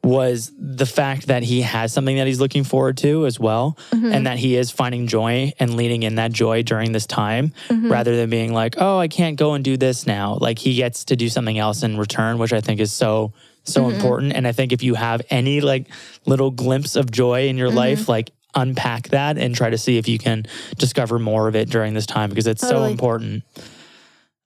was 0.03 0.53
the 0.59 0.87
fact 0.87 1.29
that 1.29 1.43
he 1.43 1.63
has 1.63 1.93
something 1.93 2.17
that 2.17 2.27
he's 2.27 2.41
looking 2.41 2.63
forward 2.63 2.97
to 2.99 3.25
as 3.27 3.41
well, 3.41 3.79
mm-hmm. 3.91 4.13
and 4.13 4.27
that 4.27 4.39
he 4.39 4.55
is 4.55 4.71
finding 4.71 5.07
joy 5.07 5.53
and 5.59 5.75
leaning 5.77 6.03
in 6.03 6.17
that 6.17 6.31
joy 6.31 6.63
during 6.63 6.93
this 6.93 7.07
time 7.07 7.53
mm-hmm. 7.69 7.91
rather 7.91 8.15
than 8.15 8.29
being 8.29 8.53
like, 8.53 8.75
oh, 8.79 8.99
I 8.99 9.09
can't 9.09 9.37
go 9.37 9.55
and 9.55 9.65
do 9.65 9.77
this 9.77 10.07
now. 10.07 10.37
Like 10.41 10.59
he 10.59 10.75
gets 10.75 11.07
to 11.07 11.17
do 11.17 11.29
something 11.29 11.59
else 11.59 11.83
in 11.83 11.97
return, 11.97 12.39
which 12.39 12.53
I 12.53 12.61
think 12.61 12.81
is 12.81 12.93
so, 12.93 13.33
so 13.65 13.85
mm-hmm. 13.85 13.95
important. 13.95 14.33
And 14.35 14.47
I 14.47 14.53
think 14.53 14.73
if 14.73 14.83
you 14.83 14.95
have 14.95 15.23
any 15.31 15.63
like 15.63 15.87
little 16.27 16.51
glimpse 16.51 16.97
of 16.97 17.11
joy 17.11 17.49
in 17.49 17.57
your 17.57 17.71
life, 17.71 18.09
like 18.09 18.31
unpack 18.55 19.09
that 19.09 19.39
and 19.39 19.55
try 19.55 19.71
to 19.71 19.79
see 19.79 19.99
if 19.99 20.09
you 20.09 20.19
can 20.19 20.45
discover 20.79 21.19
more 21.19 21.49
of 21.49 21.57
it 21.57 21.69
during 21.69 21.95
this 21.95 22.07
time 22.07 22.31
because 22.31 22.47
it's 22.47 22.67
so 22.67 22.85
important. 22.85 23.45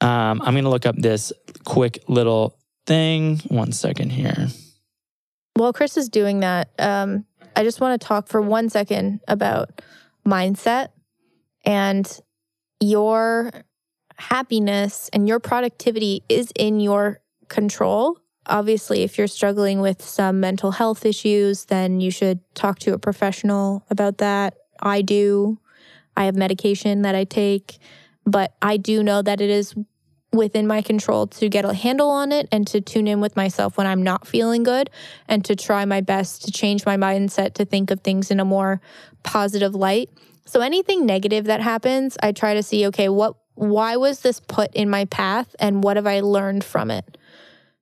Um, 0.01 0.41
I'm 0.43 0.55
going 0.55 0.65
to 0.65 0.71
look 0.71 0.87
up 0.87 0.97
this 0.97 1.33
quick 1.65 1.99
little 2.09 2.57
thing. 2.87 3.39
One 3.49 3.73
second 3.73 4.11
here. 4.11 4.49
While 5.55 5.73
Chris 5.73 5.97
is 5.97 6.09
doing 6.09 6.41
that, 6.41 6.71
um, 6.79 7.25
I 7.57 7.65
just 7.65 7.81
want 7.81 8.01
to 8.01 8.07
talk 8.07 8.29
for 8.29 8.41
one 8.41 8.69
second 8.69 9.21
about 9.27 9.83
mindset 10.27 10.91
and 11.65 12.21
your 12.81 13.51
happiness 14.17 15.11
and 15.13 15.27
your 15.27 15.41
productivity 15.41 16.23
is 16.29 16.53
in 16.55 16.81
your 16.81 17.21
control. 17.49 18.19
Obviously, 18.49 19.03
if 19.03 19.19
you're 19.19 19.27
struggling 19.27 19.81
with 19.81 20.03
some 20.03 20.41
mental 20.41 20.71
health 20.73 21.05
issues, 21.05 21.67
then 21.67 22.01
you 22.01 22.11
should 22.11 22.41
talk 22.55 22.79
to 22.81 22.95
a 22.95 22.99
professional 22.99 23.85
about 23.91 24.19
that. 24.19 24.55
I 24.81 25.03
do. 25.03 25.59
I 26.17 26.25
have 26.25 26.35
medication 26.35 27.03
that 27.03 27.15
I 27.15 27.25
take, 27.25 27.79
but 28.25 28.55
I 28.61 28.77
do 28.77 29.03
know 29.03 29.23
that 29.23 29.41
it 29.41 29.51
is 29.51 29.75
within 30.33 30.67
my 30.67 30.83
control 30.83 31.27
to 31.27 31.49
get 31.49 31.65
a 31.65 31.73
handle 31.73 32.11
on 32.11 32.33
it 32.33 32.49
and 32.53 32.67
to 32.67 32.81
tune 32.81 33.07
in 33.09 33.21
with 33.21 33.35
myself 33.37 33.79
when 33.79 33.87
I'm 33.87 34.03
not 34.03 34.27
feeling 34.27 34.63
good 34.63 34.91
and 35.27 35.45
to 35.47 35.57
try 35.57 35.85
my 35.85 36.01
best 36.01 36.45
to 36.45 36.53
change 36.53 36.85
my 36.85 36.97
mindset 36.97 37.55
to 37.55 37.65
think 37.65 37.91
of 37.91 38.01
things 38.01 38.31
in 38.31 38.41
a 38.41 38.45
more 38.45 38.81
positive 39.23 39.75
light. 39.75 40.11
So 40.45 40.61
anything 40.61 41.07
negative 41.07 41.47
that 41.47 41.61
happens, 41.61 42.17
I 42.23 42.33
try 42.33 42.55
to 42.55 42.63
see 42.63 42.87
okay, 42.89 43.09
what 43.09 43.37
why 43.55 43.97
was 43.97 44.21
this 44.21 44.39
put 44.39 44.73
in 44.75 44.89
my 44.89 45.05
path 45.07 45.57
and 45.59 45.83
what 45.83 45.97
have 45.97 46.07
I 46.07 46.21
learned 46.21 46.63
from 46.63 46.91
it? 46.91 47.19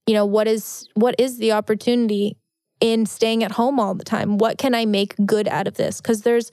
You 0.07 0.15
know, 0.15 0.27
what 0.27 0.47
is 0.47 0.89
what 0.95 1.15
is 1.19 1.39
the 1.39 1.53
opportunity 1.53 2.37
in 2.81 3.07
staying 3.07 3.43
at 3.43 3.53
home 3.53 3.81
all 3.81 3.95
the 3.95 4.05
time? 4.05 4.39
What 4.39 4.59
can 4.59 4.75
I 4.75 4.85
make 4.85 5.15
good 5.25 5.49
out 5.49 5.67
of 5.67 5.75
this? 5.75 6.01
Cuz 6.01 6.23
there's 6.23 6.51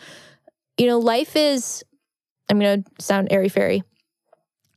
you 0.78 0.88
know, 0.88 1.00
life 1.00 1.36
is 1.36 1.84
I'm 2.50 2.60
going 2.60 2.84
to 2.84 2.92
sound 3.00 3.28
airy 3.32 3.50
fairy 3.50 3.84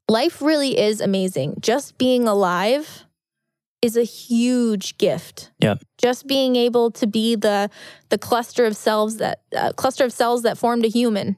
life 0.09 0.41
really 0.41 0.79
is 0.79 1.01
amazing. 1.01 1.57
Just 1.61 1.99
being 1.99 2.29
alive 2.29 3.05
is 3.83 3.97
a 3.97 4.03
huge 4.03 4.99
gift. 4.99 5.51
Yep. 5.61 5.83
Just 5.99 6.27
being 6.27 6.57
able 6.57 6.91
to 6.93 7.07
be 7.07 7.35
the 7.35 7.71
the 8.09 8.19
cluster 8.19 8.65
of 8.65 8.77
cells 8.77 9.19
that 9.19 9.41
uh, 9.55 9.73
cluster 9.73 10.05
of 10.05 10.13
cells 10.13 10.43
that 10.43 10.59
formed 10.59 10.85
a 10.85 10.89
human. 10.89 11.37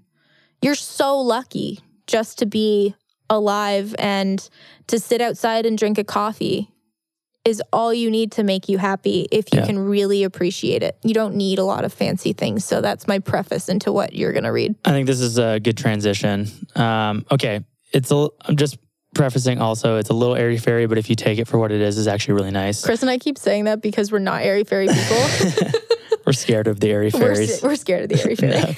You're 0.63 0.75
so 0.75 1.19
lucky 1.19 1.81
just 2.07 2.39
to 2.39 2.47
be 2.47 2.95
alive 3.31 3.95
and 3.99 4.49
to 4.87 4.99
sit 4.99 5.21
outside 5.21 5.67
and 5.67 5.77
drink 5.77 5.99
a 5.99 6.05
coffee 6.05 6.71
is 7.45 7.63
all 7.73 7.95
you 7.95 8.11
need 8.11 8.33
to 8.33 8.43
make 8.43 8.69
you 8.69 8.79
happy 8.79 9.27
if 9.31 9.53
you 9.53 9.61
Yeah. 9.61 9.67
can 9.67 9.79
really 9.79 10.25
appreciate 10.25 10.83
it. 10.83 10.97
You 11.03 11.15
don't 11.15 11.35
need 11.37 11.59
a 11.59 11.65
lot 11.65 11.85
of 11.85 11.93
fancy 11.93 12.33
things. 12.33 12.65
So 12.65 12.81
that's 12.81 13.07
my 13.09 13.19
preface 13.21 13.69
into 13.69 13.91
what 13.93 14.13
you're 14.13 14.33
going 14.33 14.45
to 14.45 14.53
read. 14.53 14.75
I 14.85 14.91
think 14.91 15.07
this 15.07 15.21
is 15.21 15.39
a 15.39 15.59
good 15.61 15.77
transition. 15.77 16.49
Um, 16.75 17.25
okay, 17.31 17.61
it's 17.93 18.11
a. 18.11 18.29
I'm 18.43 18.57
just 18.57 18.77
prefacing 19.15 19.61
also. 19.61 19.97
It's 19.97 20.11
a 20.11 20.15
little 20.15 20.37
airy 20.37 20.59
fairy, 20.59 20.87
but 20.87 20.99
if 20.99 21.09
you 21.09 21.17
take 21.17 21.39
it 21.39 21.47
for 21.49 21.59
what 21.59 21.73
it 21.73 21.81
is, 21.81 21.97
is 21.97 22.07
actually 22.07 22.35
really 22.35 22.51
nice. 22.51 22.85
Chris 22.85 23.01
and 23.03 23.11
I 23.11 23.17
keep 23.19 23.39
saying 23.39 23.65
that 23.65 23.81
because 23.81 24.13
we're 24.13 24.19
not 24.19 24.43
airy 24.43 24.65
fairy 24.65 24.89
people. 24.89 25.71
We're 26.27 26.33
scared 26.35 26.67
of 26.67 26.79
the 26.79 26.91
airy 26.91 27.11
we're, 27.15 27.21
fairies. 27.35 27.63
we're 27.63 27.75
scared 27.77 28.03
of 28.03 28.09
the 28.11 28.23
airy 28.23 28.37
fairy. 28.37 28.53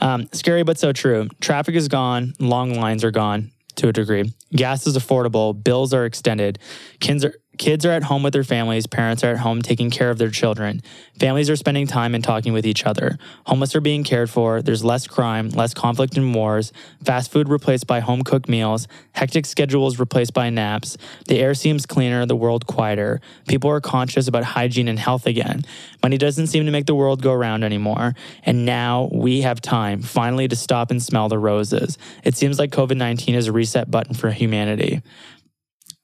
Yeah. 0.00 0.14
Um, 0.14 0.28
scary 0.32 0.64
but 0.64 0.78
so 0.80 0.92
true. 0.92 1.28
Traffic 1.40 1.76
is 1.76 1.86
gone. 1.86 2.32
Long 2.40 2.74
lines 2.74 3.04
are 3.04 3.12
gone 3.12 3.52
to 3.76 3.86
a 3.86 3.92
degree. 3.92 4.32
Gas 4.50 4.84
is 4.88 4.96
affordable. 4.98 5.54
Bills 5.62 5.94
are 5.94 6.04
extended. 6.06 6.58
Kids 6.98 7.24
are 7.24 7.34
kids 7.58 7.84
are 7.84 7.90
at 7.90 8.04
home 8.04 8.22
with 8.22 8.32
their 8.32 8.44
families. 8.44 8.86
Parents 8.86 9.22
are 9.24 9.32
at 9.32 9.38
home 9.38 9.60
taking 9.60 9.90
care 9.90 10.10
of 10.10 10.18
their 10.18 10.30
children. 10.30 10.80
Families 11.18 11.50
are 11.50 11.56
spending 11.56 11.86
time 11.86 12.14
and 12.14 12.22
talking 12.22 12.52
with 12.52 12.64
each 12.64 12.86
other. 12.86 13.18
Homeless 13.46 13.74
are 13.74 13.80
being 13.80 14.04
cared 14.04 14.30
for. 14.30 14.62
There's 14.62 14.84
less 14.84 15.06
crime, 15.06 15.50
less 15.50 15.74
conflict 15.74 16.16
and 16.16 16.34
wars. 16.34 16.72
Fast 17.04 17.32
food 17.32 17.48
replaced 17.48 17.86
by 17.86 18.00
home 18.00 18.22
cooked 18.22 18.48
meals. 18.48 18.86
Hectic 19.12 19.44
schedules 19.44 19.98
replaced 19.98 20.32
by 20.32 20.48
naps. 20.48 20.96
The 21.26 21.40
air 21.40 21.54
seems 21.54 21.84
cleaner. 21.84 22.24
The 22.24 22.36
world 22.36 22.66
quieter. 22.66 23.20
People 23.48 23.70
are 23.70 23.80
conscious 23.80 24.28
about 24.28 24.44
hygiene 24.44 24.88
and 24.88 24.98
health 24.98 25.26
again. 25.26 25.64
Money 26.02 26.18
doesn't 26.18 26.46
seem 26.46 26.64
to 26.66 26.72
make 26.72 26.86
the 26.86 26.94
world 26.94 27.22
go 27.22 27.34
round 27.34 27.64
anymore. 27.64 28.14
And 28.44 28.64
now 28.64 29.10
we 29.12 29.42
have 29.42 29.60
time 29.60 30.02
finally 30.02 30.48
to 30.48 30.56
stop 30.56 30.90
and 30.90 31.02
smell 31.02 31.28
the 31.28 31.38
roses. 31.38 31.98
It 32.22 32.36
seems 32.36 32.58
like 32.58 32.70
COVID 32.70 32.96
19 32.96 33.34
is 33.34 33.48
a 33.48 33.52
reset 33.52 33.90
button 33.90 34.14
for 34.14 34.30
humanity. 34.30 35.02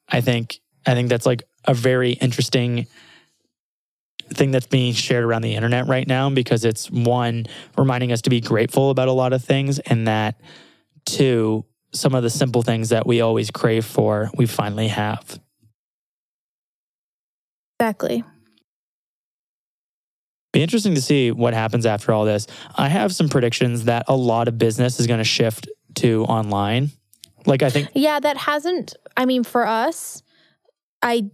I 0.09 0.21
think 0.21 0.61
I 0.87 0.95
think 0.95 1.09
that's 1.09 1.26
like 1.26 1.43
a 1.64 1.74
very 1.74 2.12
interesting 2.12 2.87
thing 4.32 4.51
that's 4.51 4.66
being 4.66 4.93
shared 4.93 5.24
around 5.24 5.43
the 5.43 5.55
internet 5.55 5.87
right 5.87 6.07
now 6.07 6.30
because 6.30 6.64
it's 6.64 6.91
one 6.91 7.47
reminding 7.76 8.12
us 8.12 8.22
to 8.22 8.30
be 8.30 8.41
grateful 8.41 8.91
about 8.91 9.09
a 9.09 9.12
lot 9.12 9.32
of 9.32 9.45
things 9.45 9.78
and 9.80 10.09
that 10.09 10.41
two 11.05 11.64
some 11.93 12.14
of 12.14 12.22
the 12.22 12.30
simple 12.30 12.62
things 12.62 12.89
that 12.89 13.07
we 13.07 13.20
always 13.20 13.51
crave 13.51 13.85
for 13.85 14.30
we 14.37 14.47
finally 14.47 14.89
have. 14.89 15.39
Exactly. 17.78 18.24
Be 20.53 20.62
interesting 20.62 20.95
to 20.95 21.03
see 21.03 21.30
what 21.30 21.53
happens 21.53 21.85
after 21.85 22.12
all 22.12 22.24
this. 22.24 22.47
I 22.76 22.89
have 22.89 23.14
some 23.14 23.28
predictions 23.28 23.85
that 23.85 24.05
a 24.09 24.16
lot 24.16 24.49
of 24.49 24.57
business 24.57 25.01
is 25.01 25.07
going 25.07 25.18
to 25.18 25.24
shift 25.24 25.68
to 25.97 26.24
online. 26.24 26.91
Like 27.47 27.62
I 27.62 27.70
think 27.70 27.91
Yeah, 27.95 28.20
that 28.20 28.37
hasn't. 28.37 28.95
I 29.16 29.26
mean, 29.26 29.45
for 29.45 29.66
us, 29.66 30.22
I 31.05 31.31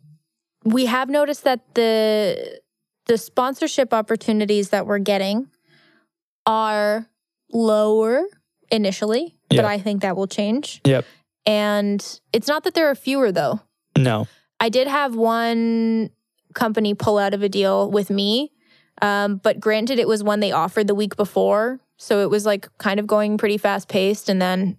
we 0.64 0.84
have 0.86 1.08
noticed 1.08 1.44
that 1.44 1.74
the 1.74 2.60
the 3.06 3.16
sponsorship 3.16 3.94
opportunities 3.94 4.68
that 4.70 4.86
we're 4.86 4.98
getting 4.98 5.48
are 6.46 7.06
lower 7.52 8.24
initially, 8.70 9.36
Yeah. 9.50 9.62
but 9.62 9.64
I 9.64 9.78
think 9.78 10.02
that 10.02 10.16
will 10.16 10.26
change. 10.26 10.80
Yep. 10.84 11.04
And 11.46 12.20
it's 12.32 12.46
not 12.48 12.64
that 12.64 12.74
there 12.74 12.88
are 12.90 12.94
fewer 12.94 13.32
though. 13.32 13.60
no. 13.96 14.26
I 14.62 14.68
did 14.68 14.88
have 14.88 15.14
one 15.16 16.10
company 16.52 16.92
pull 16.92 17.16
out 17.16 17.32
of 17.32 17.42
a 17.42 17.48
deal 17.48 17.90
with 17.90 18.10
me, 18.10 18.52
um, 19.00 19.36
but 19.38 19.58
granted, 19.58 19.98
it 19.98 20.06
was 20.06 20.22
one 20.22 20.40
they 20.40 20.52
offered 20.52 20.86
the 20.86 20.94
week 20.94 21.16
before. 21.16 21.80
So 21.96 22.20
it 22.20 22.28
was 22.28 22.44
like 22.44 22.68
kind 22.76 23.00
of 23.00 23.06
going 23.06 23.38
pretty 23.38 23.56
fast 23.56 23.88
paced. 23.88 24.28
And 24.28 24.40
then 24.40 24.76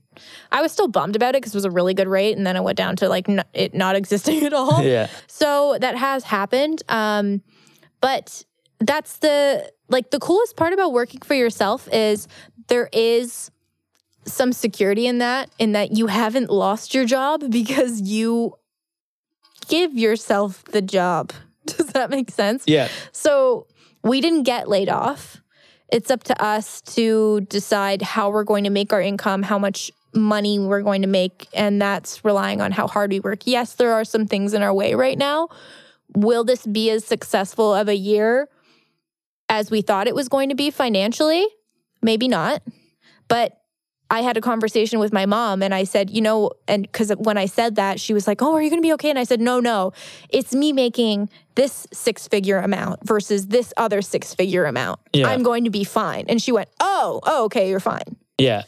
I 0.52 0.62
was 0.62 0.72
still 0.72 0.88
bummed 0.88 1.16
about 1.16 1.36
it 1.36 1.42
because 1.42 1.54
it 1.54 1.58
was 1.58 1.66
a 1.66 1.72
really 1.72 1.94
good 1.94 2.08
rate. 2.08 2.38
And 2.38 2.46
then 2.46 2.56
it 2.56 2.64
went 2.64 2.78
down 2.78 2.96
to 2.98 3.10
like 3.10 3.28
n- 3.30 3.44
it 3.54 3.74
not 3.74 3.96
existing 4.02 4.44
at 4.44 4.54
all. 4.54 4.82
Yeah. 4.84 5.08
So 5.28 5.78
that 5.80 5.96
has 5.96 6.24
happened. 6.24 6.84
Um, 6.90 7.42
but 8.02 8.44
that's 8.80 9.18
the 9.18 9.72
like 9.90 10.12
the 10.12 10.20
coolest 10.20 10.56
part 10.56 10.74
about 10.74 10.94
working 10.94 11.22
for 11.22 11.36
yourself 11.36 11.88
is 11.92 12.28
there 12.68 12.90
is 12.94 13.52
some 14.26 14.54
security 14.54 15.08
in 15.08 15.18
that, 15.20 15.50
in 15.60 15.72
that 15.74 15.98
you 15.98 16.08
haven't 16.08 16.50
lost 16.50 16.94
your 16.94 17.06
job 17.06 17.50
because 17.50 18.02
you 18.02 18.54
give 19.68 19.94
yourself 19.94 20.64
the 20.66 20.82
job. 20.82 21.34
Does 21.66 21.88
that 21.88 22.10
make 22.10 22.32
sense? 22.32 22.64
Yeah. 22.68 22.88
So 23.12 23.68
we 24.04 24.22
didn't 24.22 24.44
get 24.44 24.68
laid 24.68 24.90
off. 24.90 25.42
It's 25.92 26.10
up 26.10 26.24
to 26.24 26.42
us 26.42 26.82
to 26.82 27.42
decide 27.42 28.02
how 28.02 28.30
we're 28.30 28.46
going 28.46 28.64
to 28.64 28.70
make 28.70 28.94
our 28.94 29.02
income, 29.02 29.44
how 29.44 29.60
much 29.60 29.92
money 30.14 30.60
we're 30.60 30.82
going 30.82 31.02
to 31.02 31.08
make, 31.08 31.48
and 31.54 31.82
that's 31.82 32.24
relying 32.26 32.62
on 32.62 32.72
how 32.72 32.88
hard 32.88 33.12
we 33.12 33.20
work. 33.20 33.42
Yes, 33.46 33.76
there 33.76 33.94
are 33.94 34.04
some 34.04 34.26
things 34.28 34.54
in 34.54 34.62
our 34.62 34.74
way 34.74 34.94
right 34.94 35.18
now. 35.18 35.50
Will 36.14 36.44
this 36.44 36.66
be 36.66 36.90
as 36.90 37.06
successful 37.06 37.74
of 37.74 37.88
a 37.88 37.96
year 37.96 38.50
as 39.50 39.72
we 39.72 39.82
thought 39.82 40.08
it 40.08 40.16
was 40.16 40.28
going 40.28 40.50
to 40.50 40.56
be 40.56 40.72
financially? 40.72 41.46
Maybe 42.02 42.28
not. 42.28 42.64
But 43.28 43.58
I 44.10 44.22
had 44.22 44.36
a 44.36 44.42
conversation 44.42 45.00
with 45.00 45.14
my 45.14 45.26
mom 45.26 45.64
and 45.64 45.74
I 45.74 45.86
said, 45.86 46.10
you 46.10 46.20
know, 46.20 46.52
and 46.68 46.82
because 46.82 47.12
when 47.12 47.38
I 47.38 47.46
said 47.46 47.76
that, 47.76 47.98
she 47.98 48.14
was 48.14 48.28
like, 48.28 48.42
oh, 48.42 48.54
are 48.54 48.62
you 48.62 48.70
going 48.70 48.82
to 48.82 48.86
be 48.86 48.92
okay? 48.94 49.10
And 49.10 49.18
I 49.18 49.24
said, 49.24 49.40
no, 49.40 49.62
no, 49.62 49.94
it's 50.28 50.54
me 50.54 50.74
making 50.74 51.30
this 51.56 51.88
six 51.94 52.28
figure 52.28 52.58
amount 52.58 53.08
versus 53.08 53.48
this 53.48 53.74
other 53.78 54.02
six 54.02 54.34
figure 54.34 54.66
amount. 54.66 55.00
Yeah. 55.14 55.28
I'm 55.28 55.44
going 55.44 55.64
to 55.64 55.70
be 55.70 55.86
fine. 55.86 56.26
And 56.28 56.42
she 56.42 56.52
went, 56.52 56.68
oh, 56.82 57.22
oh, 57.24 57.46
okay, 57.46 57.70
you're 57.70 57.80
fine. 57.80 58.18
Yeah. 58.38 58.64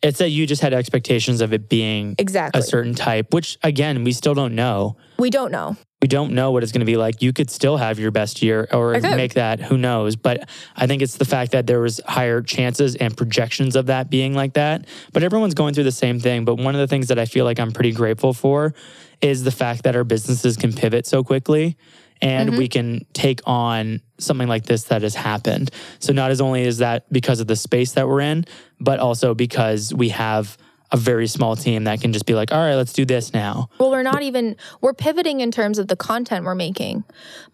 It's 0.00 0.18
that 0.18 0.28
you 0.30 0.46
just 0.46 0.62
had 0.62 0.72
expectations 0.72 1.40
of 1.40 1.52
it 1.52 1.68
being 1.68 2.14
Exactly. 2.18 2.60
a 2.60 2.62
certain 2.62 2.94
type, 2.94 3.34
which 3.34 3.58
again, 3.62 4.04
we 4.04 4.12
still 4.12 4.34
don't 4.34 4.54
know. 4.54 4.96
we 5.18 5.30
don't 5.30 5.50
know. 5.50 5.76
We 6.00 6.06
don't 6.06 6.32
know 6.32 6.52
what 6.52 6.62
it's 6.62 6.70
going 6.70 6.78
to 6.82 6.86
be 6.86 6.96
like. 6.96 7.22
You 7.22 7.32
could 7.32 7.50
still 7.50 7.76
have 7.76 7.98
your 7.98 8.12
best 8.12 8.40
year 8.40 8.68
or 8.72 9.00
make 9.00 9.34
that, 9.34 9.58
who 9.58 9.76
knows? 9.76 10.14
But 10.14 10.48
I 10.76 10.86
think 10.86 11.02
it's 11.02 11.16
the 11.16 11.24
fact 11.24 11.50
that 11.50 11.66
there 11.66 11.80
was 11.80 12.00
higher 12.06 12.40
chances 12.40 12.94
and 12.94 13.16
projections 13.16 13.74
of 13.74 13.86
that 13.86 14.08
being 14.08 14.32
like 14.32 14.52
that. 14.52 14.86
But 15.12 15.24
everyone's 15.24 15.54
going 15.54 15.74
through 15.74 15.82
the 15.84 15.90
same 15.90 16.20
thing. 16.20 16.44
But 16.44 16.54
one 16.54 16.76
of 16.76 16.80
the 16.80 16.86
things 16.86 17.08
that 17.08 17.18
I 17.18 17.24
feel 17.24 17.44
like 17.44 17.58
I'm 17.58 17.72
pretty 17.72 17.90
grateful 17.90 18.32
for 18.32 18.74
is 19.20 19.42
the 19.42 19.50
fact 19.50 19.82
that 19.82 19.96
our 19.96 20.04
businesses 20.04 20.56
can 20.56 20.72
pivot 20.72 21.04
so 21.04 21.24
quickly 21.24 21.76
and 22.20 22.50
Mm-hmm. 22.50 22.58
we 22.58 22.68
can 22.68 23.06
take 23.12 23.40
on 23.46 24.00
something 24.18 24.48
like 24.48 24.64
this 24.66 24.84
that 24.84 25.02
has 25.02 25.14
happened. 25.14 25.70
So 25.98 26.12
not 26.12 26.30
as 26.30 26.40
only 26.40 26.62
is 26.62 26.78
that 26.78 27.10
because 27.12 27.40
of 27.40 27.46
the 27.46 27.56
space 27.56 27.92
that 27.92 28.08
we're 28.08 28.20
in, 28.20 28.44
but 28.80 28.98
also 29.00 29.34
because 29.34 29.92
we 29.94 30.08
have 30.10 30.56
a 30.90 30.96
very 30.96 31.26
small 31.26 31.54
team 31.54 31.84
that 31.84 32.00
can 32.00 32.12
just 32.12 32.24
be 32.26 32.34
like, 32.34 32.50
all 32.50 32.58
right, 32.58 32.74
let's 32.74 32.92
do 32.94 33.04
this 33.04 33.32
now. 33.34 33.68
Well, 33.78 33.90
we're 33.90 34.02
not 34.02 34.22
even 34.22 34.56
we're 34.80 34.94
pivoting 34.94 35.40
in 35.40 35.50
terms 35.50 35.78
of 35.78 35.86
the 35.88 35.96
content 35.96 36.44
we're 36.44 36.54
making, 36.54 37.04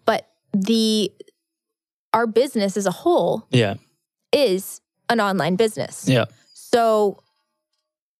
but 0.05 0.27
the 0.53 1.11
our 2.13 2.25
business 2.27 2.77
as 2.77 2.85
a 2.85 2.91
whole 2.91 3.45
Yeah. 3.51 3.75
is 4.31 4.79
an 5.09 5.19
online 5.19 5.57
business. 5.57 6.07
Yeah. 6.07 6.25
So 6.53 7.21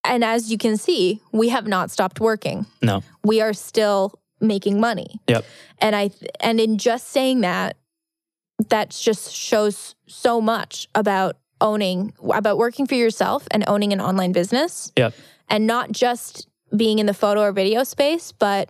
and 0.04 0.24
as 0.24 0.52
you 0.52 0.58
can 0.58 0.78
see, 0.78 1.22
we 1.32 1.50
have 1.50 1.66
not 1.66 1.90
stopped 1.90 2.20
working. 2.20 2.66
No. 2.82 3.02
We 3.24 3.42
are 3.42 3.54
still 3.54 4.20
making 4.40 4.80
money. 4.80 5.20
Yep. 5.28 5.46
And 5.80 5.96
I 5.96 6.10
and 6.40 6.60
in 6.60 6.78
just 6.78 7.10
saying 7.10 7.42
that 7.42 7.78
that 8.70 8.90
just 8.90 9.34
shows 9.34 9.96
so 10.08 10.40
much 10.42 10.88
about 10.96 11.38
owning 11.62 12.14
about 12.34 12.58
working 12.58 12.86
for 12.86 12.96
yourself 12.96 13.48
and 13.52 13.64
owning 13.68 13.94
an 13.94 14.02
online 14.02 14.32
business 14.32 14.92
Yep. 14.98 15.14
and 15.50 15.68
not 15.68 15.92
just 15.92 16.48
being 16.76 17.00
in 17.00 17.06
the 17.06 17.14
photo 17.14 17.42
or 17.42 17.52
video 17.52 17.84
space, 17.84 18.32
but 18.32 18.70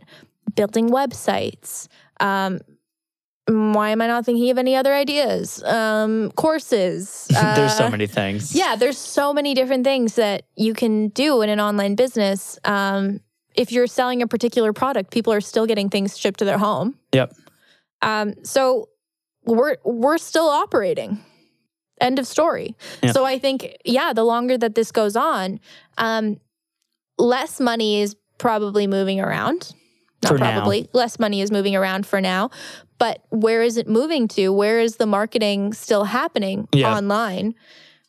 building 0.55 0.89
websites. 0.89 1.87
Um, 2.19 2.59
why 3.47 3.89
am 3.91 4.01
I 4.01 4.07
not 4.07 4.25
thinking 4.25 4.49
of 4.49 4.57
any 4.57 4.75
other 4.75 4.93
ideas? 4.93 5.63
Um, 5.63 6.31
courses. 6.31 7.27
There's 7.29 7.75
so 7.77 7.85
uh, 7.85 7.89
many 7.89 8.07
things. 8.07 8.55
Yeah, 8.55 8.75
there's 8.75 8.97
so 8.97 9.33
many 9.33 9.53
different 9.53 9.83
things 9.83 10.15
that 10.15 10.43
you 10.55 10.73
can 10.73 11.09
do 11.09 11.41
in 11.43 11.49
an 11.49 11.59
online 11.59 11.93
business. 11.95 12.57
Um, 12.63 13.19
if 13.57 13.71
you're 13.71 13.87
selling 13.87 14.21
a 14.21 14.27
particular 14.27 14.73
product, 14.73 15.11
people 15.11 15.31
are 15.33 15.41
still 15.41 15.65
getting 15.65 15.89
things 15.89 16.17
shipped 16.17 16.39
to 16.39 16.45
their 16.45 16.57
home. 16.57 16.95
Yep. 17.13 17.33
Um, 18.01 18.33
so 18.43 18.89
we're 19.45 19.77
we're 19.83 20.17
still 20.17 20.47
operating. 20.47 21.19
End 22.01 22.19
of 22.19 22.27
story. 22.27 22.75
Yeah. 23.01 23.13
So 23.13 23.23
I 23.23 23.39
think, 23.39 23.77
yeah, 23.85 24.11
the 24.11 24.23
longer 24.25 24.57
that 24.57 24.75
this 24.75 24.91
goes 24.91 25.15
on, 25.15 25.61
um, 25.97 26.41
less 27.17 27.59
money 27.61 28.01
is 28.01 28.17
probably 28.37 28.85
moving 28.85 29.21
around. 29.21 29.71
Not 30.21 30.33
For 30.33 30.37
now. 30.37 30.51
probably. 30.57 30.89
Less 30.91 31.19
money 31.19 31.39
is 31.39 31.51
moving 31.51 31.73
around 31.75 32.05
for 32.05 32.19
now. 32.19 32.49
But 32.97 33.23
where 33.29 33.61
is 33.61 33.77
it 33.77 33.87
moving 33.87 34.27
to? 34.29 34.49
Where 34.51 34.79
is 34.81 34.97
the 34.97 35.05
marketing 35.05 35.71
still 35.73 36.05
happening 36.05 36.67
Yeah. 36.73 36.93
online? 36.97 37.55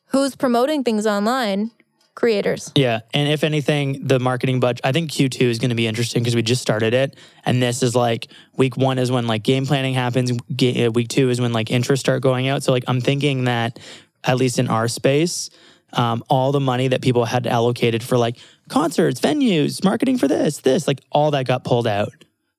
Who's 0.06 0.34
promoting 0.34 0.82
things 0.82 1.06
online? 1.06 1.70
Creators. 2.16 2.72
Yeah. 2.74 3.00
And 3.14 3.28
if 3.28 3.44
anything, 3.44 4.06
the 4.06 4.18
marketing 4.18 4.58
budget, 4.58 4.80
I 4.82 4.90
think 4.90 5.10
Q2 5.10 5.42
is 5.42 5.58
going 5.58 5.68
to 5.68 5.76
be 5.76 5.86
interesting 5.86 6.22
because 6.22 6.34
we 6.34 6.40
just 6.42 6.62
started 6.62 6.94
it. 6.94 7.14
And 7.44 7.62
this 7.62 7.82
is 7.82 7.94
like 7.94 8.26
week 8.56 8.76
one 8.76 8.98
is 8.98 9.12
when 9.12 9.26
like 9.26 9.42
game 9.42 9.66
planning 9.66 9.92
happens. 9.94 10.32
Uh, 10.32 10.90
Week 10.90 11.08
two 11.08 11.28
is 11.30 11.40
when 11.40 11.52
like 11.52 11.70
interests 11.70 12.00
start 12.00 12.22
going 12.22 12.48
out. 12.48 12.62
So 12.62 12.72
like 12.72 12.84
I'm 12.88 13.00
thinking 13.02 13.44
that 13.44 13.78
at 14.24 14.38
least 14.38 14.58
in 14.58 14.66
our 14.68 14.88
space, 14.88 15.50
um, 15.92 16.24
all 16.30 16.52
the 16.52 16.60
money 16.60 16.88
that 16.88 17.02
people 17.02 17.26
had 17.26 17.46
allocated 17.46 18.02
for 18.02 18.16
like 18.16 18.38
concerts, 18.70 19.20
venues, 19.20 19.84
marketing 19.84 20.16
for 20.18 20.26
this, 20.26 20.58
this, 20.58 20.88
like 20.88 21.00
all 21.12 21.30
that 21.32 21.46
got 21.46 21.64
pulled 21.64 21.86
out. 21.86 22.08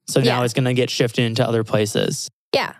So 0.08 0.20
now 0.22 0.39
Yeah. 0.39 0.45
it's 0.45 0.53
going 0.53 0.66
to 0.66 0.74
get 0.76 0.89
shifted 0.91 1.24
into 1.26 1.45
other 1.45 1.64
places. 1.64 2.30
Yeah. 2.53 2.74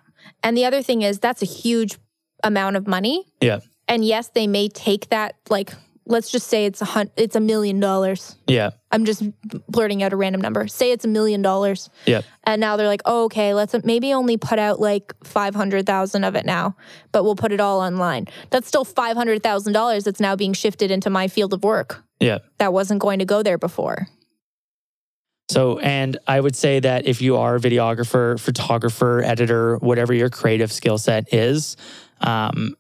And 0.44 0.56
the 0.56 0.64
other 0.66 0.84
thing 0.84 1.02
is 1.02 1.18
that's 1.20 1.42
a 1.42 1.46
huge 1.46 1.98
amount 2.44 2.76
of 2.76 2.86
money. 2.88 3.26
Yeah. 3.42 3.62
And 3.88 4.06
yes, 4.06 4.30
they 4.30 4.46
may 4.46 4.70
take 4.70 5.10
that 5.10 5.36
like 5.50 5.74
let's 6.08 6.30
just 6.32 6.48
say 6.48 6.66
it's 6.66 6.82
a 6.82 6.86
hun- 6.86 7.12
it's 7.18 7.36
a 7.36 7.40
million 7.40 7.80
dollars. 7.80 8.36
Yeah. 8.48 8.72
I'm 8.92 9.06
just 9.06 9.24
blurting 9.70 10.02
out 10.04 10.14
a 10.14 10.16
random 10.16 10.42
number. 10.42 10.68
Say 10.68 10.92
it's 10.92 11.06
a 11.06 11.08
million 11.08 11.42
dollars. 11.42 11.90
Yeah. 12.06 12.22
And 12.46 12.60
now 12.62 12.78
they're 12.78 12.88
like, 12.88 13.02
oh, 13.06 13.26
okay, 13.26 13.54
let's 13.54 13.76
maybe 13.84 14.14
only 14.14 14.38
put 14.38 14.58
out 14.60 14.80
like 14.80 15.14
500,000 15.26 16.24
of 16.24 16.36
it 16.36 16.46
now, 16.46 16.76
but 17.12 17.24
we'll 17.24 17.36
put 17.36 17.52
it 17.52 17.60
all 17.60 17.82
online. 17.82 18.28
That's 18.50 18.68
still 18.68 18.86
$500,000 18.86 20.04
that's 20.04 20.20
now 20.20 20.36
being 20.36 20.54
shifted 20.54 20.90
into 20.92 21.10
my 21.10 21.28
field 21.28 21.54
of 21.54 21.64
work 21.64 22.04
Yeah. 22.20 22.40
that 22.58 22.72
wasn't 22.74 23.02
going 23.02 23.20
to 23.20 23.26
go 23.26 23.44
there 23.44 23.58
before. 23.58 24.08
So, 25.50 25.80
and 25.80 26.18
I 26.28 26.40
would 26.42 26.56
say 26.56 26.80
that 26.82 27.06
if 27.08 27.22
you 27.22 27.38
are 27.38 27.56
a 27.56 27.60
videographer, 27.60 28.38
photographer, 28.40 29.22
editor, 29.24 29.78
whatever 29.78 30.14
your 30.14 30.30
creative 30.30 30.72
skill 30.74 30.98
set 30.98 31.34
is, 31.34 31.78
um, 32.20 32.76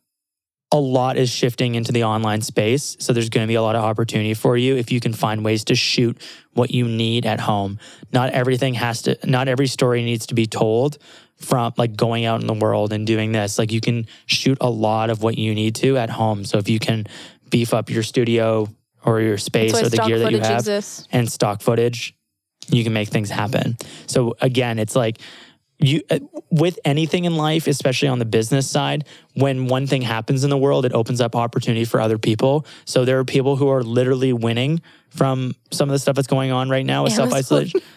a 0.71 0.79
lot 0.79 1.17
is 1.17 1.29
shifting 1.29 1.75
into 1.75 1.91
the 1.91 2.03
online 2.03 2.41
space. 2.41 2.97
So, 2.99 3.13
there's 3.13 3.29
going 3.29 3.45
to 3.45 3.47
be 3.47 3.55
a 3.55 3.61
lot 3.61 3.75
of 3.75 3.83
opportunity 3.83 4.33
for 4.33 4.57
you 4.57 4.75
if 4.75 4.91
you 4.91 4.99
can 4.99 5.13
find 5.13 5.43
ways 5.45 5.63
to 5.65 5.75
shoot 5.75 6.21
what 6.53 6.71
you 6.71 6.87
need 6.87 7.25
at 7.25 7.39
home. 7.39 7.79
Not 8.11 8.31
everything 8.31 8.73
has 8.73 9.03
to, 9.03 9.17
not 9.25 9.47
every 9.47 9.67
story 9.67 10.03
needs 10.03 10.27
to 10.27 10.35
be 10.35 10.45
told 10.45 10.97
from 11.37 11.73
like 11.77 11.95
going 11.95 12.25
out 12.25 12.41
in 12.41 12.47
the 12.47 12.53
world 12.53 12.91
and 12.91 13.07
doing 13.07 13.31
this. 13.31 13.57
Like, 13.57 13.71
you 13.71 13.81
can 13.81 14.07
shoot 14.25 14.57
a 14.59 14.69
lot 14.69 15.09
of 15.09 15.23
what 15.23 15.37
you 15.37 15.55
need 15.55 15.75
to 15.75 15.97
at 15.97 16.09
home. 16.09 16.43
So, 16.43 16.57
if 16.57 16.67
you 16.67 16.79
can 16.79 17.07
beef 17.49 17.73
up 17.73 17.89
your 17.89 18.03
studio 18.03 18.67
or 19.05 19.21
your 19.21 19.37
space 19.37 19.73
or 19.73 19.89
the 19.89 19.97
gear 19.97 20.19
that 20.19 20.31
you 20.31 20.39
have 20.39 20.59
exists. 20.59 21.07
and 21.11 21.31
stock 21.31 21.61
footage, 21.61 22.13
you 22.69 22.83
can 22.83 22.93
make 22.93 23.07
things 23.07 23.29
happen. 23.29 23.77
So 24.07 24.35
again, 24.41 24.79
it's 24.79 24.95
like 24.95 25.19
you 25.79 26.01
uh, 26.09 26.19
with 26.49 26.79
anything 26.85 27.25
in 27.25 27.35
life, 27.35 27.67
especially 27.67 28.07
on 28.07 28.19
the 28.19 28.25
business 28.25 28.69
side, 28.69 29.05
when 29.35 29.67
one 29.67 29.85
thing 29.87 30.01
happens 30.01 30.43
in 30.43 30.49
the 30.49 30.57
world, 30.57 30.85
it 30.85 30.93
opens 30.93 31.21
up 31.21 31.35
opportunity 31.35 31.85
for 31.85 32.01
other 32.01 32.17
people. 32.17 32.65
So 32.85 33.05
there 33.05 33.19
are 33.19 33.25
people 33.25 33.55
who 33.55 33.69
are 33.69 33.83
literally 33.83 34.33
winning 34.33 34.81
from 35.09 35.55
some 35.71 35.89
of 35.89 35.93
the 35.93 35.99
stuff 35.99 36.15
that's 36.15 36.27
going 36.27 36.51
on 36.51 36.69
right 36.69 36.85
now 36.85 37.03
with 37.03 37.13
Amazon. 37.13 37.29
self 37.29 37.39
isolation. 37.39 37.81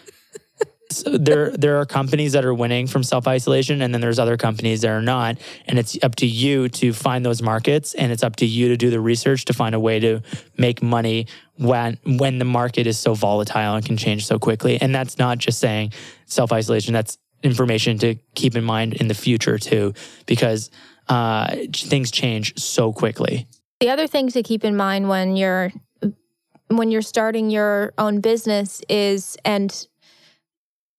So 0.91 1.17
there, 1.17 1.51
there 1.51 1.77
are 1.77 1.85
companies 1.85 2.33
that 2.33 2.43
are 2.43 2.53
winning 2.53 2.85
from 2.85 3.03
self 3.03 3.27
isolation, 3.27 3.81
and 3.81 3.93
then 3.93 4.01
there's 4.01 4.19
other 4.19 4.37
companies 4.37 4.81
that 4.81 4.89
are 4.89 5.01
not. 5.01 5.37
And 5.65 5.79
it's 5.79 5.97
up 6.03 6.15
to 6.17 6.25
you 6.25 6.69
to 6.69 6.93
find 6.93 7.25
those 7.25 7.41
markets, 7.41 7.93
and 7.93 8.11
it's 8.11 8.23
up 8.23 8.35
to 8.37 8.45
you 8.45 8.67
to 8.69 8.77
do 8.77 8.89
the 8.89 8.99
research 8.99 9.45
to 9.45 9.53
find 9.53 9.73
a 9.73 9.79
way 9.79 9.99
to 9.99 10.21
make 10.57 10.83
money 10.83 11.27
when 11.57 11.97
when 12.03 12.39
the 12.39 12.45
market 12.45 12.87
is 12.87 12.99
so 12.99 13.13
volatile 13.13 13.75
and 13.75 13.85
can 13.85 13.97
change 13.97 14.25
so 14.25 14.37
quickly. 14.37 14.81
And 14.81 14.93
that's 14.93 15.17
not 15.17 15.37
just 15.37 15.59
saying 15.59 15.93
self 16.25 16.51
isolation. 16.51 16.93
That's 16.93 17.17
information 17.43 17.97
to 17.99 18.15
keep 18.35 18.55
in 18.55 18.63
mind 18.63 18.93
in 18.93 19.07
the 19.07 19.13
future 19.13 19.57
too, 19.57 19.93
because 20.25 20.69
uh, 21.09 21.55
things 21.73 22.11
change 22.11 22.57
so 22.59 22.93
quickly. 22.93 23.47
The 23.79 23.89
other 23.89 24.07
thing 24.07 24.29
to 24.29 24.43
keep 24.43 24.63
in 24.63 24.75
mind 24.75 25.09
when 25.09 25.35
you're 25.35 25.71
when 26.67 26.91
you're 26.91 27.01
starting 27.01 27.49
your 27.49 27.93
own 27.97 28.21
business 28.21 28.81
is 28.87 29.37
and 29.43 29.87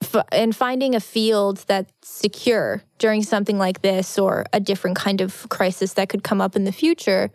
f- 0.02 0.26
and 0.30 0.54
finding 0.54 0.94
a 0.94 1.00
field 1.00 1.64
that's 1.66 1.92
secure 2.02 2.82
during 2.98 3.22
something 3.22 3.58
like 3.58 3.82
this 3.82 4.18
or 4.18 4.44
a 4.52 4.60
different 4.60 4.96
kind 4.96 5.20
of 5.20 5.48
crisis 5.48 5.94
that 5.94 6.08
could 6.08 6.22
come 6.22 6.40
up 6.40 6.56
in 6.56 6.64
the 6.64 6.72
future. 6.72 7.30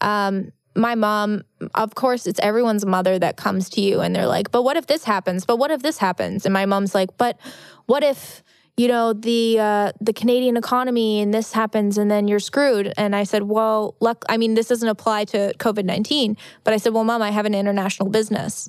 Um, 0.00 0.52
my 0.76 0.94
mom, 0.94 1.42
of 1.74 1.94
course, 1.94 2.26
it's 2.26 2.40
everyone's 2.40 2.84
mother 2.84 3.18
that 3.18 3.36
comes 3.36 3.70
to 3.70 3.80
you 3.80 4.00
and 4.00 4.14
they're 4.14 4.26
like, 4.26 4.50
"But 4.50 4.62
what 4.62 4.76
if 4.76 4.86
this 4.86 5.04
happens? 5.04 5.44
But 5.46 5.56
what 5.56 5.70
if 5.70 5.82
this 5.82 5.98
happens?" 5.98 6.44
And 6.44 6.52
my 6.52 6.66
mom's 6.66 6.94
like, 6.94 7.16
"But 7.16 7.38
what 7.86 8.02
if?" 8.02 8.42
you 8.76 8.88
know 8.88 9.12
the 9.12 9.58
uh, 9.58 9.92
the 10.00 10.12
Canadian 10.12 10.56
economy 10.56 11.20
and 11.20 11.32
this 11.32 11.52
happens 11.52 11.96
and 11.96 12.10
then 12.10 12.26
you're 12.26 12.40
screwed. 12.40 12.92
And 12.96 13.14
I 13.14 13.24
said, 13.24 13.44
well, 13.44 13.96
luck. 14.00 14.24
I 14.28 14.36
mean, 14.36 14.54
this 14.54 14.68
doesn't 14.68 14.88
apply 14.88 15.26
to 15.26 15.54
COVID 15.58 15.84
nineteen, 15.84 16.36
but 16.64 16.74
I 16.74 16.78
said, 16.78 16.92
well, 16.92 17.04
mom, 17.04 17.22
I 17.22 17.30
have 17.30 17.46
an 17.46 17.54
international 17.54 18.08
business. 18.08 18.68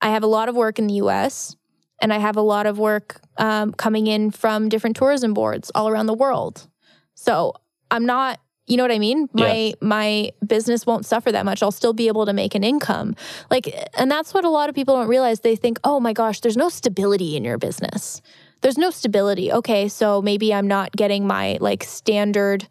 I 0.00 0.10
have 0.10 0.22
a 0.22 0.28
lot 0.28 0.48
of 0.48 0.54
work 0.54 0.78
in 0.78 0.86
the 0.86 0.94
U.S. 0.94 1.56
and 2.00 2.12
I 2.12 2.18
have 2.18 2.36
a 2.36 2.40
lot 2.40 2.66
of 2.66 2.78
work 2.78 3.20
um, 3.36 3.72
coming 3.72 4.06
in 4.06 4.30
from 4.30 4.68
different 4.68 4.96
tourism 4.96 5.34
boards 5.34 5.70
all 5.74 5.88
around 5.88 6.06
the 6.06 6.14
world. 6.14 6.68
So 7.14 7.54
I'm 7.90 8.06
not. 8.06 8.40
You 8.68 8.76
know 8.76 8.84
what 8.84 8.92
I 8.92 8.98
mean? 8.98 9.28
My 9.32 9.74
my 9.80 10.30
business 10.46 10.86
won't 10.86 11.06
suffer 11.06 11.32
that 11.32 11.44
much. 11.44 11.62
I'll 11.62 11.72
still 11.72 11.92
be 11.94 12.06
able 12.08 12.26
to 12.26 12.32
make 12.32 12.54
an 12.54 12.62
income. 12.62 13.16
Like 13.50 13.72
and 13.96 14.10
that's 14.10 14.34
what 14.34 14.44
a 14.44 14.50
lot 14.50 14.68
of 14.68 14.74
people 14.74 14.94
don't 14.96 15.08
realize. 15.08 15.40
They 15.40 15.56
think, 15.56 15.80
"Oh 15.84 15.98
my 16.00 16.12
gosh, 16.12 16.40
there's 16.40 16.56
no 16.56 16.68
stability 16.68 17.36
in 17.36 17.44
your 17.44 17.58
business." 17.58 18.22
there's 18.60 18.76
no 18.76 18.90
stability. 18.90 19.52
Okay, 19.52 19.86
so 19.86 20.20
maybe 20.20 20.52
I'm 20.52 20.66
not 20.66 20.90
getting 20.90 21.24
my 21.28 21.58
like 21.60 21.84
standard 21.84 22.66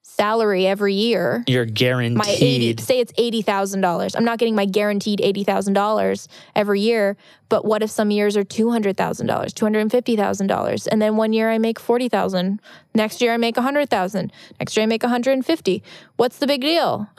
salary 0.00 0.66
every 0.66 0.94
year. 0.94 1.44
You're 1.46 1.66
My 1.66 1.70
80, 1.70 2.38
guaranteed. 2.38 2.80
say 2.80 3.00
it's 3.00 3.12
eighty 3.18 3.42
thousand 3.42 3.82
dollars. 3.82 4.14
I'm 4.14 4.24
not 4.24 4.38
getting 4.38 4.54
my 4.54 4.64
guaranteed 4.64 5.20
eighty 5.20 5.44
thousand 5.44 5.74
dollars 5.74 6.28
every 6.54 6.80
year. 6.80 7.16
But 7.48 7.64
what 7.64 7.82
if 7.82 7.90
some 7.90 8.10
years 8.10 8.36
are 8.36 8.44
two 8.44 8.70
hundred 8.70 8.96
thousand 8.96 9.26
dollars, 9.26 9.52
two 9.52 9.64
hundred 9.64 9.80
and 9.80 9.90
fifty 9.90 10.16
thousand 10.16 10.48
dollars, 10.48 10.86
and 10.86 11.00
then 11.00 11.16
one 11.16 11.32
year 11.32 11.50
I 11.50 11.58
make 11.58 11.78
forty 11.78 12.08
thousand. 12.08 12.60
Next 12.94 13.20
year 13.20 13.32
I 13.32 13.36
make 13.36 13.56
a 13.56 13.62
hundred 13.62 13.88
thousand. 13.90 14.32
Next 14.58 14.76
year 14.76 14.82
I 14.84 14.86
make 14.86 15.02
a 15.04 15.08
hundred 15.08 15.32
and 15.32 15.46
fifty. 15.46 15.82
What's 16.16 16.38
the 16.38 16.46
big 16.46 16.60
deal? 16.62 17.08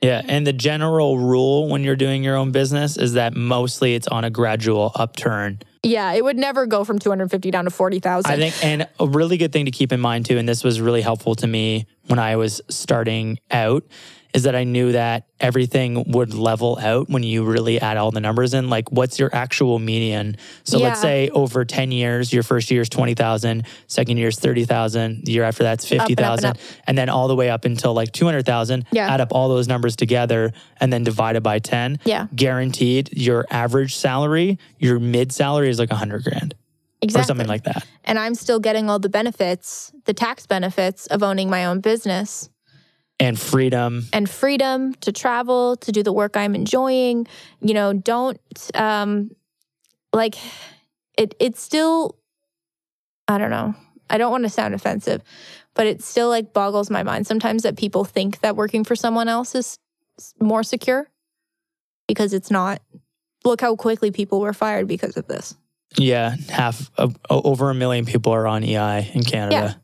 Yeah. 0.00 0.20
And 0.28 0.46
the 0.46 0.52
general 0.52 1.18
rule 1.18 1.70
when 1.70 1.82
you're 1.82 1.96
doing 1.96 2.22
your 2.22 2.36
own 2.36 2.52
business 2.52 2.98
is 2.98 3.14
that 3.14 3.34
mostly 3.34 3.94
it's 3.94 4.06
on 4.06 4.22
a 4.22 4.28
gradual 4.28 4.92
upturn. 4.94 5.60
yeah, 5.82 6.12
it 6.12 6.22
would 6.22 6.36
never 6.36 6.66
go 6.66 6.84
from 6.84 6.98
two 6.98 7.08
hundred 7.08 7.30
fifty 7.30 7.50
down 7.50 7.64
to 7.64 7.70
forty 7.70 8.00
thousand. 8.00 8.30
I 8.30 8.36
think, 8.36 8.62
and 8.62 8.86
a 9.00 9.06
really 9.06 9.38
good 9.38 9.50
thing 9.50 9.64
to 9.64 9.70
keep 9.70 9.92
in 9.92 10.00
mind 10.00 10.26
too, 10.26 10.36
and 10.36 10.46
this 10.46 10.62
was 10.62 10.78
really 10.78 11.00
helpful 11.00 11.34
to 11.36 11.46
me 11.46 11.86
when 12.08 12.18
I 12.18 12.36
was 12.36 12.60
starting 12.68 13.38
out, 13.50 13.84
is 14.34 14.42
that 14.42 14.56
I 14.56 14.64
knew 14.64 14.92
that 14.92 15.28
everything 15.38 16.10
would 16.10 16.34
level 16.34 16.76
out 16.80 17.08
when 17.08 17.22
you 17.22 17.44
really 17.44 17.80
add 17.80 17.96
all 17.96 18.10
the 18.10 18.20
numbers 18.20 18.52
in. 18.52 18.68
Like, 18.68 18.90
what's 18.90 19.18
your 19.18 19.30
actual 19.32 19.78
median? 19.78 20.36
So 20.64 20.78
let's 20.78 21.00
say 21.00 21.28
over 21.30 21.64
10 21.64 21.92
years, 21.92 22.32
your 22.32 22.42
first 22.42 22.68
year 22.70 22.82
is 22.82 22.88
20,000, 22.88 23.64
second 23.86 24.16
year 24.16 24.28
is 24.28 24.38
30,000, 24.40 25.24
the 25.24 25.32
year 25.32 25.44
after 25.44 25.62
that's 25.62 25.84
and 25.90 26.00
and 26.00 26.08
50,000, 26.08 26.58
and 26.88 26.98
then 26.98 27.08
all 27.08 27.28
the 27.28 27.36
way 27.36 27.48
up 27.48 27.64
until 27.64 27.94
like 27.94 28.10
200,000. 28.10 28.86
Yeah. 28.90 29.08
Add 29.08 29.20
up 29.20 29.28
all 29.32 29.48
those 29.48 29.68
numbers 29.68 29.94
together 29.94 30.52
and 30.80 30.92
then 30.92 31.04
divide 31.04 31.36
it 31.36 31.42
by 31.44 31.60
10. 31.60 32.00
Yeah. 32.04 32.26
Guaranteed 32.34 33.16
your 33.16 33.46
average 33.50 33.94
salary, 33.94 34.58
your 34.78 34.98
mid 34.98 35.32
salary 35.32 35.70
is 35.70 35.78
like 35.78 35.90
100 35.90 36.24
grand 36.24 36.54
Exactly. 37.02 37.20
or 37.20 37.24
something 37.24 37.48
like 37.48 37.64
that. 37.64 37.86
and 38.04 38.18
I'm 38.18 38.34
still 38.34 38.58
getting 38.58 38.90
all 38.90 38.98
the 38.98 39.08
benefits, 39.10 39.92
the 40.06 40.14
tax 40.14 40.46
benefits 40.46 41.06
of 41.06 41.22
owning 41.22 41.48
my 41.50 41.66
own 41.66 41.80
business 41.80 42.48
And 43.20 43.38
freedom. 43.38 44.06
and 44.12 44.28
freedom 44.28 44.94
to 44.94 45.12
travel, 45.12 45.76
to 45.76 45.92
do 45.92 46.02
the 46.02 46.12
work 46.12 46.36
I'm 46.36 46.54
enjoying. 46.54 47.26
You 47.60 47.74
know, 47.74 47.92
don't 47.92 48.40
um 48.74 49.30
like 50.12 50.36
it 51.16 51.34
it's 51.38 51.60
still 51.60 52.16
I 53.28 53.38
don't 53.38 53.50
know. 53.50 53.74
I 54.10 54.18
don't 54.18 54.30
want 54.30 54.44
to 54.44 54.50
sound 54.50 54.74
offensive, 54.74 55.22
but 55.74 55.86
it 55.86 56.02
still 56.02 56.28
like 56.28 56.52
boggles 56.52 56.90
my 56.90 57.02
mind 57.02 57.26
sometimes 57.26 57.62
that 57.62 57.76
people 57.76 58.04
think 58.04 58.40
that 58.40 58.56
working 58.56 58.84
for 58.84 58.96
someone 58.96 59.28
else 59.28 59.54
is 59.54 59.78
more 60.40 60.62
secure 60.62 61.08
because 62.06 62.32
it's 62.32 62.50
not. 62.50 62.82
Look 63.44 63.60
how 63.60 63.76
quickly 63.76 64.10
people 64.10 64.40
were 64.40 64.54
fired 64.54 64.88
because 64.88 65.16
of 65.16 65.26
this. 65.26 65.54
Yeah. 65.96 66.34
Half 66.48 66.90
of, 66.96 67.16
over 67.30 67.70
a 67.70 67.74
million 67.74 68.06
people 68.06 68.32
are 68.32 68.46
on 68.46 68.64
EI 68.64 69.10
in 69.12 69.22
Canada. 69.22 69.54
yeah. 69.54 69.74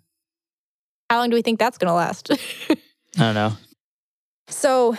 How 1.08 1.18
long 1.18 1.30
do 1.30 1.36
we 1.36 1.42
think 1.42 1.58
that's 1.58 1.76
going 1.78 1.88
to 1.88 1.94
last? 1.94 2.30
I 3.16 3.20
don't 3.20 3.34
know. 3.34 3.52
So, 4.48 4.96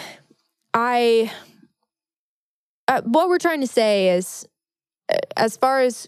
I, 0.73 1.31
uh, 2.87 3.01
what 3.03 3.29
we're 3.29 3.37
trying 3.39 3.61
to 3.61 3.67
say 3.67 4.09
is, 4.09 4.47
uh, 5.11 5.17
as 5.35 5.57
far 5.57 5.81
as 5.81 6.07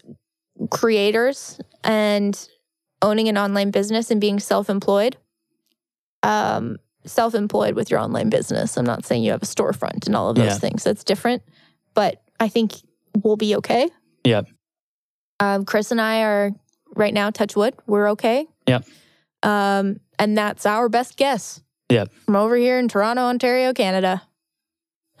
creators 0.70 1.60
and 1.82 2.48
owning 3.02 3.28
an 3.28 3.36
online 3.36 3.70
business 3.70 4.10
and 4.10 4.20
being 4.20 4.38
self-employed, 4.40 5.16
um, 6.22 6.78
self-employed 7.04 7.74
with 7.74 7.90
your 7.90 8.00
online 8.00 8.30
business. 8.30 8.76
I'm 8.78 8.86
not 8.86 9.04
saying 9.04 9.22
you 9.24 9.32
have 9.32 9.42
a 9.42 9.46
storefront 9.46 10.06
and 10.06 10.16
all 10.16 10.30
of 10.30 10.36
those 10.36 10.46
Yeah. 10.46 10.58
things. 10.58 10.84
That's 10.84 11.04
different, 11.04 11.42
but 11.92 12.22
I 12.40 12.48
think 12.48 12.72
we'll 13.22 13.36
be 13.36 13.56
okay. 13.56 13.90
Yep. 14.24 14.48
Um, 15.40 15.64
Chris 15.66 15.90
and 15.90 16.00
I 16.00 16.22
are 16.22 16.52
right 16.94 17.12
now. 17.12 17.28
Touch 17.30 17.56
wood, 17.56 17.74
we're 17.86 18.08
okay. 18.12 18.46
Yep. 18.66 18.86
Um, 19.42 20.00
and 20.18 20.38
that's 20.38 20.64
our 20.64 20.88
best 20.88 21.18
guess. 21.18 21.60
Yep. 21.94 22.12
From 22.26 22.36
over 22.36 22.56
here 22.56 22.78
in 22.78 22.88
Toronto, 22.88 23.22
Ontario, 23.22 23.72
Canada. 23.72 24.22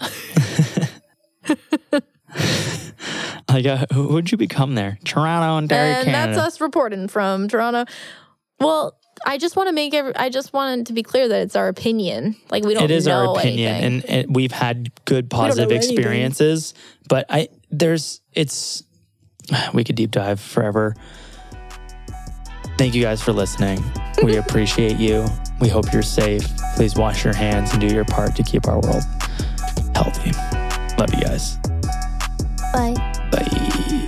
like, 3.48 3.66
uh, 3.66 3.86
who- 3.92 4.08
who'd 4.08 4.30
you 4.32 4.38
become 4.38 4.74
there? 4.74 4.98
Toronto, 5.04 5.54
Ontario, 5.56 5.94
and 5.98 6.04
Canada. 6.06 6.34
that's 6.34 6.46
us 6.54 6.60
reporting 6.60 7.08
from 7.08 7.48
Toronto. 7.48 7.84
Well, 8.58 8.96
I 9.26 9.38
just 9.38 9.56
want 9.56 9.68
to 9.68 9.72
make 9.72 9.94
every, 9.94 10.14
I 10.16 10.28
just 10.28 10.52
wanted 10.52 10.86
to 10.86 10.92
be 10.92 11.02
clear 11.02 11.28
that 11.28 11.42
it's 11.42 11.54
our 11.56 11.68
opinion. 11.68 12.36
Like 12.50 12.64
we 12.64 12.74
don't 12.74 12.82
it 12.84 12.90
is 12.90 13.06
know 13.06 13.30
our 13.30 13.38
opinion, 13.38 13.72
anything. 13.74 14.10
and, 14.10 14.26
and 14.26 14.36
we've 14.36 14.52
had 14.52 14.90
good 15.04 15.28
don't 15.28 15.38
know 15.38 15.44
positive 15.46 15.70
anything. 15.70 15.96
experiences. 15.96 16.74
But 17.08 17.26
I 17.28 17.48
there's 17.70 18.20
it's 18.32 18.82
we 19.72 19.84
could 19.84 19.94
deep 19.96 20.10
dive 20.10 20.40
forever. 20.40 20.94
Thank 22.76 22.94
you 22.94 23.02
guys 23.02 23.22
for 23.22 23.32
listening. 23.32 23.82
We 24.24 24.36
appreciate 24.44 24.96
you. 24.98 25.26
We 25.64 25.70
hope 25.70 25.94
you're 25.94 26.02
safe. 26.02 26.46
Please 26.76 26.94
wash 26.94 27.24
your 27.24 27.34
hands 27.34 27.72
and 27.72 27.80
do 27.80 27.86
your 27.86 28.04
part 28.04 28.36
to 28.36 28.42
keep 28.42 28.68
our 28.68 28.78
world 28.80 29.02
healthy. 29.94 30.32
Love 30.98 31.14
you 31.14 31.22
guys. 31.22 31.56
Bye. 32.74 32.92
Bye. 33.32 34.03